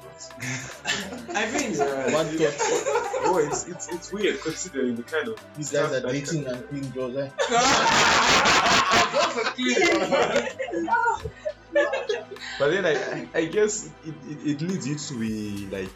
I 1.34 1.46
mean, 1.52 1.78
what 1.78 2.28
thought 2.28 3.22
oh, 3.26 3.38
it's, 3.46 3.68
it's 3.68 3.88
it's 3.90 4.14
weird 4.14 4.40
considering 4.42 4.96
the 4.96 5.04
kind 5.04 5.28
of 5.28 5.36
these 5.58 5.72
guys 5.72 5.92
are 5.92 6.02
dating 6.08 6.48
and 6.48 6.66
clean 6.70 6.90
girls. 6.92 7.18
Eh? 7.18 7.30
But 12.60 12.70
then 12.72 12.86
I, 12.86 12.94
I, 12.94 13.28
I 13.36 13.46
guess 13.46 13.86
it, 14.06 14.14
it, 14.30 14.48
it 14.52 14.62
leads 14.62 14.88
you 14.88 14.96
to 14.96 15.14
be 15.20 15.68
like 15.72 15.90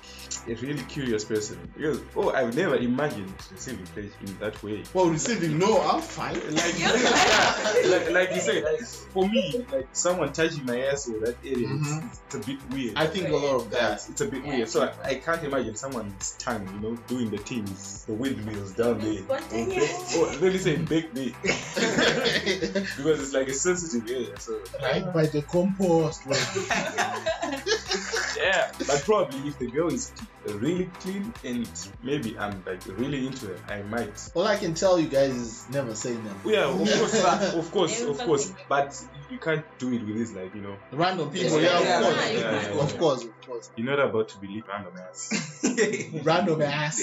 a 0.48 0.54
really 0.62 0.84
curious 0.84 1.24
person 1.26 1.58
because 1.76 2.00
oh 2.16 2.30
I've 2.32 2.56
never 2.56 2.76
imagined 2.76 3.34
receiving 3.52 3.86
pleasure 3.88 4.12
in 4.26 4.38
that 4.40 4.62
way. 4.64 4.84
Well, 4.94 5.10
receiving, 5.10 5.58
no, 5.60 5.82
I'm 5.82 6.02
fine. 6.02 6.36
Like, 6.56 6.80
yeah, 6.80 7.74
like, 7.88 8.12
like 8.12 8.30
you 8.36 8.42
say, 8.42 8.64
like 8.64 8.82
for 8.82 9.28
me, 9.28 9.66
like 9.72 9.88
someone 9.94 10.32
touching 10.34 10.66
my 10.66 10.82
ass 10.88 11.10
or 11.10 11.20
that 11.22 11.36
area, 11.44 11.68
Mhm. 11.68 12.06
it's, 12.12 12.22
it's 12.28 12.36
a 12.36 12.40
bit 12.52 12.60
weird. 12.72 12.94
I 12.96 13.08
think 13.08 13.30
a 13.30 13.36
lot 13.36 13.56
of 13.56 13.72
Yeah, 13.74 13.90
guys. 13.90 14.10
it's 14.10 14.22
a 14.22 14.26
bit 14.28 14.46
weird. 14.46 14.70
So 14.70 14.84
I, 15.04 15.10
I 15.10 15.16
can't 15.16 15.44
imagine 15.44 15.76
someone's 15.76 16.36
tongue, 16.40 16.68
you 16.74 16.80
know, 16.90 16.96
doing 17.08 17.30
the 17.32 17.38
things, 17.38 18.06
the 18.06 18.14
windmills 18.14 18.72
down 18.74 19.00
there. 19.00 19.18
Spontaneous. 19.24 20.16
Oh, 20.16 20.38
let 20.42 20.54
me 20.54 20.58
say 20.58 20.76
big 20.78 21.14
me 21.14 21.34
because 21.44 23.20
it's 23.22 23.34
like 23.34 23.48
a 23.48 23.54
sensitive 23.54 24.10
area. 24.10 24.40
So 24.40 24.60
right 24.82 25.14
by 25.14 25.26
the 25.28 25.42
compost. 25.42 26.26
Like, 26.36 27.66
yeah, 28.38 28.72
but 28.80 29.02
probably 29.06 29.50
if 29.50 29.58
the 29.60 29.68
girl 29.72 29.88
is 29.92 30.12
really 30.46 30.86
clean 31.00 31.34
and 31.44 31.70
maybe 32.04 32.38
I'm 32.38 32.64
like 32.66 32.86
really 32.88 33.26
into 33.28 33.52
it, 33.54 33.60
I 33.70 33.82
might. 33.84 34.30
all 34.34 34.46
I 34.46 34.58
can 34.58 34.74
tell 34.74 35.00
you 35.00 35.08
guys 35.08 35.34
is 35.34 35.70
never 35.70 35.96
say 35.96 36.14
no. 36.18 36.32
Yeah, 36.52 36.66
of 36.70 36.78
course, 36.78 37.24
of 37.56 37.72
course, 37.72 38.02
of 38.02 38.18
course. 38.20 38.54
But 38.70 39.02
you 39.32 39.38
can't 39.40 39.66
do 39.80 39.94
it 39.94 40.06
with 40.06 40.18
this, 40.18 40.34
like 40.34 40.54
you 40.54 40.62
know, 40.62 40.76
Random 40.92 41.30
people, 41.32 41.60
Yeah, 41.62 41.80
yeah, 41.80 41.82
yeah, 41.82 41.98
of 42.00 42.04
course, 42.04 42.18
yeah, 42.18 42.32
yeah, 42.40 42.52
yeah, 42.52 42.82
of 42.84 42.98
course, 42.98 43.24
of 43.24 43.42
course. 43.46 43.70
you're 43.76 43.88
not 43.96 44.00
about 44.00 44.30
to 44.30 44.38
believe 44.38 44.64
random 44.68 44.94
ass. 44.98 45.62
Random 46.24 46.62
ass. 46.62 47.02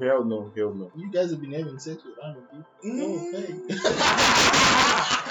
Hell 0.00 0.24
no, 0.24 0.52
hell 0.56 0.74
no. 0.74 0.90
you 0.96 1.10
guys 1.10 1.30
have 1.30 1.40
been 1.40 1.52
having 1.52 1.78
sex 1.78 2.02
with 2.04 2.14
random 2.22 2.44
people. 2.50 2.66
Oh, 2.84 3.30
Mm. 3.32 3.32
hey. 5.16 5.22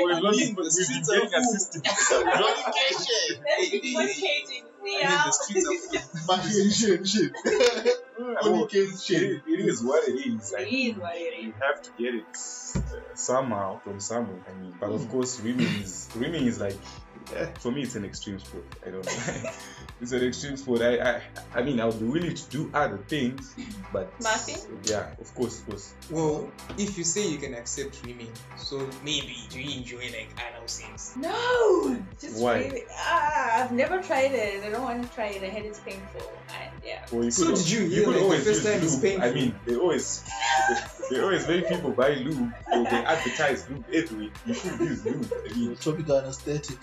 We're 0.00 0.14
I 0.14 0.18
looking 0.20 0.54
for, 0.54 0.62
the 0.62 0.70
we've 0.78 0.88
been 0.88 1.04
streets 1.04 1.08
getting 1.08 1.26
are 1.26 1.30
full. 1.30 1.38
assistance. 1.40 2.12
I 2.12 2.20
mean, 2.40 2.54
the 2.64 4.10
streets 4.10 4.50
are. 4.50 5.88
But. 6.26 6.40
Only 8.42 8.66
case 8.68 8.94
It 8.94 9.04
shit. 9.04 9.22
is- 9.22 9.42
it 9.46 9.60
is 9.60 9.82
what 9.82 10.08
it 10.08 10.12
is. 10.12 10.52
It 10.52 10.68
is 10.68 10.96
what 10.96 11.14
it 11.16 11.18
is. 11.18 11.44
you 11.44 11.52
have 11.60 11.82
to 11.82 11.90
get 11.98 12.14
it 12.14 12.24
uh, 12.76 12.80
somehow 13.14 13.78
from 13.80 14.00
somewhere. 14.00 14.40
I 14.48 14.52
mean, 14.60 14.74
but 14.80 14.90
of 14.90 15.08
course, 15.08 15.34
swimming 15.38 15.66
is 15.82 16.08
swimming 16.12 16.46
is 16.46 16.58
like 16.60 16.76
eh, 17.34 17.46
for 17.60 17.70
me, 17.70 17.82
it's 17.82 17.94
an 17.96 18.04
extreme 18.04 18.38
sport. 18.40 18.64
I 18.86 18.90
don't 18.90 19.04
know. 19.06 19.50
it's 20.00 20.12
an 20.12 20.22
extreme 20.22 20.56
sport. 20.56 20.80
I, 20.82 20.98
I 20.98 21.20
I 21.54 21.62
mean, 21.62 21.80
I 21.80 21.86
would 21.86 21.98
be 21.98 22.06
willing 22.06 22.34
to 22.34 22.50
do 22.50 22.70
other 22.74 22.98
things, 23.08 23.54
but 23.92 24.08
Nothing? 24.20 24.78
Yeah, 24.84 25.10
of 25.20 25.34
course, 25.34 25.60
of 25.60 25.66
course. 25.66 25.94
Well, 26.10 26.50
if 26.78 26.96
you 26.98 27.04
say 27.04 27.28
you 27.28 27.38
can 27.38 27.54
accept 27.54 28.04
women, 28.06 28.28
so 28.56 28.88
maybe 29.04 29.36
do 29.50 29.60
you 29.60 29.78
enjoy 29.78 30.04
like 30.16 30.28
anal 30.38 30.66
sex? 30.68 31.14
No, 31.16 31.96
just 32.20 32.40
Why? 32.42 32.58
really. 32.64 32.82
Ah, 32.96 33.64
I've 33.64 33.72
never 33.72 34.00
tried 34.02 34.32
it. 34.32 34.62
I 34.64 34.70
don't 34.70 34.82
want 34.82 35.02
to 35.02 35.08
try 35.14 35.26
it. 35.26 35.42
I 35.42 35.48
heard 35.48 35.64
it's 35.64 35.80
painful, 35.80 36.30
and 36.60 36.70
yeah. 36.84 37.04
Well, 37.10 37.24
you 37.24 37.30
So 37.30 37.46
could, 37.46 37.56
did 37.56 37.70
you 37.70 37.80
you 37.80 37.88
hear, 37.88 38.04
could 38.04 38.10
like, 38.10 38.18
the 38.18 38.24
always 38.24 38.44
first 38.44 38.62
use 38.62 38.72
time 38.72 38.82
it's 38.82 38.92
lube. 38.94 39.02
painful? 39.02 39.28
I 39.28 39.32
mean, 39.34 39.54
they 39.66 39.76
always 39.76 40.22
they 41.10 41.20
always 41.20 41.48
make 41.48 41.68
people 41.68 41.90
buy 41.90 42.10
lube 42.14 42.52
or 42.72 42.84
they 42.84 42.90
advertise 43.04 43.68
lube 43.68 43.84
everywhere. 43.92 44.30
You 44.46 44.54
should 44.54 44.80
use 44.80 45.04
lube. 45.04 45.32
I 45.50 45.54
mean, 45.54 45.76
Topical 45.76 46.18
anesthetic. 46.18 46.76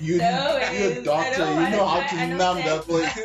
You, 0.00 0.18
No, 0.18 0.58
you're 0.58 0.60
a 0.60 0.66
I 0.66 1.04
doctor. 1.06 1.38
don't 1.38 1.48
You 1.50 1.56
wanna 1.56 1.70
know 1.76 1.86
how 1.86 1.98
try 2.00 2.08
to 2.08 2.16
anal 2.16 2.38
numb 2.38 2.56
that 2.58 2.82
place. 2.82 3.18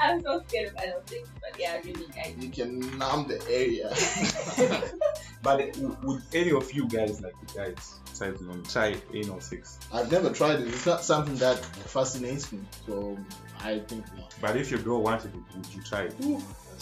I'm 0.00 0.22
so 0.22 0.42
scared 0.48 0.68
of 0.68 0.74
anal 0.82 1.00
sex, 1.06 1.28
but 1.40 1.58
yeah, 1.60 1.76
really, 1.84 2.06
I 2.16 2.34
You 2.38 2.48
can 2.48 2.98
numb 2.98 3.28
the 3.28 3.40
area. 3.48 3.88
but 5.42 5.72
w- 5.74 5.96
would 6.02 6.22
any 6.34 6.52
of 6.52 6.72
you 6.72 6.88
guys 6.88 7.20
like 7.20 7.34
you 7.40 7.48
guys 7.54 7.94
try 8.16 8.30
to 8.30 8.62
try 8.68 8.96
anal 9.14 9.40
sex? 9.40 9.78
I've 9.92 10.10
never 10.10 10.30
tried 10.30 10.60
it. 10.60 10.68
It's 10.68 10.86
not 10.86 11.04
something 11.04 11.36
that 11.36 11.58
fascinates 11.64 12.52
me. 12.52 12.60
So 12.86 13.16
I 13.60 13.80
think 13.80 14.06
no. 14.16 14.24
But 14.40 14.56
if 14.56 14.70
your 14.70 14.80
girl 14.80 15.02
wanted 15.02 15.34
it, 15.34 15.56
would 15.56 15.74
you 15.74 15.82
try 15.82 16.02
it? 16.02 16.14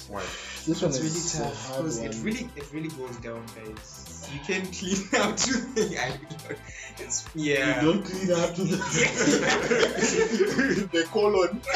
Why? 0.09 0.23
This 0.67 0.81
one 0.81 0.91
It's 0.91 0.99
really 0.99 1.11
is 1.11 1.33
so 1.33 1.45
tough 1.45 1.77
because 1.77 1.99
it 1.99 2.17
really 2.23 2.49
it 2.57 2.73
really 2.73 2.89
goes 2.89 3.17
down, 3.19 3.45
guys. 3.55 4.31
You 4.33 4.41
can 4.41 4.65
clean 4.73 4.97
out 5.21 5.37
to 5.37 5.53
the 5.75 5.99
I 6.01 6.19
It's 6.99 7.29
yeah. 7.35 7.83
You 7.83 7.93
don't 7.93 8.03
clean 8.03 8.33
up 8.33 8.55
to 8.55 8.65
the, 8.65 8.79
the 10.91 11.05
colon. 11.13 11.61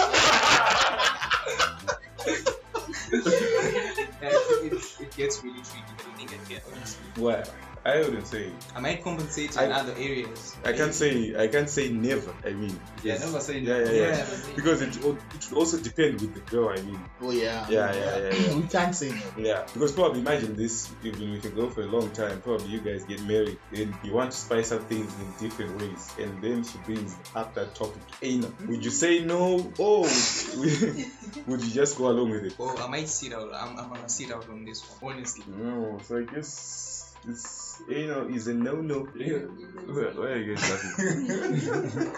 Yeah, 4.20 4.30
it, 4.30 4.72
it 5.00 5.16
gets 5.16 5.42
really 5.42 5.60
tricky. 5.60 5.84
I 5.86 6.02
don't 6.02 6.16
think 6.16 6.32
I 6.32 6.36
can 6.48 6.60
honestly. 6.74 7.04
Well, 7.16 7.44
I 7.84 7.98
wouldn't 8.00 8.26
say. 8.26 8.50
I 8.74 8.80
might 8.80 9.02
compensate 9.02 9.56
I- 9.58 9.64
in 9.66 9.72
other 9.72 9.92
areas. 9.92 10.56
I 10.64 10.72
can't 10.72 10.94
say. 10.94 11.34
I 11.38 11.48
can't 11.48 11.68
say 11.70 11.88
never. 11.90 12.32
I 12.44 12.50
mean, 12.50 12.78
Yeah, 13.02 13.18
never 13.18 13.40
say 13.40 13.58
Yeah, 13.60 13.78
never. 13.78 13.94
yeah, 13.94 14.00
yeah. 14.02 14.16
Yeah. 14.18 14.26
Because 14.56 14.82
it 14.82 14.96
it 14.96 15.04
would 15.04 15.18
also 15.54 15.78
depend 15.78 16.20
with 16.20 16.34
the 16.34 16.40
girl. 16.50 16.68
I 16.70 16.80
mean, 16.82 17.00
Oh 17.22 17.30
yeah. 17.30 17.66
Yeah, 17.68 17.92
yeah, 17.94 18.18
yeah, 18.18 18.32
yeah. 18.34 18.54
We 18.60 18.62
can't 18.68 18.94
say 18.94 19.10
no. 19.10 19.22
yeah. 19.44 19.66
Because 19.72 19.92
probably 19.92 20.20
imagine 20.20 20.56
this. 20.56 20.90
Even 21.04 21.32
with 21.32 21.44
a 21.44 21.50
girl 21.50 21.70
for 21.70 21.82
a 21.82 21.86
long 21.86 22.10
time, 22.10 22.40
probably 22.42 22.68
you 22.68 22.80
guys 22.80 23.04
get 23.04 23.22
married, 23.22 23.58
and 23.72 23.94
you 24.02 24.12
want 24.12 24.32
to 24.32 24.36
spice 24.36 24.72
up 24.72 24.88
things 24.88 25.12
in 25.20 25.48
different 25.48 25.80
ways, 25.80 26.10
and 26.18 26.42
then 26.42 26.64
she 26.64 26.78
brings 26.78 27.16
up 27.34 27.54
that 27.54 27.74
topic. 27.74 28.02
Anal. 28.22 28.52
Would 28.66 28.84
you 28.84 28.90
say 28.90 29.24
no? 29.24 29.72
Oh, 29.78 30.02
would 31.46 31.62
you 31.62 31.70
just 31.70 31.96
go 31.98 32.08
along 32.08 32.30
with 32.30 32.44
it? 32.44 32.54
Oh, 32.58 32.76
I 32.76 32.88
might 32.88 33.08
sit 33.08 33.32
out. 33.32 33.52
I'm, 33.54 33.78
I'm 33.78 33.88
gonna 33.88 34.08
sit 34.08 34.30
out 34.32 34.48
on 34.48 34.64
this 34.64 34.82
one, 35.00 35.14
honestly. 35.16 35.44
No. 35.48 35.98
So 36.04 36.18
I 36.18 36.22
guess 36.24 37.14
it's 37.28 37.67
anal 37.90 38.34
is 38.34 38.48
a 38.48 38.54
no-no. 38.54 39.00
Where, 39.00 40.10
where 40.12 40.32
are 40.32 40.36
you 40.36 40.54
guys 40.54 40.70
laughing? 40.70 42.12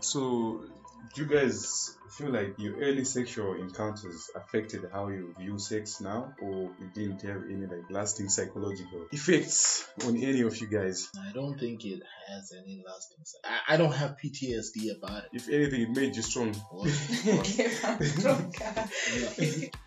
so, 0.00 0.62
do 1.14 1.22
you 1.22 1.28
guys 1.28 1.96
feel 2.10 2.30
like 2.30 2.54
your 2.58 2.76
early 2.76 3.04
sexual 3.04 3.54
encounters 3.54 4.30
affected 4.34 4.82
how 4.92 5.08
you 5.08 5.34
view 5.38 5.58
sex 5.58 6.00
now, 6.00 6.32
or 6.42 6.70
it 6.80 6.94
didn't 6.94 7.22
have 7.22 7.44
any 7.44 7.66
like 7.66 7.90
lasting 7.90 8.28
psychological 8.28 9.06
effects 9.12 9.88
on 10.04 10.16
any 10.16 10.40
of 10.42 10.56
you 10.56 10.66
guys? 10.66 11.08
I 11.16 11.32
don't 11.32 11.58
think 11.58 11.84
it 11.84 12.02
has 12.28 12.52
any 12.52 12.82
lasting. 12.86 13.18
I, 13.44 13.74
I 13.74 13.76
don't 13.76 13.94
have 13.94 14.16
PTSD 14.22 14.96
about 14.96 15.24
it. 15.24 15.30
If 15.32 15.48
anything, 15.48 15.82
it 15.82 15.90
made 15.90 16.16
you 16.16 16.22
strong. 16.22 16.54
What? 16.70 16.86
Give 17.44 17.84
up, 17.84 18.00
drunker. 18.00 18.88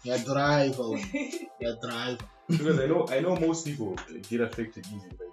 Yeah, 0.04 0.18
drive, 0.26 0.80
Owen. 0.80 1.04
Yeah, 1.60 1.74
drive. 1.82 2.20
Because 2.58 2.80
I 2.80 2.88
know 2.88 3.08
I 3.10 3.20
know 3.20 3.36
most 3.36 3.66
people 3.66 3.96
get 4.30 4.42
affected 4.42 4.86
easily 4.88 5.16
by. 5.20 5.26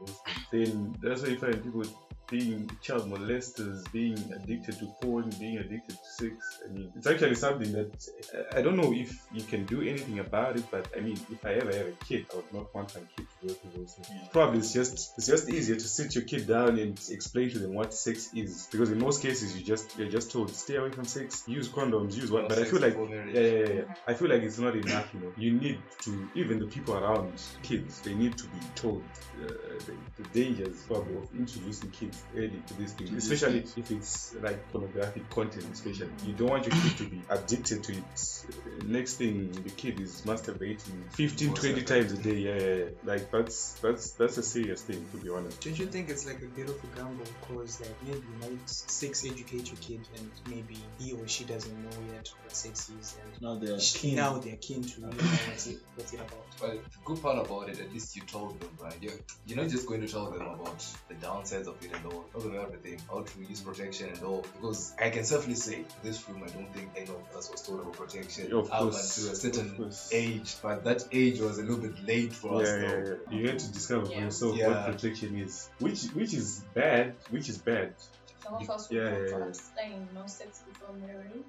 Then 0.53 0.97
that's 1.03 1.23
why 1.23 1.29
you 1.29 1.39
find 1.39 1.63
people 1.63 1.85
being 2.31 2.71
child 2.83 3.11
molesters, 3.11 3.91
being 3.91 4.19
addicted 4.35 4.79
to 4.79 4.87
porn, 5.01 5.31
being 5.41 5.59
addicted 5.59 5.97
to 5.97 6.11
sex. 6.19 6.61
I 6.65 6.73
mean, 6.73 6.93
it's 6.95 7.07
actually 7.07 7.35
something 7.37 7.73
that 7.73 7.91
I- 8.35 8.59
I 8.59 8.63
don't 8.63 8.77
know 8.77 8.93
if 8.93 9.11
you 9.33 9.43
can 9.43 9.65
do 9.65 9.81
anything 9.81 10.19
about 10.19 10.57
it. 10.57 10.65
But 10.71 10.89
I 10.97 11.01
mean, 11.01 11.19
if 11.31 11.45
I 11.45 11.55
ever 11.55 11.73
have 11.75 11.87
a 11.87 12.05
kid, 12.05 12.27
I 12.33 12.37
would 12.37 12.53
not 12.53 12.75
want 12.75 12.95
my 12.95 13.03
kid 13.17 13.27
to 13.41 13.47
go 13.47 13.55
through 13.55 13.71
those 13.77 13.95
things. 13.95 14.29
Probably 14.33 14.59
it's 14.59 14.73
just 14.73 15.19
it's 15.19 15.27
just 15.27 15.49
easier 15.49 15.77
to 15.77 15.89
sit 15.89 16.15
your 16.15 16.25
kid 16.25 16.47
down 16.47 16.79
and 16.79 16.99
explain 17.11 17.51
to 17.51 17.59
them 17.59 17.75
what 17.75 17.95
sex 17.95 18.31
is, 18.35 18.69
because 18.71 18.91
in 18.91 18.99
most 18.99 19.23
cases 19.23 19.57
you 19.57 19.65
just 19.65 19.99
you're 19.99 20.09
just 20.09 20.31
told 20.33 20.55
stay 20.55 20.77
away 20.77 20.91
from 20.91 21.05
sex, 21.05 21.45
use 21.47 21.69
condoms, 21.69 22.17
use 22.17 22.31
what. 22.31 22.49
But 22.49 22.59
I 22.59 22.65
feel 22.65 22.81
like 22.81 22.97
yeah, 22.97 23.25
yeah, 23.33 23.41
yeah, 23.41 23.73
yeah. 23.73 23.95
I 24.07 24.15
feel 24.15 24.29
like 24.29 24.43
it's 24.43 24.59
not 24.59 24.75
enough, 24.77 25.09
you 25.15 25.21
know. 25.21 25.33
You 25.37 25.53
need 25.53 25.79
to, 26.03 26.29
even 26.35 26.59
the 26.59 26.67
people 26.67 26.95
around 26.95 27.33
kids, 27.63 28.01
they 28.01 28.15
need 28.15 28.37
to 28.39 28.45
be 28.45 28.59
told 28.75 29.03
uh, 29.43 29.49
the, 29.49 30.23
the 30.23 30.29
dangers 30.33 30.83
probably 30.87 31.17
of 31.17 31.29
introducing 31.39 31.91
kids 31.91 32.23
early 32.37 32.63
to 32.67 32.75
these 32.75 32.93
things, 32.93 33.13
especially 33.13 33.65
if 33.77 33.91
it's 33.91 34.35
like 34.43 34.71
pornographic 34.73 35.29
content, 35.31 35.67
especially. 35.73 36.09
You 36.27 36.33
don't 36.33 36.49
want 36.51 36.67
your 36.67 36.75
kid 36.75 36.97
to 36.99 37.05
be 37.05 37.23
addicted 37.29 37.85
to 37.85 37.93
it. 37.93 38.45
Uh, 38.49 38.85
Next 38.87 39.15
thing, 39.15 39.53
the 39.53 39.71
kid 39.71 40.01
is 40.01 40.23
masturbating 40.23 41.11
15, 41.11 41.55
20 41.55 41.83
times 41.83 42.13
a 42.13 42.17
day. 42.17 42.35
Yeah, 42.39 42.55
yeah, 42.55 42.75
yeah. 42.75 42.85
Like, 43.05 43.28
that's, 43.31 43.73
that's, 43.75 44.11
that's 44.13 44.39
a 44.39 44.43
serious 44.43 44.83
thing, 44.83 45.05
to 45.13 45.17
be 45.19 45.31
honest. 45.31 45.61
Don't 45.61 45.79
you 45.79 45.87
think 45.87 46.09
it's 46.09 46.27
like 46.27 46.41
a 46.43 46.47
bit 46.47 46.69
of 46.69 46.77
a 46.83 46.97
gamble? 46.97 47.25
Because 47.41 47.81
like 47.81 47.95
maybe 48.05 48.19
you 48.19 48.51
might 48.51 48.69
sex 48.69 49.25
educate 49.25 49.69
your 49.69 49.79
kid, 49.81 50.01
and 50.17 50.31
maybe 50.49 50.77
he 50.99 51.13
or 51.13 51.27
she 51.29 51.45
doesn't 51.45 51.83
know 51.83 51.97
yet 52.13 52.31
what 52.43 52.55
sex 52.55 52.91
is, 53.01 53.17
and 53.23 53.43
Now 53.43 53.55
they're 53.57 53.79
sh- 53.81 53.95
keen. 53.97 54.17
now 54.17 54.39
they're 54.39 54.57
keen 54.57 54.83
to 54.83 55.01
really 55.01 55.17
know 55.17 55.23
what's 55.49 55.67
it, 55.67 55.79
what's 55.97 56.13
it 56.13 56.21
about. 56.21 56.47
But 56.61 56.71
the 56.85 56.99
good 57.05 57.23
part 57.23 57.39
about 57.45 57.69
it, 57.69 57.81
at 57.81 57.93
least 57.93 58.17
you 58.17 58.23
told 58.23 58.61
them, 58.61 58.71
right? 58.81 58.97
You're, 59.01 59.13
you're 59.47 59.59
not 59.59 59.69
just 59.69 59.87
going 59.87 60.01
to 60.01 60.09
tell 60.09 60.31
them 60.31 60.43
about 60.43 60.85
the 61.09 61.15
downsides 61.15 61.67
of 61.67 61.77
it 61.85 61.93
and 61.95 62.07
all. 62.07 62.25
Tell 62.33 62.41
them 62.41 62.57
everything, 62.61 63.01
how 63.11 63.23
to 63.23 63.41
use 63.49 63.61
protection 63.61 64.09
and 64.09 64.23
all. 64.23 64.45
Because 64.61 64.95
I 65.01 65.11
can 65.11 65.25
safely 65.25 65.55
say, 65.55 65.85
this 66.03 66.29
room, 66.29 66.43
I 66.45 66.49
don't 66.49 66.73
think 66.75 66.91
any 66.97 67.09
of 67.09 67.37
us 67.37 67.51
was 67.51 67.63
told 67.63 67.81
about 67.81 67.93
protection 67.95 68.53
Of 68.53 68.71
up 68.73 68.81
course, 68.81 69.17
until 69.19 69.33
a 69.33 69.37
certain 69.37 69.93
age. 70.13 70.57
But 70.63 70.85
that 70.85 71.05
age 71.13 71.41
was 71.41 71.59
a 71.59 71.63
little 71.63 71.79
bit 71.79 72.05
late 72.07 72.33
for 72.33 72.63
us, 72.63 72.69
yeah, 72.69 72.77
yeah, 72.81 72.89
though. 72.89 73.18
Yeah. 73.31 73.39
You 73.39 73.49
had 73.49 73.59
to 73.59 73.73
discover 73.73 74.07
for 74.07 74.13
yourself 74.13 74.57
Yeah. 74.57 74.69
what 74.69 74.87
protection 74.87 75.37
is, 75.39 75.69
which 75.79 76.03
which 76.15 76.35
is 76.35 76.61
bad, 76.75 77.15
which 77.31 77.49
is 77.49 77.59
bad. 77.59 77.95
Some 78.43 78.55
of 78.55 78.71
us 78.71 78.89
would 78.89 78.97
Yeah, 78.99 79.11
go 79.11 79.19
yeah, 79.23 79.29
for 79.31 79.39
yeah. 79.41 79.47
abstain, 79.47 80.09
no 80.15 80.27
sex 80.27 80.61
before 80.67 80.95
marriage. 80.95 81.45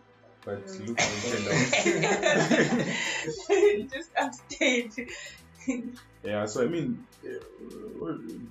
But 0.46 0.64
Really? 0.70 0.86
look 0.88 1.00
how 1.00 1.10
it 1.12 1.24
turned 1.32 1.48
out. 2.80 3.90
Just 3.94 4.10
abstain. 4.16 4.92
Yeah, 6.24 6.46
so 6.46 6.64
I 6.64 6.68
mean, 6.68 7.06
uh, 7.26 8.08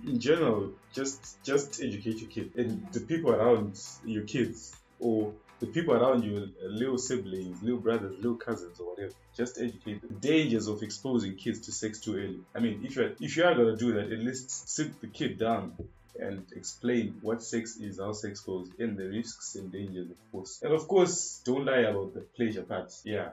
in 0.07 0.19
general, 0.21 0.73
just 0.93 1.43
just 1.43 1.83
educate 1.83 2.19
your 2.21 2.31
kid 2.31 2.53
and 2.57 2.87
the 2.93 3.01
people 3.01 3.31
around 3.33 3.81
your 4.05 4.25
kids 4.25 4.73
or 5.01 5.33
the 5.61 5.67
people 5.67 5.95
around 5.95 6.23
you, 6.25 6.49
little 6.63 6.99
siblings, 6.99 7.63
little 7.63 7.81
brothers, 7.81 8.15
little 8.17 8.37
cousins, 8.37 8.79
or 8.81 8.91
whatever. 8.91 9.13
Just 9.37 9.59
educate 9.61 10.01
them. 10.03 10.19
Dangers 10.21 10.69
of 10.69 10.83
exposing 10.83 11.37
kids 11.37 11.61
to 11.67 11.73
sex 11.73 12.01
too 12.01 12.15
early. 12.17 12.41
I 12.55 12.61
mean, 12.61 12.83
if 12.85 12.97
you 12.97 13.15
if 13.21 13.37
you 13.37 13.45
are 13.45 13.55
gonna 13.55 13.77
do 13.77 13.93
that, 13.95 14.13
at 14.13 14.19
least 14.21 14.69
sit 14.69 15.01
the 15.01 15.09
kid 15.09 15.39
down 15.39 15.77
and 16.21 16.45
explain 16.57 17.19
what 17.23 17.43
sex 17.43 17.77
is, 17.77 17.99
how 18.01 18.13
sex 18.13 18.41
goes, 18.41 18.69
and 18.79 18.97
the 18.97 19.05
risks 19.09 19.55
and 19.55 19.71
dangers, 19.71 20.11
of 20.11 20.17
course. 20.33 20.61
And 20.63 20.73
of 20.73 20.89
course, 20.89 21.41
don't 21.45 21.65
lie 21.65 21.79
about 21.91 22.15
the 22.15 22.21
pleasure 22.37 22.63
parts. 22.63 23.03
Yeah, 23.05 23.31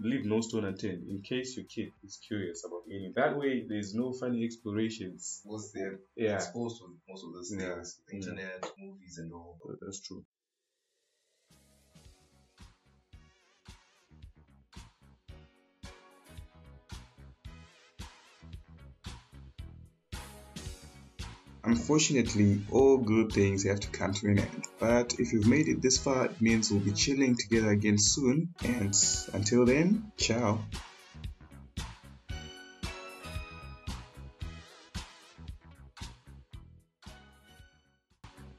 leave 0.00 0.24
no 0.24 0.40
stone 0.40 0.64
unturned 0.64 1.08
in 1.08 1.20
case 1.22 1.56
your 1.56 1.66
kid 1.66 1.92
is 2.04 2.18
curious 2.26 2.64
about 2.64 2.82
any. 2.90 3.12
That 3.14 3.36
way, 3.38 3.64
there's 3.68 3.94
no 3.94 4.12
funny 4.12 4.44
explorations. 4.44 5.40
Because 5.44 5.72
they're 5.72 5.98
Yeah, 6.16 6.36
exposed 6.36 6.78
to 6.80 6.86
most 7.08 7.24
of 7.24 7.32
those 7.34 7.52
Yeah. 7.52 7.74
things, 7.74 8.00
the 8.08 8.14
internet, 8.16 8.70
movies, 8.78 9.18
and 9.18 9.32
all. 9.32 9.58
that's 9.80 10.00
true. 10.00 10.24
Unfortunately, 21.66 22.60
all 22.70 22.96
good 22.96 23.32
things 23.32 23.64
have 23.64 23.80
to 23.80 23.88
come 23.88 24.14
to 24.14 24.28
an 24.28 24.38
end. 24.38 24.66
But 24.78 25.14
if 25.18 25.32
you've 25.32 25.48
made 25.48 25.68
it 25.68 25.82
this 25.82 25.98
far, 25.98 26.26
it 26.26 26.40
means 26.40 26.70
we'll 26.70 26.80
be 26.80 26.92
chilling 26.92 27.36
together 27.36 27.70
again 27.70 27.98
soon. 27.98 28.54
And 28.64 28.96
until 29.32 29.66
then, 29.66 30.12
ciao. 30.16 30.60